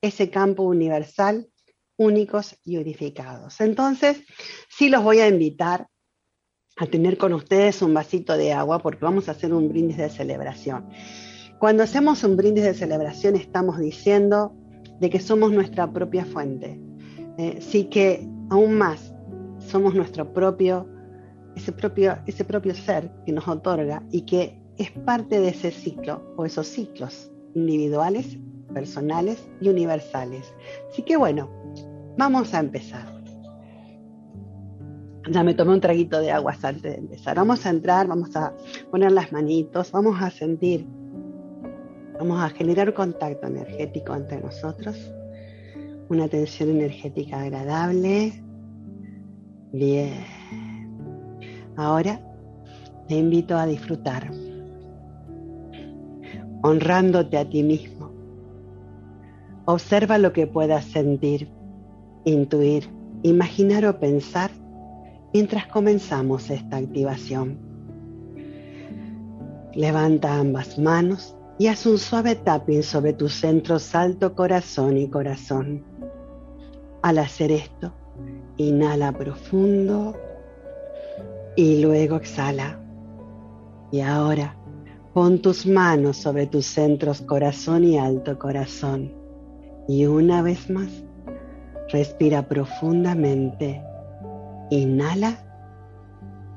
ese 0.00 0.30
campo 0.30 0.62
universal, 0.62 1.48
únicos 1.98 2.56
y 2.64 2.76
unificados? 2.76 3.60
Entonces, 3.60 4.22
sí 4.68 4.88
los 4.88 5.02
voy 5.02 5.20
a 5.20 5.28
invitar 5.28 5.88
a 6.76 6.86
tener 6.86 7.18
con 7.18 7.34
ustedes 7.34 7.82
un 7.82 7.92
vasito 7.92 8.36
de 8.36 8.52
agua 8.52 8.78
porque 8.78 9.04
vamos 9.04 9.28
a 9.28 9.32
hacer 9.32 9.52
un 9.52 9.68
brindis 9.68 9.98
de 9.98 10.08
celebración. 10.08 10.88
Cuando 11.58 11.82
hacemos 11.82 12.24
un 12.24 12.38
brindis 12.38 12.64
de 12.64 12.72
celebración 12.72 13.36
estamos 13.36 13.78
diciendo 13.78 14.56
de 15.00 15.10
que 15.10 15.20
somos 15.20 15.52
nuestra 15.52 15.90
propia 15.92 16.24
fuente. 16.24 16.80
Eh, 17.38 17.58
sí 17.60 17.84
que 17.84 18.28
aún 18.50 18.74
más 18.74 19.14
somos 19.58 19.94
nuestro 19.94 20.32
propio 20.32 20.86
ese, 21.56 21.72
propio, 21.72 22.18
ese 22.26 22.44
propio 22.44 22.74
ser 22.74 23.10
que 23.24 23.32
nos 23.32 23.46
otorga 23.48 24.02
y 24.10 24.22
que 24.22 24.60
es 24.78 24.90
parte 24.90 25.40
de 25.40 25.48
ese 25.48 25.70
ciclo 25.70 26.22
o 26.36 26.44
esos 26.44 26.66
ciclos 26.66 27.30
individuales, 27.54 28.38
personales 28.72 29.48
y 29.60 29.68
universales. 29.68 30.54
Así 30.90 31.02
que 31.02 31.16
bueno, 31.16 31.50
vamos 32.16 32.54
a 32.54 32.60
empezar. 32.60 33.20
Ya 35.30 35.44
me 35.44 35.54
tomé 35.54 35.74
un 35.74 35.80
traguito 35.80 36.18
de 36.20 36.32
agua 36.32 36.56
antes 36.62 36.82
de 36.82 36.94
empezar. 36.94 37.36
Vamos 37.36 37.66
a 37.66 37.70
entrar, 37.70 38.06
vamos 38.06 38.34
a 38.36 38.54
poner 38.90 39.12
las 39.12 39.32
manitos, 39.32 39.92
vamos 39.92 40.20
a 40.20 40.30
sentir, 40.30 40.86
vamos 42.20 42.38
a 42.42 42.50
generar 42.50 42.92
contacto 42.92 43.46
energético 43.46 44.14
entre 44.14 44.42
nosotros. 44.42 44.94
Una 46.10 46.28
tensión 46.28 46.68
energética 46.68 47.40
agradable. 47.40 48.42
Bien. 49.72 50.12
Ahora 51.76 52.20
te 53.08 53.14
invito 53.14 53.56
a 53.56 53.64
disfrutar, 53.64 54.30
honrándote 56.62 57.38
a 57.38 57.48
ti 57.48 57.62
mismo. 57.62 58.10
Observa 59.64 60.18
lo 60.18 60.34
que 60.34 60.46
puedas 60.46 60.84
sentir, 60.84 61.48
intuir, 62.26 62.90
imaginar 63.22 63.86
o 63.86 63.98
pensar 63.98 64.50
mientras 65.32 65.66
comenzamos 65.68 66.50
esta 66.50 66.76
activación. 66.76 67.56
Levanta 69.72 70.38
ambas 70.38 70.78
manos 70.78 71.34
y 71.60 71.66
haz 71.66 71.84
un 71.84 71.98
suave 71.98 72.36
tapping 72.36 72.82
sobre 72.82 73.12
tu 73.12 73.28
centro 73.28 73.78
salto 73.78 74.34
corazón 74.34 74.96
y 74.96 75.10
corazón. 75.10 75.84
Al 77.02 77.18
hacer 77.18 77.52
esto, 77.52 77.92
inhala 78.56 79.12
profundo 79.12 80.16
y 81.56 81.82
luego 81.82 82.16
exhala. 82.16 82.80
Y 83.92 84.00
ahora 84.00 84.56
pon 85.12 85.42
tus 85.42 85.66
manos 85.66 86.16
sobre 86.16 86.46
tus 86.46 86.64
centros 86.64 87.20
corazón 87.20 87.84
y 87.84 87.98
alto 87.98 88.38
corazón. 88.38 89.12
Y 89.86 90.06
una 90.06 90.40
vez 90.40 90.70
más, 90.70 90.88
respira 91.92 92.48
profundamente 92.48 93.82
Inhala 94.70 95.36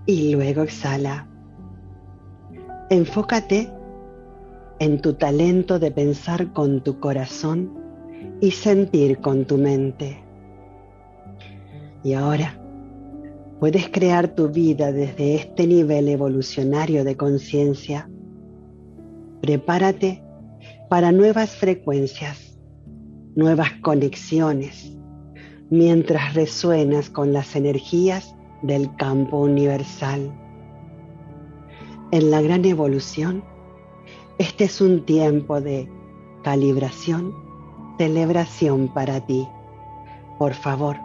y 0.05 0.33
luego 0.33 0.61
exhala. 0.61 1.27
Enfócate 2.89 3.82
en 4.79 5.01
tu 5.01 5.13
talento 5.13 5.79
de 5.79 5.91
pensar 5.91 6.51
con 6.53 6.83
tu 6.83 6.99
corazón 6.99 7.71
y 8.41 8.51
sentir 8.51 9.19
con 9.19 9.45
tu 9.45 9.57
mente. 9.57 10.23
Y 12.03 12.13
ahora 12.13 12.59
puedes 13.59 13.89
crear 13.89 14.35
tu 14.35 14.49
vida 14.49 14.91
desde 14.91 15.35
este 15.35 15.67
nivel 15.67 16.09
evolucionario 16.09 17.03
de 17.03 17.15
conciencia. 17.15 18.09
Prepárate 19.41 20.23
para 20.89 21.11
nuevas 21.11 21.51
frecuencias, 21.55 22.57
nuevas 23.35 23.71
conexiones 23.81 24.93
mientras 25.73 26.35
resuenas 26.35 27.09
con 27.09 27.33
las 27.33 27.55
energías 27.55 28.35
del 28.61 28.95
campo 28.95 29.39
universal. 29.39 30.31
En 32.11 32.29
la 32.29 32.41
gran 32.41 32.63
evolución, 32.65 33.43
este 34.39 34.63
es 34.63 34.81
un 34.81 35.05
tiempo 35.05 35.61
de 35.61 35.87
calibración, 36.41 37.35
celebración 37.99 38.87
para 38.87 39.21
ti. 39.21 39.47
Por 40.39 40.53
favor, 40.55 40.97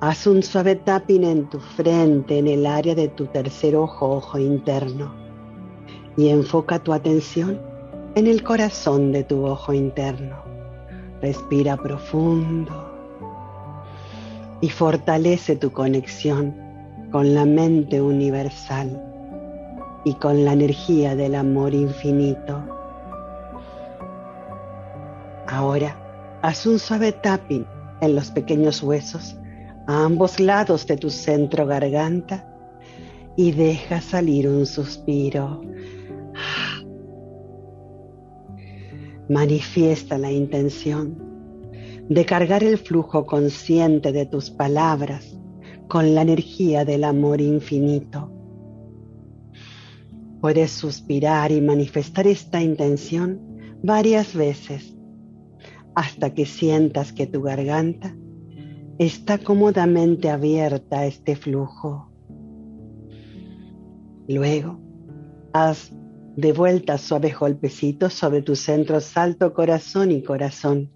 haz 0.00 0.26
un 0.26 0.42
suave 0.42 0.76
tapping 0.76 1.24
en 1.24 1.48
tu 1.48 1.58
frente, 1.60 2.38
en 2.38 2.46
el 2.46 2.66
área 2.66 2.94
de 2.94 3.08
tu 3.08 3.26
tercer 3.26 3.74
ojo, 3.74 4.16
ojo 4.16 4.38
interno, 4.38 5.14
y 6.16 6.28
enfoca 6.28 6.78
tu 6.78 6.92
atención 6.92 7.58
en 8.14 8.26
el 8.26 8.42
corazón 8.42 9.10
de 9.10 9.24
tu 9.24 9.46
ojo 9.46 9.72
interno. 9.72 10.36
Respira 11.22 11.78
profundo 11.78 12.90
y 14.60 14.68
fortalece 14.68 15.56
tu 15.56 15.72
conexión 15.72 16.54
con 17.10 17.34
la 17.34 17.46
mente 17.46 18.02
universal 18.02 19.13
y 20.04 20.14
con 20.14 20.44
la 20.44 20.52
energía 20.52 21.16
del 21.16 21.34
amor 21.34 21.74
infinito. 21.74 22.62
Ahora, 25.46 25.96
haz 26.42 26.66
un 26.66 26.78
suave 26.78 27.12
tapping 27.12 27.66
en 28.00 28.14
los 28.14 28.30
pequeños 28.30 28.82
huesos 28.82 29.36
a 29.86 30.04
ambos 30.04 30.40
lados 30.40 30.86
de 30.86 30.96
tu 30.96 31.10
centro 31.10 31.66
garganta 31.66 32.48
y 33.36 33.52
deja 33.52 34.00
salir 34.00 34.48
un 34.48 34.66
suspiro. 34.66 35.62
Manifiesta 39.28 40.18
la 40.18 40.30
intención 40.30 41.16
de 42.08 42.26
cargar 42.26 42.62
el 42.62 42.76
flujo 42.76 43.24
consciente 43.24 44.12
de 44.12 44.26
tus 44.26 44.50
palabras 44.50 45.38
con 45.88 46.14
la 46.14 46.22
energía 46.22 46.84
del 46.84 47.04
amor 47.04 47.40
infinito. 47.40 48.33
Puedes 50.44 50.72
suspirar 50.72 51.52
y 51.52 51.62
manifestar 51.62 52.26
esta 52.26 52.60
intención 52.60 53.40
varias 53.82 54.34
veces 54.34 54.94
hasta 55.94 56.34
que 56.34 56.44
sientas 56.44 57.14
que 57.14 57.26
tu 57.26 57.40
garganta 57.40 58.14
está 58.98 59.38
cómodamente 59.38 60.28
abierta 60.28 60.98
a 60.98 61.06
este 61.06 61.34
flujo. 61.34 62.12
Luego, 64.28 64.78
haz 65.54 65.90
de 66.36 66.52
vuelta 66.52 66.98
suaves 66.98 67.38
golpecitos 67.38 68.12
sobre 68.12 68.42
tu 68.42 68.54
centro 68.54 69.00
salto 69.00 69.54
corazón 69.54 70.12
y 70.12 70.22
corazón 70.22 70.92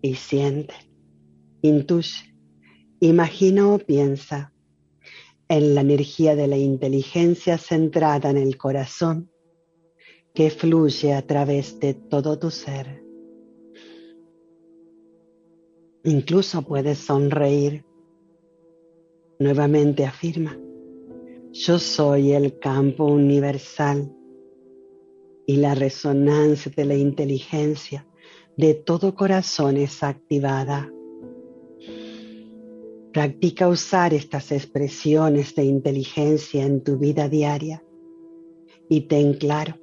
y 0.00 0.14
siente, 0.14 0.72
intuye, 1.60 2.34
imagina 2.98 3.68
o 3.68 3.78
piensa 3.78 4.54
en 5.48 5.74
la 5.74 5.80
energía 5.80 6.36
de 6.36 6.46
la 6.46 6.56
inteligencia 6.56 7.58
centrada 7.58 8.30
en 8.30 8.36
el 8.36 8.56
corazón 8.56 9.30
que 10.34 10.50
fluye 10.50 11.14
a 11.14 11.26
través 11.26 11.80
de 11.80 11.94
todo 11.94 12.38
tu 12.38 12.50
ser. 12.50 13.02
Incluso 16.04 16.62
puedes 16.62 16.98
sonreír. 16.98 17.84
Nuevamente 19.38 20.04
afirma, 20.04 20.58
yo 21.52 21.78
soy 21.78 22.32
el 22.32 22.58
campo 22.58 23.04
universal 23.04 24.12
y 25.46 25.56
la 25.56 25.74
resonancia 25.74 26.72
de 26.76 26.84
la 26.84 26.94
inteligencia 26.94 28.06
de 28.56 28.74
todo 28.74 29.14
corazón 29.14 29.76
es 29.76 30.02
activada. 30.02 30.90
Practica 33.12 33.68
usar 33.68 34.12
estas 34.12 34.52
expresiones 34.52 35.54
de 35.54 35.64
inteligencia 35.64 36.64
en 36.64 36.82
tu 36.82 36.98
vida 36.98 37.28
diaria 37.28 37.82
y 38.88 39.02
ten 39.02 39.34
claro 39.34 39.76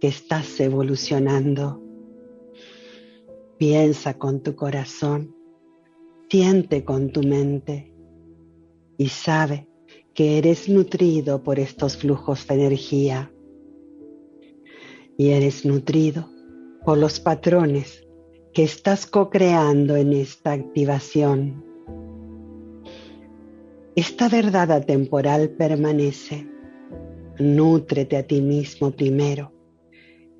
que 0.00 0.08
estás 0.08 0.60
evolucionando. 0.60 1.82
Piensa 3.58 4.14
con 4.14 4.42
tu 4.42 4.54
corazón, 4.54 5.34
siente 6.30 6.84
con 6.84 7.10
tu 7.10 7.22
mente 7.22 7.92
y 8.96 9.08
sabe 9.08 9.68
que 10.14 10.38
eres 10.38 10.68
nutrido 10.68 11.42
por 11.42 11.58
estos 11.58 11.96
flujos 11.96 12.46
de 12.46 12.54
energía 12.54 13.32
y 15.16 15.30
eres 15.30 15.64
nutrido 15.64 16.28
por 16.84 16.96
los 16.96 17.18
patrones 17.18 18.06
que 18.54 18.62
estás 18.62 19.06
co-creando 19.06 19.96
en 19.96 20.12
esta 20.12 20.52
activación. 20.52 21.67
Esta 23.98 24.28
verdad 24.28 24.70
atemporal 24.70 25.50
permanece. 25.50 26.46
Nútrete 27.40 28.16
a 28.16 28.22
ti 28.22 28.40
mismo 28.40 28.92
primero 28.92 29.52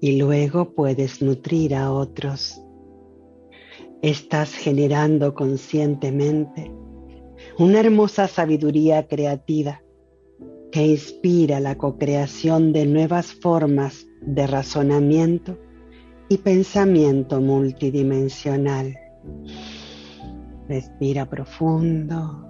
y 0.01 0.17
luego 0.17 0.77
puedes 0.77 1.21
nutrir 1.21 1.75
a 1.75 1.91
otros. 1.91 2.63
Estás 4.01 4.55
generando 4.55 5.35
conscientemente 5.35 6.71
una 7.59 7.81
hermosa 7.81 8.29
sabiduría 8.29 9.09
creativa 9.09 9.83
que 10.71 10.87
inspira 10.87 11.59
la 11.59 11.77
co-creación 11.77 12.73
de 12.73 12.87
nuevas 12.87 13.33
formas 13.33 14.07
de 14.21 14.47
razonamiento 14.47 15.59
y 16.29 16.39
pensamiento 16.39 17.41
multidimensional. 17.41 18.97
Respira 20.69 21.29
profundo 21.29 22.48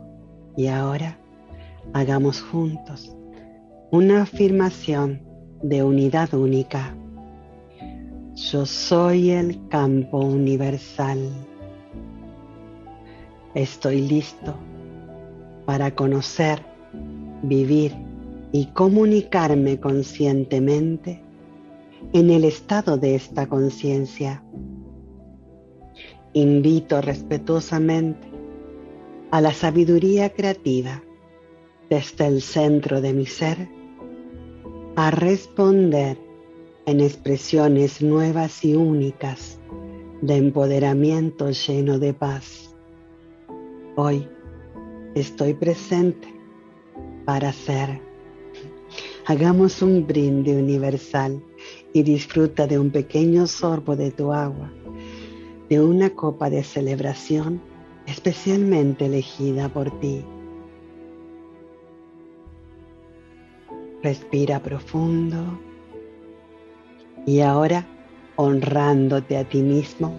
y 0.59 0.67
ahora 0.67 1.17
hagamos 1.93 2.43
juntos 2.43 3.15
una 3.93 4.23
afirmación 4.23 5.23
de 5.63 5.85
unidad 5.85 6.35
única. 6.35 6.97
Yo 8.35 8.67
soy 8.67 9.31
el 9.31 9.69
campo 9.69 10.19
universal. 10.19 11.31
Estoy 13.55 14.01
listo 14.01 14.57
para 15.65 15.95
conocer, 15.95 16.61
vivir 17.45 17.95
y 18.51 18.67
comunicarme 18.67 19.79
conscientemente 19.79 21.23
en 22.13 22.31
el 22.31 22.43
estado 22.43 22.99
de 22.99 23.15
esta 23.15 23.47
conciencia. 23.47 24.43
Invito 26.33 27.01
respetuosamente 27.01 28.38
a 29.31 29.41
la 29.43 29.53
sabiduría 29.53 30.31
creativa 30.31 31.03
desde 31.91 32.27
el 32.27 32.41
centro 32.41 33.01
de 33.01 33.13
mi 33.13 33.27
ser 33.27 33.69
a 34.97 35.11
responder 35.11 36.17
en 36.87 37.01
expresiones 37.01 38.01
nuevas 38.01 38.65
y 38.65 38.75
únicas 38.75 39.61
de 40.23 40.37
empoderamiento 40.37 41.51
lleno 41.51 41.99
de 41.99 42.15
paz. 42.15 42.75
Hoy 43.97 44.27
estoy 45.15 45.53
presente 45.53 46.29
para 47.27 47.53
ser. 47.53 48.01
Hagamos 49.27 49.83
un 49.83 50.07
brinde 50.07 50.57
universal 50.57 51.43
y 51.93 52.03
disfruta 52.03 52.67
de 52.67 52.79
un 52.79 52.91
pequeño 52.91 53.47
sorbo 53.47 53.95
de 53.95 54.11
tu 54.11 54.33
agua, 54.33 54.73
de 55.69 55.81
una 55.83 56.11
copa 56.11 56.49
de 56.49 56.65
celebración 56.65 57.61
especialmente 58.09 59.05
elegida 59.05 59.69
por 59.69 59.91
ti. 60.01 60.25
Respira 64.03 64.61
profundo 64.61 65.61
y 67.27 67.41
ahora 67.41 67.85
honrándote 68.37 69.37
a 69.37 69.45
ti 69.45 69.61
mismo, 69.61 70.13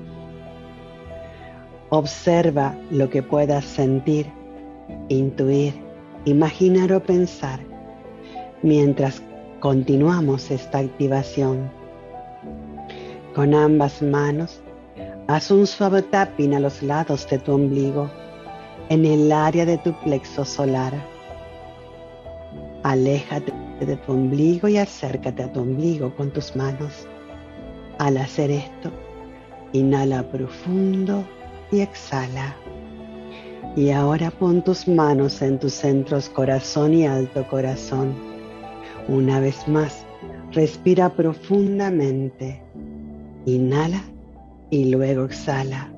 observa 1.89 2.77
lo 2.91 3.09
que 3.09 3.23
puedas 3.23 3.65
sentir, 3.65 4.27
intuir, 5.07 5.73
imaginar 6.25 6.93
o 6.93 7.01
pensar 7.01 7.59
mientras 8.61 9.23
continuamos 9.61 10.51
esta 10.51 10.79
activación. 10.79 11.71
Con 13.33 13.55
ambas 13.55 14.01
manos, 14.01 14.61
haz 15.29 15.51
un 15.51 15.67
suave 15.67 16.01
tapping 16.01 16.55
a 16.55 16.59
los 16.59 16.81
lados 16.81 17.27
de 17.29 17.37
tu 17.37 17.53
ombligo, 17.53 18.09
en 18.89 19.05
el 19.05 19.31
área 19.31 19.63
de 19.63 19.77
tu 19.77 19.93
plexo 20.01 20.43
solar. 20.43 20.91
Aléjate 22.81 23.53
de 23.79 23.95
tu 23.97 24.13
ombligo 24.13 24.67
y 24.67 24.77
acércate 24.77 25.43
a 25.43 25.53
tu 25.53 25.59
ombligo 25.59 26.15
con 26.15 26.31
tus 26.31 26.55
manos. 26.55 27.07
Al 27.99 28.17
hacer 28.17 28.49
esto, 28.49 28.89
inhala 29.71 30.23
profundo 30.31 31.23
y 31.71 31.81
exhala. 31.81 32.55
Y 33.75 33.91
ahora 33.91 34.31
pon 34.31 34.63
tus 34.63 34.87
manos 34.87 35.43
en 35.43 35.59
tus 35.59 35.73
centros 35.73 36.27
corazón 36.27 36.95
y 36.95 37.05
alto 37.05 37.47
corazón. 37.47 38.15
Una 39.07 39.39
vez 39.39 39.67
más, 39.67 40.07
respira 40.53 41.07
profundamente. 41.09 42.63
Inhala 43.45 44.01
y 44.69 44.85
luego 44.91 45.25
exhala. 45.25 45.93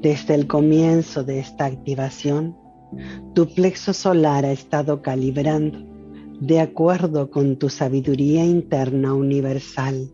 Desde 0.00 0.34
el 0.34 0.46
comienzo 0.46 1.24
de 1.24 1.40
esta 1.40 1.66
activación, 1.66 2.56
tu 3.34 3.46
plexo 3.46 3.92
solar 3.92 4.44
ha 4.44 4.52
estado 4.52 5.02
calibrando 5.02 5.86
de 6.40 6.58
acuerdo 6.60 7.30
con 7.30 7.56
tu 7.56 7.68
sabiduría 7.68 8.44
interna 8.44 9.12
universal. 9.14 10.10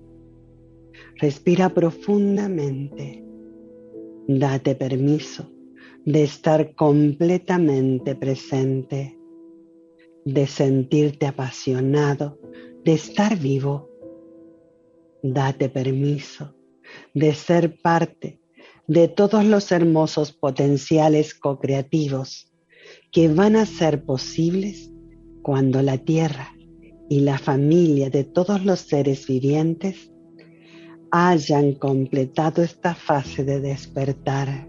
Respira 1.17 1.69
profundamente. 1.69 3.25
Date 4.29 4.75
permiso 4.75 5.49
de 6.05 6.25
estar 6.25 6.75
completamente 6.75 8.17
presente, 8.17 9.17
de 10.25 10.47
sentirte 10.49 11.27
apasionado, 11.27 12.41
de 12.85 12.95
estar 12.95 13.39
vivo. 13.39 13.89
Date 15.23 15.69
permiso 15.69 16.57
de 17.15 17.35
ser 17.35 17.81
parte 17.81 18.41
de 18.87 19.09
todos 19.09 19.45
los 19.45 19.73
hermosos 19.73 20.33
potenciales 20.33 21.35
co-creativos 21.35 22.53
que 23.11 23.29
van 23.29 23.57
a 23.57 23.67
ser 23.67 24.05
posibles 24.05 24.91
cuando 25.43 25.83
la 25.83 25.99
tierra 25.99 26.55
y 27.09 27.21
la 27.21 27.39
familia 27.39 28.11
de 28.11 28.25
todos 28.25 28.65
los 28.65 28.81
seres 28.81 29.27
vivientes 29.27 30.11
hayan 31.11 31.73
completado 31.75 32.63
esta 32.63 32.95
fase 32.95 33.45
de 33.45 33.61
despertar. 33.61 34.69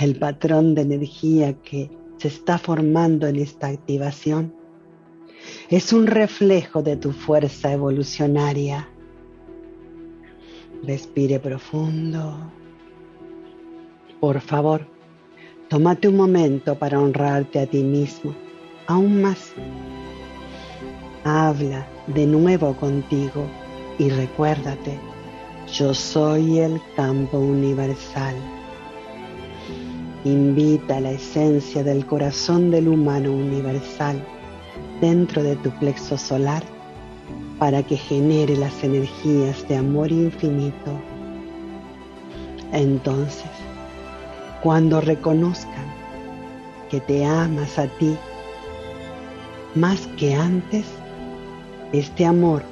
El 0.00 0.18
patrón 0.18 0.74
de 0.74 0.82
energía 0.82 1.54
que 1.62 1.90
se 2.18 2.28
está 2.28 2.58
formando 2.58 3.26
en 3.26 3.36
esta 3.36 3.68
activación 3.68 4.54
es 5.70 5.92
un 5.92 6.06
reflejo 6.06 6.82
de 6.82 6.96
tu 6.96 7.12
fuerza 7.12 7.72
evolucionaria. 7.72 8.90
Respire 10.84 11.38
profundo. 11.40 12.50
Por 14.20 14.40
favor, 14.40 14.86
tómate 15.68 16.08
un 16.08 16.16
momento 16.16 16.78
para 16.78 17.00
honrarte 17.00 17.60
a 17.60 17.66
ti 17.66 17.82
mismo 17.82 18.34
aún 18.86 19.22
más. 19.22 19.52
Habla 21.24 21.86
de 22.06 22.26
nuevo 22.26 22.74
contigo 22.76 23.46
y 23.98 24.10
recuérdate, 24.10 24.98
yo 25.72 25.92
soy 25.92 26.60
el 26.60 26.80
campo 26.94 27.38
universal. 27.38 28.34
Invita 30.24 31.00
la 31.00 31.12
esencia 31.12 31.82
del 31.82 32.06
corazón 32.06 32.70
del 32.70 32.88
humano 32.88 33.32
universal 33.32 34.22
dentro 35.00 35.42
de 35.42 35.56
tu 35.56 35.70
plexo 35.78 36.16
solar 36.16 36.62
para 37.58 37.82
que 37.82 37.96
genere 37.96 38.56
las 38.56 38.84
energías 38.84 39.66
de 39.68 39.76
amor 39.76 40.12
infinito. 40.12 41.00
Entonces, 42.72 43.50
cuando 44.62 45.00
reconozcan 45.00 45.86
que 46.90 47.00
te 47.00 47.24
amas 47.24 47.78
a 47.78 47.86
ti 47.86 48.16
más 49.74 50.06
que 50.18 50.34
antes, 50.34 50.86
este 51.92 52.24
amor 52.26 52.62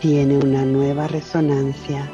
tiene 0.00 0.38
una 0.38 0.64
nueva 0.64 1.06
resonancia. 1.08 2.08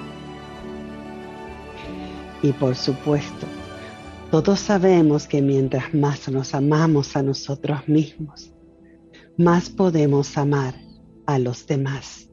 Y 2.43 2.53
por 2.53 2.74
supuesto, 2.74 3.47
todos 4.30 4.61
sabemos 4.61 5.26
que 5.26 5.43
mientras 5.43 5.93
más 5.95 6.28
nos 6.28 6.55
amamos 6.55 7.16
a 7.16 7.22
nosotros 7.22 7.86
mismos, 7.86 8.53
más 9.36 9.68
podemos 9.68 10.36
amar 10.36 10.74
a 11.27 11.39
los 11.39 11.66
demás. 11.66 12.29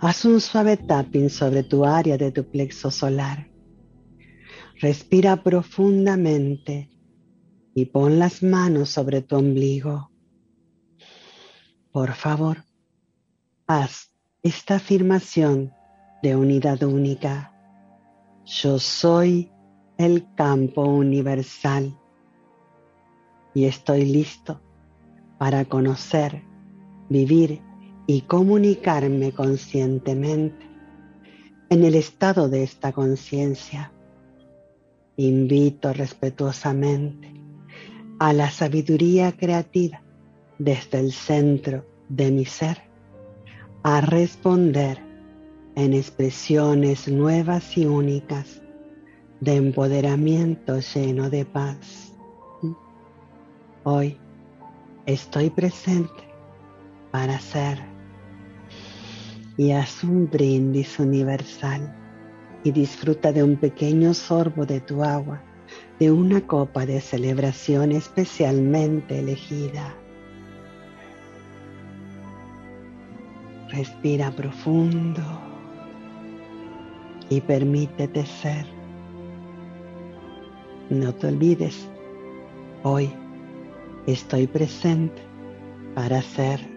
Haz 0.00 0.24
un 0.24 0.40
suave 0.40 0.76
tapping 0.76 1.30
sobre 1.30 1.62
tu 1.62 1.84
área 1.84 2.16
de 2.16 2.30
tu 2.30 2.44
plexo 2.44 2.90
solar. 2.90 3.50
Respira 4.80 5.42
profundamente 5.42 6.90
y 7.74 7.86
pon 7.86 8.18
las 8.18 8.42
manos 8.42 8.90
sobre 8.90 9.22
tu 9.22 9.36
ombligo. 9.36 10.10
Por 11.90 12.12
favor, 12.12 12.64
haz 13.66 14.12
esta 14.42 14.76
afirmación 14.76 15.72
de 16.22 16.36
unidad 16.36 16.82
única. 16.82 17.52
Yo 18.44 18.78
soy 18.78 19.50
el 19.96 20.26
campo 20.34 20.82
universal 20.82 21.98
y 23.54 23.64
estoy 23.66 24.04
listo 24.04 24.60
para 25.38 25.64
conocer, 25.64 26.42
vivir 27.14 27.60
y 28.08 28.22
comunicarme 28.22 29.30
conscientemente 29.30 30.66
en 31.70 31.84
el 31.84 31.94
estado 31.94 32.48
de 32.48 32.64
esta 32.64 32.90
conciencia. 32.90 33.92
Invito 35.16 35.92
respetuosamente 35.92 37.32
a 38.18 38.32
la 38.32 38.50
sabiduría 38.50 39.30
creativa 39.30 40.02
desde 40.58 40.98
el 40.98 41.12
centro 41.12 41.86
de 42.08 42.32
mi 42.32 42.46
ser 42.46 42.82
a 43.84 44.00
responder 44.00 44.98
en 45.76 45.94
expresiones 45.94 47.06
nuevas 47.06 47.78
y 47.78 47.86
únicas 47.86 48.60
de 49.40 49.54
empoderamiento 49.54 50.80
lleno 50.80 51.30
de 51.30 51.44
paz. 51.44 52.12
Hoy 53.84 54.16
estoy 55.06 55.50
presente 55.50 56.33
para 57.14 57.38
ser 57.38 57.78
y 59.56 59.70
haz 59.70 60.02
un 60.02 60.28
brindis 60.28 60.98
universal 60.98 61.94
y 62.64 62.72
disfruta 62.72 63.30
de 63.30 63.44
un 63.44 63.54
pequeño 63.54 64.12
sorbo 64.14 64.66
de 64.66 64.80
tu 64.80 65.04
agua, 65.04 65.40
de 66.00 66.10
una 66.10 66.40
copa 66.40 66.84
de 66.84 67.00
celebración 67.00 67.92
especialmente 67.92 69.20
elegida. 69.20 69.94
Respira 73.68 74.32
profundo 74.32 75.22
y 77.30 77.40
permítete 77.42 78.26
ser. 78.26 78.66
No 80.90 81.14
te 81.14 81.28
olvides, 81.28 81.86
hoy 82.82 83.08
estoy 84.08 84.48
presente 84.48 85.22
para 85.94 86.20
ser. 86.20 86.73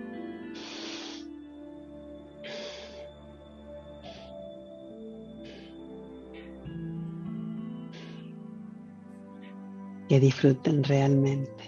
Que 10.18 10.22
disfruten 10.22 10.84
realmente 10.84 11.63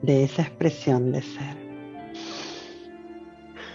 de 0.00 0.24
esa 0.24 0.40
expresión 0.40 1.12
de 1.12 1.20
ser. 1.20 1.56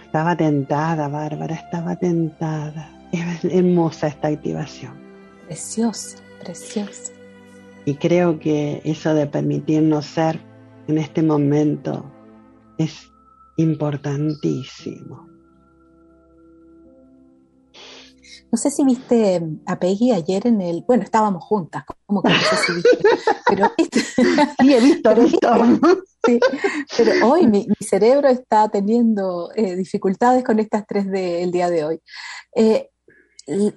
Estaba 0.04 0.36
tentada, 0.36 1.06
Bárbara, 1.06 1.54
estaba 1.54 1.94
tentada. 1.94 2.90
Es 3.12 3.44
hermosa 3.44 4.08
esta 4.08 4.28
activación. 4.28 4.94
Preciosa, 5.46 6.18
preciosa. 6.42 7.12
Y 7.84 7.94
creo 7.94 8.40
que 8.40 8.80
eso 8.84 9.14
de 9.14 9.28
permitirnos 9.28 10.06
ser 10.06 10.40
en 10.88 10.98
este 10.98 11.22
momento 11.22 12.04
es 12.78 13.12
importantísimo. 13.58 15.27
No 18.50 18.56
sé 18.58 18.70
si 18.70 18.84
viste 18.84 19.42
a 19.66 19.78
Peggy 19.78 20.12
ayer 20.12 20.46
en 20.46 20.60
el. 20.60 20.84
Bueno, 20.86 21.02
estábamos 21.02 21.44
juntas, 21.44 21.84
como 22.06 22.22
que 22.22 22.30
no 22.30 22.38
sé 22.38 22.56
si 22.56 22.72
viste. 22.74 22.98
Pero, 23.48 23.70
sí, 24.60 24.74
he 24.74 24.80
visto, 24.80 25.14
Sí, 26.26 26.40
pero 26.96 27.28
hoy 27.28 27.46
mi, 27.46 27.66
cerebro 27.80 28.28
está 28.28 28.68
teniendo 28.68 29.50
eh, 29.54 29.76
dificultades 29.76 30.44
con 30.44 30.58
estas 30.58 30.84
tres 30.86 31.10
del 31.10 31.50
día 31.52 31.70
de 31.70 31.84
hoy. 31.84 32.00
Eh, 32.54 32.90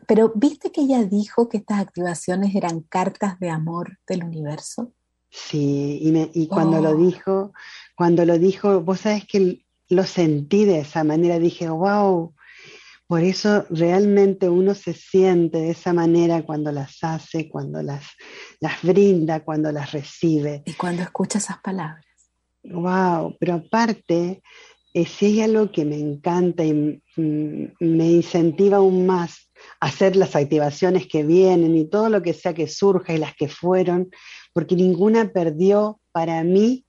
pero 0.05 0.33
viste 0.35 0.71
que 0.71 0.81
ella 0.81 1.03
dijo 1.03 1.47
que 1.47 1.57
estas 1.57 1.79
activaciones 1.79 2.53
eran 2.55 2.81
cartas 2.81 3.39
de 3.39 3.49
amor 3.49 3.99
del 4.07 4.23
universo. 4.23 4.91
Sí, 5.29 5.99
y, 6.33 6.47
cuando 6.47 6.81
lo 6.81 6.89
oh. 6.89 6.97
dijo, 6.97 7.53
cuando 7.95 8.25
lo 8.25 8.37
dijo, 8.37 8.81
vos 8.81 9.01
sabes 9.01 9.25
que 9.25 9.65
lo 9.87 10.03
sentí 10.03 10.65
de 10.65 10.79
esa 10.79 11.05
manera, 11.05 11.39
dije, 11.39 11.69
wow, 11.69 12.33
por 13.11 13.23
eso 13.23 13.65
realmente 13.69 14.47
uno 14.47 14.73
se 14.73 14.93
siente 14.93 15.57
de 15.57 15.71
esa 15.71 15.91
manera 15.91 16.43
cuando 16.43 16.71
las 16.71 17.03
hace, 17.03 17.49
cuando 17.49 17.83
las, 17.83 18.05
las 18.61 18.81
brinda, 18.83 19.43
cuando 19.43 19.69
las 19.69 19.91
recibe. 19.91 20.63
Y 20.65 20.71
cuando 20.75 21.01
escucha 21.01 21.39
esas 21.39 21.59
palabras. 21.59 22.05
Wow, 22.63 23.35
pero 23.37 23.55
aparte, 23.55 24.41
eh, 24.93 25.05
si 25.05 25.25
hay 25.25 25.41
algo 25.41 25.73
que 25.73 25.83
me 25.83 25.99
encanta 25.99 26.63
y 26.63 27.01
me 27.17 28.11
incentiva 28.11 28.77
aún 28.77 29.05
más 29.05 29.51
a 29.81 29.87
hacer 29.87 30.15
las 30.15 30.33
activaciones 30.37 31.05
que 31.05 31.23
vienen 31.23 31.75
y 31.75 31.89
todo 31.89 32.07
lo 32.07 32.21
que 32.21 32.31
sea 32.31 32.53
que 32.53 32.69
surja 32.69 33.13
y 33.13 33.17
las 33.17 33.35
que 33.35 33.49
fueron, 33.49 34.09
porque 34.53 34.77
ninguna 34.77 35.33
perdió 35.33 35.99
para 36.13 36.41
mí, 36.45 36.85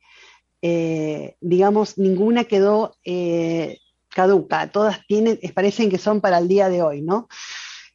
eh, 0.62 1.35
digamos, 1.41 1.99
ninguna 1.99 2.45
quedó 2.45 2.95
eh, 3.05 3.81
caduca, 4.15 4.71
todas 4.71 5.05
tienen, 5.07 5.39
parecen 5.55 5.91
que 5.91 5.99
son 5.99 6.21
para 6.21 6.39
el 6.39 6.49
día 6.49 6.69
de 6.69 6.83
hoy, 6.83 7.03
¿no? 7.03 7.29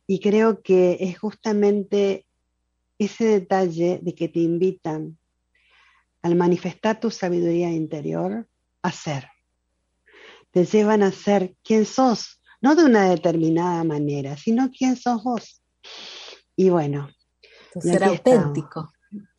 Y 0.05 0.19
creo 0.19 0.61
que 0.61 0.97
es 0.99 1.17
justamente 1.19 2.25
ese 2.97 3.25
detalle 3.25 3.99
de 4.01 4.15
que 4.15 4.27
te 4.27 4.39
invitan 4.39 5.17
al 6.21 6.35
manifestar 6.35 6.99
tu 6.99 7.11
sabiduría 7.11 7.71
interior 7.71 8.47
a 8.81 8.91
ser. 8.91 9.27
Te 10.51 10.65
llevan 10.65 11.03
a 11.03 11.11
ser 11.11 11.55
quien 11.63 11.85
sos, 11.85 12.41
no 12.61 12.75
de 12.75 12.85
una 12.85 13.09
determinada 13.09 13.83
manera, 13.83 14.37
sino 14.37 14.71
quién 14.71 14.95
sos 14.95 15.23
vos. 15.23 15.61
Y 16.55 16.69
bueno. 16.69 17.09
ser 17.79 18.03
auténtico. 18.03 18.89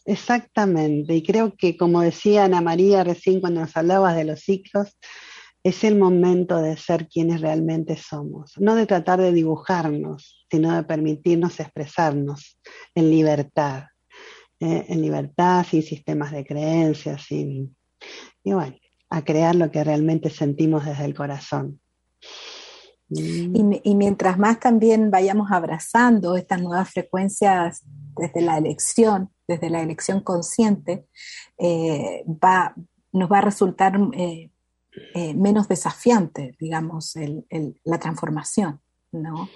Exactamente. 0.04 1.14
Y 1.14 1.22
creo 1.22 1.54
que 1.56 1.76
como 1.76 2.00
decía 2.00 2.44
Ana 2.44 2.60
María 2.60 3.04
recién 3.04 3.40
cuando 3.40 3.60
nos 3.60 3.76
hablabas 3.76 4.16
de 4.16 4.24
los 4.24 4.40
ciclos, 4.40 4.96
es 5.68 5.84
el 5.84 5.96
momento 5.96 6.60
de 6.60 6.76
ser 6.76 7.08
quienes 7.08 7.40
realmente 7.40 7.96
somos, 7.96 8.52
no 8.58 8.74
de 8.74 8.86
tratar 8.86 9.20
de 9.20 9.32
dibujarnos, 9.32 10.46
sino 10.50 10.74
de 10.74 10.82
permitirnos 10.82 11.60
expresarnos 11.60 12.58
en 12.94 13.10
libertad, 13.10 13.84
¿eh? 14.60 14.86
en 14.88 15.02
libertad, 15.02 15.66
sin 15.68 15.82
sistemas 15.82 16.32
de 16.32 16.44
creencias, 16.44 17.22
sin... 17.22 17.76
Y 18.44 18.52
bueno, 18.52 18.76
a 19.10 19.24
crear 19.24 19.54
lo 19.54 19.70
que 19.70 19.84
realmente 19.84 20.30
sentimos 20.30 20.84
desde 20.84 21.04
el 21.04 21.14
corazón. 21.14 21.80
Mm. 23.10 23.72
Y, 23.82 23.94
mientras 23.94 24.38
más 24.38 24.60
también 24.60 25.10
vayamos 25.10 25.50
abrazando 25.50 26.36
estas 26.36 26.60
nuevas 26.60 26.90
frecuencias 26.90 27.82
desde 28.16 28.42
la 28.42 28.58
elección, 28.58 29.30
desde 29.46 29.70
la 29.70 29.80
elección 29.80 30.20
consciente, 30.20 31.06
eh, 31.56 32.22
va, 32.26 32.74
nos 33.12 33.30
va 33.30 33.38
a 33.38 33.42
resultar 33.42 33.98
eh, 34.12 34.50
eh, 35.14 35.34
menos 35.34 35.68
desafiante, 35.68 36.56
digamos, 36.58 37.14
la 37.84 37.98
transformación, 37.98 38.80
¿no? 39.12 39.48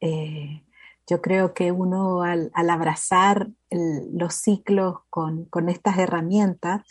Eh, 0.00 0.64
yo 1.06 1.22
creo 1.22 1.54
que 1.54 1.72
uno 1.72 2.22
al, 2.22 2.50
abrazar 2.54 3.48
los 3.70 4.34
ciclos 4.34 4.98
con, 5.08 5.48
estas 5.68 5.98
herramientas 5.98 6.82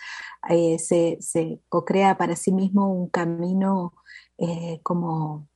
eh, 0.49 0.79
se, 0.79 1.17
se 1.21 1.59
co-crea 1.69 2.17
para 2.17 2.35
sí 2.35 2.51
mismo 2.51 2.91
un 2.91 3.09
camino 3.09 3.93
como 4.83 5.47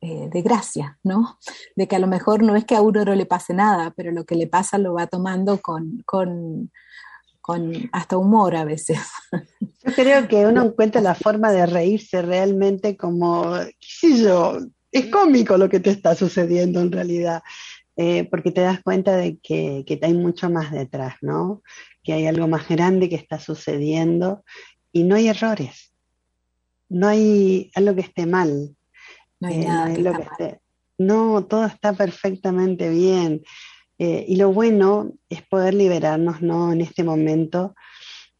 de 0.00 0.42
gracia, 0.42 0.98
¿no? 1.02 1.38
De 1.76 1.88
que 1.88 1.96
a 1.96 1.98
lo 2.00 2.08
mejor 2.08 2.42
no 2.42 2.56
es 2.56 2.64
que 2.64 2.74
a 2.76 2.82
uno 2.82 3.04
no 3.04 3.14
le 3.14 3.26
pase 3.26 3.54
nada, 3.54 3.92
pero 3.96 4.10
lo 4.10 4.24
que 4.24 4.34
le 4.34 4.46
pasa 4.46 4.76
lo 4.76 4.94
va 4.94 5.06
tomando 5.06 5.62
con, 5.62 6.02
con 6.04 6.70
hasta 7.92 8.16
humor 8.16 8.56
a 8.56 8.64
veces. 8.64 8.98
Yo 9.84 9.92
creo 9.94 10.28
que 10.28 10.46
uno 10.46 10.64
encuentra 10.64 11.00
la 11.00 11.14
forma 11.14 11.52
de 11.52 11.66
reírse 11.66 12.22
realmente 12.22 12.96
como, 12.96 13.54
qué 13.54 13.86
sé 13.86 14.22
yo, 14.22 14.58
es 14.90 15.06
cómico 15.06 15.58
lo 15.58 15.68
que 15.68 15.80
te 15.80 15.90
está 15.90 16.14
sucediendo 16.14 16.80
en 16.80 16.90
realidad, 16.90 17.42
eh, 17.96 18.24
porque 18.30 18.50
te 18.50 18.62
das 18.62 18.82
cuenta 18.82 19.16
de 19.16 19.38
que, 19.42 19.84
que 19.86 19.98
hay 20.00 20.14
mucho 20.14 20.48
más 20.48 20.72
detrás, 20.72 21.16
¿no? 21.20 21.62
Que 22.02 22.14
hay 22.14 22.26
algo 22.26 22.48
más 22.48 22.66
grande 22.68 23.08
que 23.10 23.16
está 23.16 23.38
sucediendo 23.38 24.42
y 24.90 25.02
no 25.04 25.16
hay 25.16 25.28
errores, 25.28 25.92
no 26.88 27.08
hay 27.08 27.70
algo 27.74 27.94
que 27.94 28.02
esté 28.02 28.24
mal. 28.24 28.74
No 29.40 29.48
hay 29.48 29.62
eh, 29.62 29.66
nada 29.66 29.94
que, 30.38 30.58
no, 30.98 31.44
todo 31.44 31.66
está 31.66 31.92
perfectamente 31.92 32.88
bien. 32.88 33.42
Eh, 33.98 34.24
y 34.28 34.36
lo 34.36 34.52
bueno 34.52 35.12
es 35.28 35.42
poder 35.42 35.74
liberarnos 35.74 36.42
¿no? 36.42 36.72
en 36.72 36.80
este 36.80 37.04
momento 37.04 37.74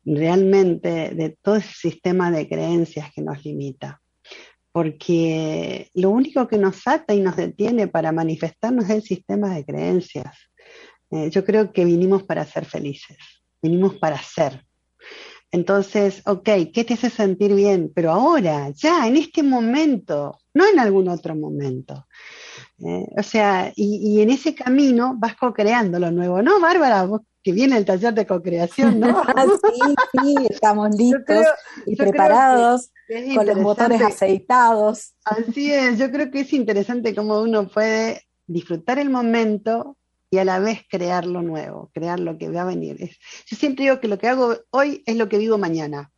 realmente 0.05 1.15
de 1.15 1.37
todo 1.41 1.57
ese 1.57 1.73
sistema 1.73 2.31
de 2.31 2.49
creencias 2.49 3.13
que 3.15 3.23
nos 3.23 3.45
limita. 3.45 4.01
Porque 4.73 5.89
lo 5.95 6.11
único 6.11 6.49
que 6.49 6.59
nos 6.59 6.87
ata 6.87 7.15
y 7.15 7.21
nos 7.21 7.37
detiene 7.37 7.87
para 7.87 8.11
manifestarnos 8.11 8.87
es 8.87 8.91
el 8.91 9.03
sistema 9.03 9.55
de 9.55 9.65
creencias. 9.65 10.37
Eh, 11.11 11.31
yo 11.31 11.45
creo 11.45 11.73
que 11.73 11.85
vinimos 11.85 12.25
para 12.25 12.45
ser 12.45 12.65
felices, 12.65 13.17
vinimos 13.63 13.95
para 13.95 14.21
ser. 14.21 14.65
Entonces, 15.53 16.23
ok, 16.27 16.49
¿qué 16.73 16.85
te 16.85 16.95
hace 16.95 17.11
sentir 17.11 17.55
bien? 17.55 17.93
Pero 17.95 18.11
ahora, 18.11 18.71
ya, 18.71 19.07
en 19.07 19.17
este 19.17 19.45
momento, 19.45 20.37
no 20.53 20.69
en 20.69 20.81
algún 20.81 21.09
otro 21.09 21.37
momento. 21.37 22.09
Eh, 22.85 23.07
o 23.17 23.23
sea, 23.23 23.73
y, 23.77 24.21
en 24.21 24.31
ese 24.31 24.55
camino 24.55 25.15
vas 25.17 25.37
co-creando 25.37 25.99
lo 25.99 26.11
nuevo, 26.11 26.43
¿no, 26.43 26.61
Bárbara? 26.61 27.05
Vos 27.05 27.23
que 27.43 27.53
viene 27.53 27.77
el 27.77 27.85
taller 27.85 28.15
de 28.15 28.27
co-creación, 28.27 29.01
¿no? 29.01 29.23
sí, 29.75 29.95
sí, 30.23 30.35
estamos 30.49 30.95
listos 30.97 31.47
y 31.85 31.95
preparados 31.95 32.91
con 33.35 33.47
los 33.47 33.59
motores 33.59 34.01
aceitados. 34.01 35.13
Así 35.25 35.71
es, 35.71 35.99
yo 35.99 36.11
creo 36.11 36.31
que 36.31 36.41
es 36.41 36.53
interesante 36.55 37.15
cómo 37.15 37.41
uno 37.41 37.69
puede 37.69 38.23
disfrutar 38.47 38.99
el 38.99 39.11
momento 39.11 39.97
y 40.31 40.39
a 40.39 40.45
la 40.45 40.59
vez 40.59 40.81
crear 40.91 41.27
lo 41.27 41.43
nuevo, 41.43 41.91
crear 41.93 42.19
lo 42.19 42.39
que 42.39 42.49
va 42.49 42.63
a 42.63 42.67
venir. 42.67 42.99
yo 42.99 43.57
siempre 43.57 43.85
digo 43.85 44.01
que 44.01 44.09
lo 44.09 44.19
que 44.19 44.29
hago 44.29 44.57
hoy 44.71 45.03
es 45.07 45.17
lo 45.17 45.29
que 45.29 45.39
vivo 45.39 45.59
mañana, 45.59 46.11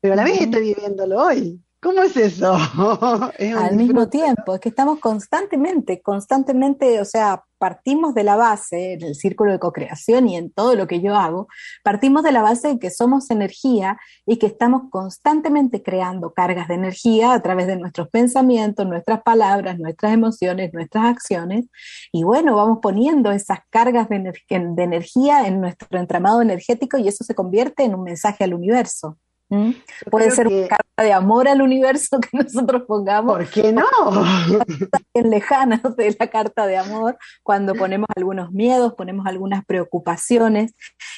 pero 0.00 0.14
a 0.14 0.16
la 0.16 0.24
vez 0.24 0.40
estoy 0.40 0.74
viviéndolo 0.74 1.22
hoy. 1.22 1.60
¿Cómo 1.84 2.00
es 2.00 2.16
eso? 2.16 2.54
Al 3.58 3.76
mismo 3.76 4.08
tiempo, 4.08 4.54
es 4.54 4.60
que 4.60 4.70
estamos 4.70 5.00
constantemente, 5.00 6.00
constantemente, 6.00 6.98
o 6.98 7.04
sea, 7.04 7.44
partimos 7.58 8.14
de 8.14 8.24
la 8.24 8.36
base, 8.36 8.94
en 8.94 9.02
el 9.02 9.14
círculo 9.14 9.52
de 9.52 9.58
co-creación 9.58 10.26
y 10.26 10.38
en 10.38 10.50
todo 10.50 10.76
lo 10.76 10.86
que 10.86 11.02
yo 11.02 11.14
hago, 11.14 11.46
partimos 11.82 12.22
de 12.22 12.32
la 12.32 12.40
base 12.40 12.68
de 12.68 12.78
que 12.78 12.90
somos 12.90 13.30
energía 13.30 13.98
y 14.24 14.38
que 14.38 14.46
estamos 14.46 14.84
constantemente 14.90 15.82
creando 15.82 16.32
cargas 16.32 16.68
de 16.68 16.74
energía 16.76 17.34
a 17.34 17.42
través 17.42 17.66
de 17.66 17.76
nuestros 17.76 18.08
pensamientos, 18.08 18.86
nuestras 18.86 19.20
palabras, 19.22 19.78
nuestras 19.78 20.14
emociones, 20.14 20.72
nuestras 20.72 21.04
acciones. 21.04 21.66
Y 22.12 22.22
bueno, 22.24 22.56
vamos 22.56 22.78
poniendo 22.80 23.30
esas 23.30 23.58
cargas 23.68 24.08
de, 24.08 24.32
de 24.48 24.82
energía 24.82 25.46
en 25.46 25.60
nuestro 25.60 25.98
entramado 25.98 26.40
energético 26.40 26.96
y 26.96 27.08
eso 27.08 27.24
se 27.24 27.34
convierte 27.34 27.84
en 27.84 27.94
un 27.94 28.04
mensaje 28.04 28.42
al 28.42 28.54
universo. 28.54 29.18
¿Mm? 29.50 29.72
Puede 30.10 30.30
ser 30.30 30.48
una 30.48 30.68
carta 30.68 31.02
de 31.02 31.12
amor 31.12 31.48
al 31.48 31.62
universo 31.62 32.18
que 32.20 32.28
nosotros 32.36 32.82
pongamos. 32.86 33.36
¿Por 33.36 33.48
qué 33.50 33.72
no? 33.72 33.84
En 35.14 35.30
lejanas 35.30 35.82
de 35.96 36.16
la 36.18 36.26
carta 36.28 36.66
de 36.66 36.76
amor, 36.76 37.18
cuando 37.42 37.74
ponemos 37.74 38.08
algunos 38.16 38.52
miedos, 38.52 38.94
ponemos 38.94 39.26
algunas 39.26 39.64
preocupaciones. 39.64 40.74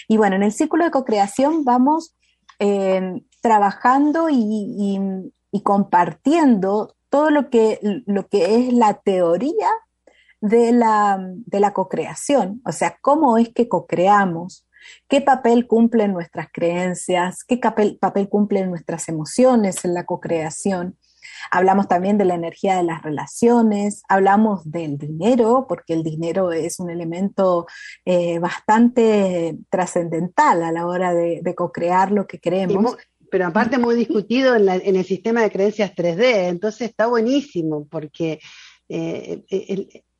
Y 0.08 0.16
bueno, 0.16 0.36
en 0.36 0.42
el 0.42 0.52
círculo 0.52 0.84
de 0.84 0.90
co-creación 0.90 1.64
vamos 1.64 2.14
eh, 2.58 3.22
trabajando 3.40 4.28
y, 4.30 5.00
compartiendo 5.64 6.94
todo 7.08 7.30
lo 7.30 7.48
que, 7.48 7.80
lo 8.04 8.28
que 8.28 8.56
es 8.56 8.74
la 8.74 9.00
teoría 9.00 9.70
de 10.42 10.72
la, 10.72 11.18
de 11.18 11.60
la 11.60 11.72
co-creación, 11.72 12.60
o 12.66 12.72
sea, 12.72 12.98
cómo 13.00 13.38
es 13.38 13.48
que 13.54 13.66
co-creamos, 13.66 14.65
¿Qué 15.08 15.20
papel 15.20 15.66
cumplen 15.66 16.12
nuestras 16.12 16.48
creencias? 16.52 17.44
¿Qué 17.44 17.58
papel, 17.58 17.98
papel 18.00 18.28
cumplen 18.28 18.70
nuestras 18.70 19.08
emociones 19.08 19.84
en 19.84 19.94
la 19.94 20.04
co-creación? 20.04 20.96
Hablamos 21.50 21.88
también 21.88 22.18
de 22.18 22.24
la 22.24 22.34
energía 22.34 22.76
de 22.76 22.82
las 22.82 23.02
relaciones, 23.02 24.02
hablamos 24.08 24.70
del 24.70 24.98
dinero, 24.98 25.66
porque 25.68 25.94
el 25.94 26.02
dinero 26.02 26.52
es 26.52 26.80
un 26.80 26.90
elemento 26.90 27.66
eh, 28.04 28.38
bastante 28.38 29.56
trascendental 29.70 30.62
a 30.62 30.72
la 30.72 30.86
hora 30.86 31.14
de, 31.14 31.54
co-crear 31.54 32.12
lo 32.12 32.26
que 32.26 32.38
queremos. 32.38 32.96
pero 33.30 33.46
aparte 33.46 33.78
muy 33.78 33.94
discutido 33.94 34.56
en, 34.56 34.68
el 34.68 35.04
sistema 35.04 35.42
de 35.42 35.50
creencias 35.50 35.94
3D, 35.94 36.48
entonces 36.48 36.90
está 36.90 37.06
buenísimo, 37.06 37.86
porque 37.88 38.40
eh, 38.88 39.42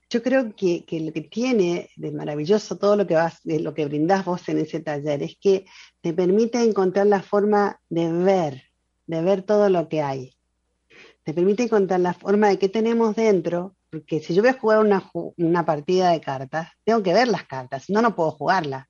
yo 0.09 0.23
creo 0.23 0.55
que, 0.55 0.85
lo 1.01 1.13
que 1.13 1.23
tiene 1.23 1.91
de 1.97 2.13
maravilloso 2.13 2.79
todo 2.79 2.97
lo 2.97 3.07
que 3.07 3.15
vas, 3.15 3.41
lo 3.45 3.75
que 3.75 3.87
brindás 3.87 4.25
vos 4.25 4.49
en 4.49 4.59
ese 4.59 4.81
taller, 4.81 5.23
es 5.23 5.37
que 5.41 5.67
te 6.01 6.13
permite 6.13 6.63
encontrar 6.63 7.07
la 7.07 7.23
forma 7.23 7.81
de 7.89 8.13
ver, 8.13 8.63
de 9.07 9.23
ver 9.23 9.43
todo 9.43 9.69
lo 9.69 9.89
que 9.89 10.03
hay 10.03 10.37
te 11.27 11.35
permite 11.35 11.65
encontrar 11.65 11.99
la 11.99 12.15
forma 12.15 12.49
de 12.49 12.57
qué 12.57 12.69
tenemos 12.69 13.17
dentro, 13.17 13.75
porque 13.91 14.21
si 14.21 14.33
yo 14.33 14.43
voy 14.43 14.51
a 14.51 14.61
jugar 14.61 14.79
una, 14.79 15.67
partida 15.67 16.13
de 16.13 16.21
cartas, 16.21 16.69
tengo 16.85 17.03
que 17.03 17.13
ver 17.13 17.27
las 17.27 17.45
cartas, 17.47 17.83
si 17.83 17.93
no, 17.93 18.01
no 18.01 18.15
puedo 18.15 18.31
jugarla. 18.31 18.89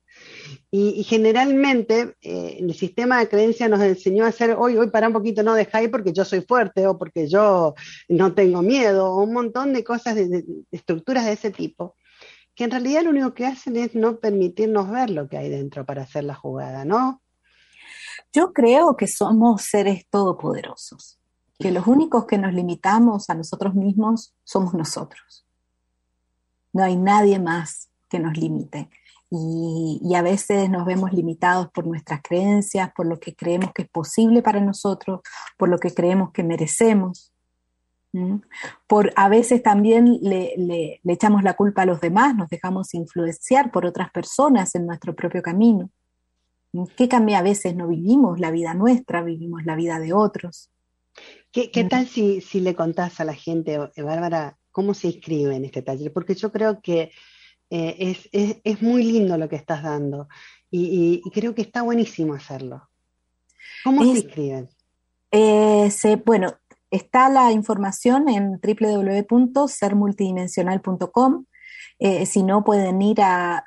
Y, 0.69 1.03
generalmente 1.03 2.15
eh, 2.21 2.57
el 2.59 2.73
sistema 2.73 3.19
de 3.19 3.29
creencia 3.29 3.69
nos 3.69 3.81
enseñó 3.81 4.25
a 4.25 4.29
hacer, 4.29 4.55
hoy, 4.57 4.75
hoy 4.75 4.89
para 4.89 5.07
un 5.07 5.13
poquito, 5.13 5.41
no 5.41 5.53
dejáis 5.53 5.89
porque 5.89 6.13
yo 6.13 6.25
soy 6.25 6.41
fuerte 6.41 6.85
o 6.87 6.97
porque 6.97 7.27
yo 7.27 7.73
no 8.09 8.33
tengo 8.33 8.61
miedo, 8.61 9.13
o 9.13 9.23
un 9.23 9.33
montón 9.33 9.73
de 9.73 9.83
cosas, 9.83 10.15
de, 10.15 10.43
estructuras 10.71 11.25
de 11.25 11.33
ese 11.33 11.51
tipo, 11.51 11.95
que 12.53 12.65
en 12.65 12.71
realidad 12.71 13.03
lo 13.03 13.11
único 13.11 13.33
que 13.33 13.45
hacen 13.45 13.77
es 13.77 13.95
no 13.95 14.19
permitirnos 14.19 14.91
ver 14.91 15.09
lo 15.09 15.29
que 15.29 15.37
hay 15.37 15.49
dentro 15.49 15.85
para 15.85 16.03
hacer 16.03 16.25
la 16.25 16.35
jugada, 16.35 16.83
¿no? 16.83 17.21
Yo 18.33 18.51
creo 18.51 18.97
que 18.97 19.07
somos 19.07 19.63
seres 19.63 20.05
todopoderosos 20.09 21.17
que 21.59 21.71
los 21.71 21.87
únicos 21.87 22.25
que 22.25 22.37
nos 22.37 22.53
limitamos 22.53 23.29
a 23.29 23.35
nosotros 23.35 23.73
mismos 23.73 24.35
somos 24.43 24.73
nosotros. 24.73 25.45
No 26.71 26.83
hay 26.83 26.95
nadie 26.95 27.39
más 27.39 27.89
que 28.09 28.19
nos 28.19 28.37
limite. 28.37 28.89
Y, 29.29 30.13
a 30.15 30.21
veces 30.21 30.69
nos 30.69 30.85
vemos 30.85 31.11
limitados 31.11 31.69
por 31.71 31.85
nuestras 31.85 32.21
creencias, 32.21 32.91
por 32.95 33.05
lo 33.05 33.19
que 33.19 33.35
creemos 33.35 33.71
que 33.73 33.83
es 33.83 33.89
posible 33.89 34.41
para 34.41 34.61
nosotros, 34.61 35.21
por 35.57 35.69
lo 35.69 35.79
que 35.79 35.93
creemos 35.93 36.31
que 36.31 36.43
merecemos. 36.43 37.33
Por 38.87 39.13
a 39.15 39.29
veces 39.29 39.61
también 39.61 40.17
le, 40.21 40.55
le, 40.57 40.99
echamos 41.13 41.43
la 41.43 41.53
culpa 41.53 41.83
a 41.83 41.85
los 41.85 42.01
demás, 42.01 42.35
nos 42.35 42.49
dejamos 42.49 42.93
influenciar 42.95 43.69
por 43.71 43.85
otras 43.85 44.09
personas 44.09 44.73
en 44.73 44.87
nuestro 44.87 45.13
propio 45.13 45.43
camino. 45.43 45.91
¿Qué 46.95 47.07
cambia? 47.07 47.39
A 47.39 47.43
veces 47.43 47.75
no 47.75 47.87
vivimos 47.87 48.39
la 48.39 48.49
vida 48.49 48.73
nuestra, 48.73 49.21
vivimos 49.21 49.65
la 49.65 49.75
vida 49.75 49.99
de 49.99 50.13
otros. 50.13 50.71
¿Qué, 51.51 51.83
tal 51.89 52.07
si, 52.07 52.41
le 52.59 52.75
contás 52.75 53.19
a 53.19 53.25
la 53.25 53.33
gente, 53.33 53.79
eh, 53.95 54.01
Bárbara, 54.01 54.57
cómo 54.71 54.93
se 54.93 55.07
inscribe 55.07 55.55
en 55.55 55.65
este 55.65 55.81
taller? 55.81 56.13
Porque 56.13 56.35
yo 56.35 56.51
creo 56.51 56.81
que 56.81 57.11
eh, 57.69 58.17
es, 58.63 58.81
muy 58.81 59.03
lindo 59.03 59.37
lo 59.37 59.49
que 59.49 59.57
estás 59.57 59.83
dando 59.83 60.29
y, 60.71 61.21
creo 61.33 61.53
que 61.55 61.61
está 61.61 61.81
buenísimo 61.81 62.33
hacerlo. 62.33 62.87
¿Cómo 63.83 64.03
se 64.03 64.09
inscriben? 64.09 64.69
Eh, 65.31 65.91
bueno, 66.25 66.53
está 66.91 67.29
la 67.29 67.51
información 67.51 68.29
en 68.29 68.61
www.sermultidimensional.com. 68.61 71.45
si 72.25 72.43
no, 72.43 72.63
pueden 72.63 73.01
ir 73.01 73.21
a 73.21 73.65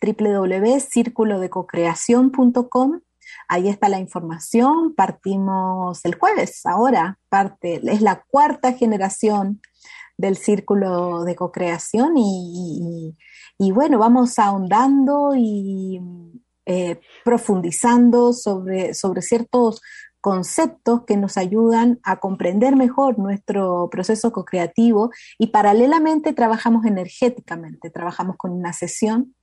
www.circulodecocreación.com 0.00 3.00
Ahí 3.48 3.68
está 3.68 3.88
la 3.88 3.98
información, 3.98 4.94
partimos 4.94 6.04
el 6.04 6.14
jueves, 6.14 6.64
ahora 6.66 7.18
parte, 7.28 7.80
es 7.84 8.00
la 8.00 8.22
cuarta 8.22 8.72
generación 8.72 9.60
del 10.20 10.36
círculo 10.36 11.24
de 11.24 11.34
co-creación 11.34 12.14
y, 12.16 13.72
bueno, 13.72 13.98
vamos 13.98 14.38
ahondando 14.38 15.32
y 15.36 16.00
eh, 16.66 17.00
profundizando 17.24 18.32
sobre, 18.32 18.94
sobre 18.94 19.22
ciertos 19.22 19.80
conceptos 20.20 21.04
que 21.06 21.16
nos 21.16 21.38
ayudan 21.38 21.98
a 22.02 22.20
comprender 22.20 22.76
mejor 22.76 23.18
nuestro 23.18 23.88
proceso 23.90 24.32
co-creativo 24.32 25.10
y 25.38 25.48
paralelamente 25.48 26.34
trabajamos 26.34 26.84
energéticamente, 26.84 27.90
trabajamos 27.90 28.36
con 28.36 28.52
una 28.52 28.74
sesión 28.74 29.34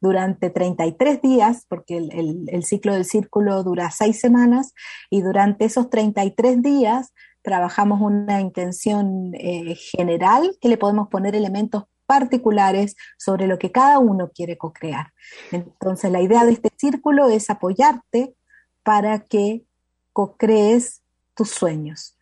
durante 0.00 0.50
33 0.50 1.22
días, 1.22 1.64
porque 1.68 1.96
el, 1.96 2.64
ciclo 2.64 2.92
del 2.92 3.06
círculo 3.06 3.62
dura 3.62 3.90
seis 3.90 4.20
semanas, 4.20 4.74
y 5.10 5.22
durante 5.22 5.64
esos 5.64 5.88
33 5.88 6.62
días 6.62 7.12
trabajamos 7.46 8.00
una 8.00 8.40
intención 8.40 9.30
eh, 9.34 9.76
general 9.76 10.58
que 10.60 10.68
le 10.68 10.76
podemos 10.76 11.06
poner 11.06 11.36
elementos 11.36 11.84
particulares 12.04 12.96
sobre 13.18 13.46
lo 13.46 13.56
que 13.56 13.70
cada 13.70 14.00
uno 14.00 14.32
quiere 14.34 14.58
co-crear. 14.58 15.12
Entonces, 15.52 16.10
la 16.10 16.20
idea 16.20 16.44
de 16.44 16.52
este 16.54 16.70
círculo 16.76 17.28
es 17.28 17.48
apoyarte 17.48 18.34
para 18.82 19.20
que 19.20 19.64
co-crees 20.12 21.02
tus 21.36 21.50
sueños 21.50 22.15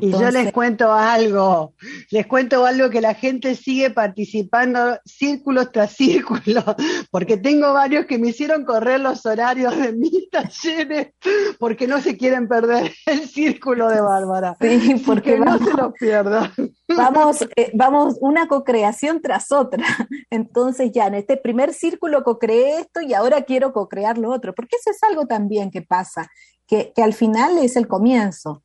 y 0.00 0.10
yo 0.10 0.30
les 0.30 0.52
cuento 0.52 0.92
algo, 0.92 1.74
les 2.10 2.26
cuento 2.26 2.64
algo 2.64 2.90
que 2.90 3.00
la 3.00 3.14
gente 3.14 3.54
sigue 3.54 3.90
participando 3.90 4.98
círculo 5.04 5.70
tras 5.70 5.92
círculo, 5.92 6.62
porque 7.10 7.36
tengo 7.36 7.72
varios 7.72 8.06
que 8.06 8.18
me 8.18 8.28
hicieron 8.28 8.64
correr 8.64 9.00
los 9.00 9.24
horarios 9.26 9.76
de 9.76 9.92
mis 9.92 10.30
talleres 10.30 11.12
porque 11.58 11.86
no 11.86 12.00
se 12.00 12.16
quieren 12.16 12.48
perder 12.48 12.92
el 13.06 13.28
círculo 13.28 13.88
de 13.88 14.00
Bárbara. 14.00 14.56
Sí, 14.60 15.02
porque 15.04 15.38
no 15.38 15.58
se 15.58 15.72
lo 15.72 15.92
pierdan. 15.92 16.52
Vamos, 16.88 17.42
eh, 17.56 17.70
vamos 17.74 18.16
una 18.20 18.48
co-creación 18.48 19.20
tras 19.20 19.52
otra. 19.52 19.84
Entonces 20.30 20.92
ya 20.92 21.06
en 21.06 21.14
este 21.14 21.36
primer 21.36 21.72
círculo 21.74 22.22
co-creé 22.24 22.80
esto 22.80 23.00
y 23.00 23.14
ahora 23.14 23.42
quiero 23.42 23.72
co-crear 23.72 24.18
lo 24.18 24.30
otro, 24.30 24.54
porque 24.54 24.76
eso 24.76 24.90
es 24.90 25.02
algo 25.02 25.26
también 25.26 25.70
que 25.70 25.82
pasa, 25.82 26.30
que, 26.66 26.92
que 26.94 27.02
al 27.02 27.12
final 27.12 27.58
es 27.58 27.76
el 27.76 27.86
comienzo 27.86 28.62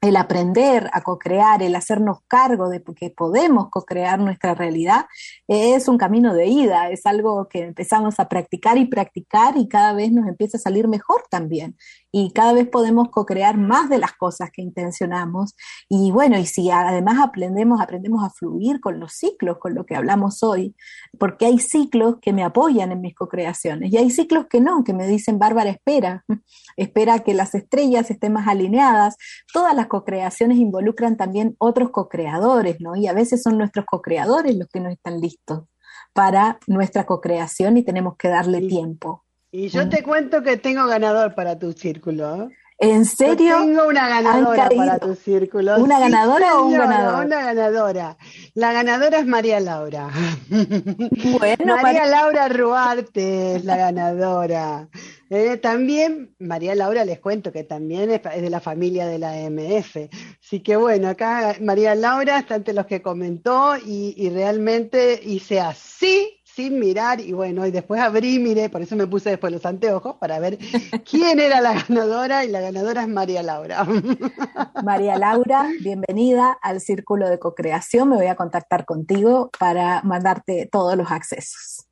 el 0.00 0.16
aprender 0.16 0.88
a 0.92 1.02
co-crear, 1.02 1.62
el 1.62 1.74
hacernos 1.74 2.18
cargo 2.28 2.68
de 2.68 2.82
que 2.82 3.10
podemos 3.10 3.70
co-crear 3.70 4.18
nuestra 4.18 4.54
realidad, 4.54 5.06
es 5.48 5.88
un 5.88 5.98
camino 5.98 6.34
de 6.34 6.46
ida, 6.46 6.90
es 6.90 7.06
algo 7.06 7.48
que 7.48 7.60
empezamos 7.60 8.20
a 8.20 8.28
practicar 8.28 8.78
y 8.78 8.86
practicar 8.86 9.56
y 9.56 9.68
cada 9.68 9.92
vez 9.92 10.12
nos 10.12 10.28
empieza 10.28 10.58
a 10.58 10.60
salir 10.60 10.86
mejor 10.86 11.24
también 11.30 11.76
y 12.12 12.32
cada 12.32 12.52
vez 12.52 12.68
podemos 12.68 13.08
co-crear 13.10 13.56
más 13.58 13.88
de 13.88 13.98
las 13.98 14.12
cosas 14.12 14.50
que 14.52 14.62
intencionamos. 14.62 15.54
Y 15.88 16.10
bueno, 16.12 16.38
y 16.38 16.46
si 16.46 16.70
además 16.70 17.18
aprendemos, 17.22 17.80
aprendemos 17.80 18.24
a 18.24 18.30
fluir 18.30 18.80
con 18.80 18.98
los 19.00 19.12
ciclos, 19.12 19.58
con 19.58 19.74
lo 19.74 19.84
que 19.84 19.96
hablamos 19.96 20.42
hoy, 20.42 20.74
porque 21.18 21.46
hay 21.46 21.58
ciclos 21.58 22.16
que 22.22 22.32
me 22.32 22.44
apoyan 22.44 22.92
en 22.92 23.00
mis 23.00 23.14
co-creaciones 23.14 23.92
y 23.92 23.96
hay 23.96 24.10
ciclos 24.10 24.46
que 24.48 24.60
no, 24.60 24.84
que 24.84 24.94
me 24.94 25.06
dicen, 25.06 25.38
Bárbara, 25.38 25.70
espera, 25.70 26.24
espera 26.76 27.20
que 27.20 27.34
las 27.34 27.54
estrellas 27.54 28.10
estén 28.10 28.32
más 28.32 28.48
alineadas. 28.48 29.16
Todas 29.52 29.74
las 29.74 29.88
co-creaciones 29.88 30.58
involucran 30.58 31.16
también 31.16 31.54
otros 31.58 31.90
co-creadores, 31.90 32.76
¿no? 32.80 32.96
Y 32.96 33.06
a 33.08 33.12
veces 33.12 33.42
son 33.42 33.58
nuestros 33.58 33.84
co-creadores 33.84 34.56
los 34.56 34.68
que 34.68 34.80
no 34.80 34.88
están 34.88 35.20
listos 35.20 35.64
para 36.12 36.58
nuestra 36.66 37.04
co-creación 37.04 37.76
y 37.76 37.82
tenemos 37.82 38.16
que 38.16 38.28
darle 38.28 38.62
tiempo. 38.62 39.25
Y 39.58 39.70
yo 39.70 39.88
te 39.88 40.02
cuento 40.02 40.42
que 40.42 40.58
tengo 40.58 40.86
ganador 40.86 41.34
para 41.34 41.58
tu 41.58 41.72
círculo. 41.72 42.42
¿eh? 42.42 42.48
¿En 42.78 43.06
serio? 43.06 43.56
tengo 43.56 43.88
una 43.88 44.06
ganadora 44.06 44.68
para 44.68 44.98
tu 44.98 45.14
círculo. 45.14 45.78
¿Una 45.78 45.98
ganadora 45.98 46.58
o 46.58 46.66
un 46.66 46.74
ganador? 46.74 47.24
Una 47.24 47.40
ganadora. 47.42 48.18
La 48.52 48.74
ganadora 48.74 49.18
es 49.18 49.26
María 49.26 49.58
Laura. 49.60 50.10
Bueno, 51.38 51.78
María 51.80 52.04
Laura 52.04 52.48
Ruarte 52.48 53.56
es 53.56 53.64
la 53.64 53.78
ganadora. 53.78 54.88
Eh, 55.30 55.56
también, 55.56 56.34
María 56.38 56.74
Laura, 56.74 57.06
les 57.06 57.18
cuento 57.18 57.50
que 57.50 57.64
también 57.64 58.10
es, 58.10 58.22
de 58.22 58.50
la 58.50 58.60
familia 58.60 59.06
de 59.06 59.18
la 59.18 59.36
MF. 59.48 60.10
Así 60.44 60.60
que 60.60 60.76
bueno, 60.76 61.08
acá 61.08 61.56
María 61.62 61.94
Laura 61.94 62.40
está 62.40 62.56
entre 62.56 62.74
los 62.74 62.84
que 62.84 63.00
comentó 63.00 63.74
y, 63.78 64.12
y 64.18 64.28
realmente 64.28 65.18
hice 65.24 65.60
así 65.60 66.35
sin 66.56 66.80
mirar 66.80 67.20
y 67.20 67.32
bueno, 67.32 67.66
y 67.66 67.70
después 67.70 68.00
abrí, 68.00 68.38
miré, 68.38 68.70
por 68.70 68.80
eso 68.80 68.96
me 68.96 69.06
puse 69.06 69.28
después 69.28 69.52
los 69.52 69.66
anteojos 69.66 70.16
para 70.16 70.38
ver 70.38 70.56
quién 71.04 71.38
era 71.38 71.60
la 71.60 71.74
ganadora 71.82 72.46
y 72.46 72.48
la 72.48 72.62
ganadora 72.62 73.02
es 73.02 73.08
María 73.08 73.42
Laura. 73.42 73.84
María 74.82 75.18
Laura, 75.18 75.68
bienvenida 75.80 76.56
al 76.62 76.80
Círculo 76.80 77.28
de 77.28 77.38
Cocreación. 77.38 78.08
Me 78.08 78.16
voy 78.16 78.28
a 78.28 78.36
contactar 78.36 78.86
contigo 78.86 79.50
para 79.58 80.00
mandarte 80.00 80.66
todos 80.72 80.96
los 80.96 81.10
accesos 81.10 81.88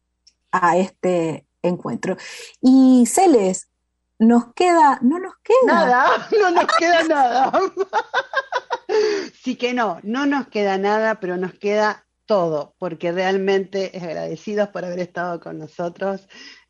a 0.50 0.78
este 0.78 1.46
encuentro. 1.60 2.16
Y 2.62 3.04
Celes, 3.06 3.68
nos 4.18 4.54
queda, 4.54 4.98
no 5.02 5.18
nos 5.18 5.34
queda. 5.42 5.74
Nada, 5.74 6.06
no 6.40 6.50
nos 6.50 6.66
queda 6.78 7.02
nada. 7.04 7.52
Sí 9.42 9.56
que 9.56 9.74
no, 9.74 9.98
no 10.04 10.24
nos 10.24 10.46
queda 10.48 10.78
nada, 10.78 11.16
pero 11.16 11.36
nos 11.36 11.52
queda 11.54 12.04
todo, 12.26 12.74
porque 12.78 13.12
realmente 13.12 13.92
agradecidos 13.94 14.68
por 14.68 14.84
haber 14.84 15.00
estado 15.00 15.40
con 15.40 15.58
nosotros. 15.58 16.26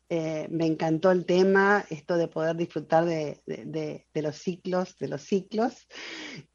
eh, 0.09 0.47
me 0.51 0.67
encantó 0.67 1.11
el 1.11 1.25
tema, 1.25 1.83
esto 1.89 2.15
de 2.17 2.27
poder 2.27 2.55
disfrutar 2.55 3.05
de, 3.05 3.41
los 4.13 4.35
ciclos, 4.37 4.97
de 4.99 5.07
los 5.07 5.23
ciclos. 5.23 5.87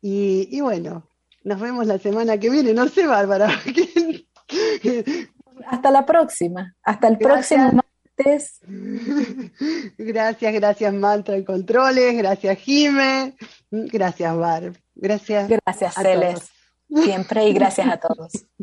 Y, 0.01 0.61
bueno, 0.61 1.09
nos 1.43 1.61
vemos 1.61 1.87
la 1.87 1.99
semana 1.99 2.39
que 2.39 2.51
viene, 2.51 2.73
no 2.73 2.89
sé, 2.89 3.07
Bárbara. 3.07 3.51
Hasta 5.67 5.91
la 5.91 6.07
próxima, 6.07 6.75
hasta 6.83 7.09
el 7.09 7.19
próximo 7.19 7.71
martes. 7.73 8.61
Gracias, 9.99 10.53
gracias 10.53 10.93
Mantra 10.93 11.37
en 11.37 11.45
Controles, 11.45 12.17
gracias 12.17 12.59
Jime, 12.59 13.37
gracias 13.71 14.37
Barb, 14.37 14.77
gracias. 14.95 15.49
Gracias 15.49 15.95
Celes, 15.95 16.51
siempre 16.89 17.49
y 17.49 17.53
gracias 17.53 17.89
a 17.89 17.97
todos. 17.99 18.33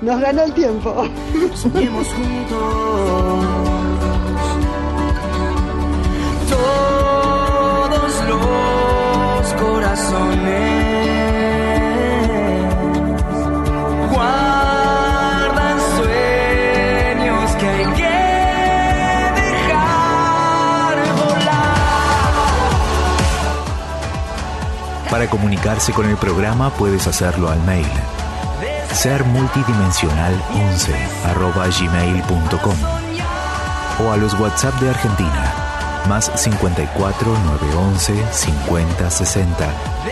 Nos 0.00 0.20
ganó 0.20 0.42
el 0.42 0.52
tiempo. 0.52 1.08
Soñemos 1.54 2.06
juntos. 2.08 3.44
Todos 6.48 8.24
los 8.28 9.54
corazones 9.54 10.88
guardan 14.12 15.78
sueños 15.96 17.50
que 17.58 17.68
hay 17.68 17.86
que 17.96 18.14
dejar 19.40 20.96
volar. 21.16 21.88
Para 25.10 25.28
comunicarse 25.28 25.92
con 25.92 26.08
el 26.08 26.16
programa 26.16 26.70
puedes 26.70 27.06
hacerlo 27.06 27.50
al 27.50 27.60
mail 27.64 27.86
ser 28.92 29.24
multidimensional 29.24 30.34
11 30.72 30.94
arroba 31.26 31.66
gmail.com 31.68 32.76
o 34.00 34.12
a 34.12 34.16
los 34.16 34.34
WhatsApp 34.40 34.74
de 34.80 34.90
Argentina 34.90 35.52
más 36.08 36.30
54 36.34 37.32
911 37.44 38.24
50 38.30 39.10
60 39.10 39.68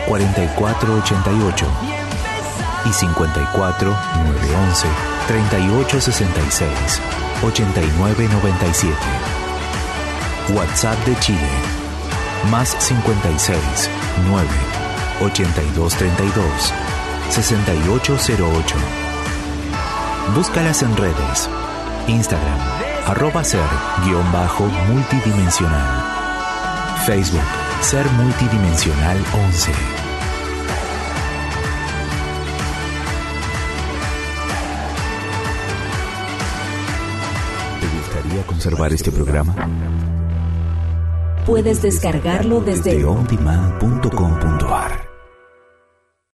44 0.07 0.95
88 0.95 1.67
y 2.85 2.93
54 2.93 3.89
911 3.89 4.89
38 5.27 6.01
66 6.01 6.71
89 7.43 8.29
97 8.29 8.97
WhatsApp 10.55 10.99
de 11.07 11.19
Chile 11.19 11.51
más 12.51 12.77
56 12.79 13.91
9 14.29 14.49
82 15.21 15.95
32 15.95 16.96
6808. 17.31 18.77
Búscalas 20.35 20.83
en 20.83 20.97
redes. 20.97 21.49
Instagram, 22.09 22.59
arroba 23.07 23.45
ser 23.45 23.69
guion 24.05 24.31
bajo 24.33 24.65
multidimensional. 24.65 26.05
Facebook, 27.05 27.41
ser 27.81 28.07
multidimensional 28.13 29.19
11. 29.47 29.73
¿Te 37.81 37.87
gustaría 37.97 38.47
conservar 38.47 38.93
este 38.93 39.13
programa? 39.13 39.55
Puedes 41.47 41.83
descargarlo 41.83 42.61
desde, 42.61 42.95
desde 42.95 43.05
ondemand.com 43.05 45.06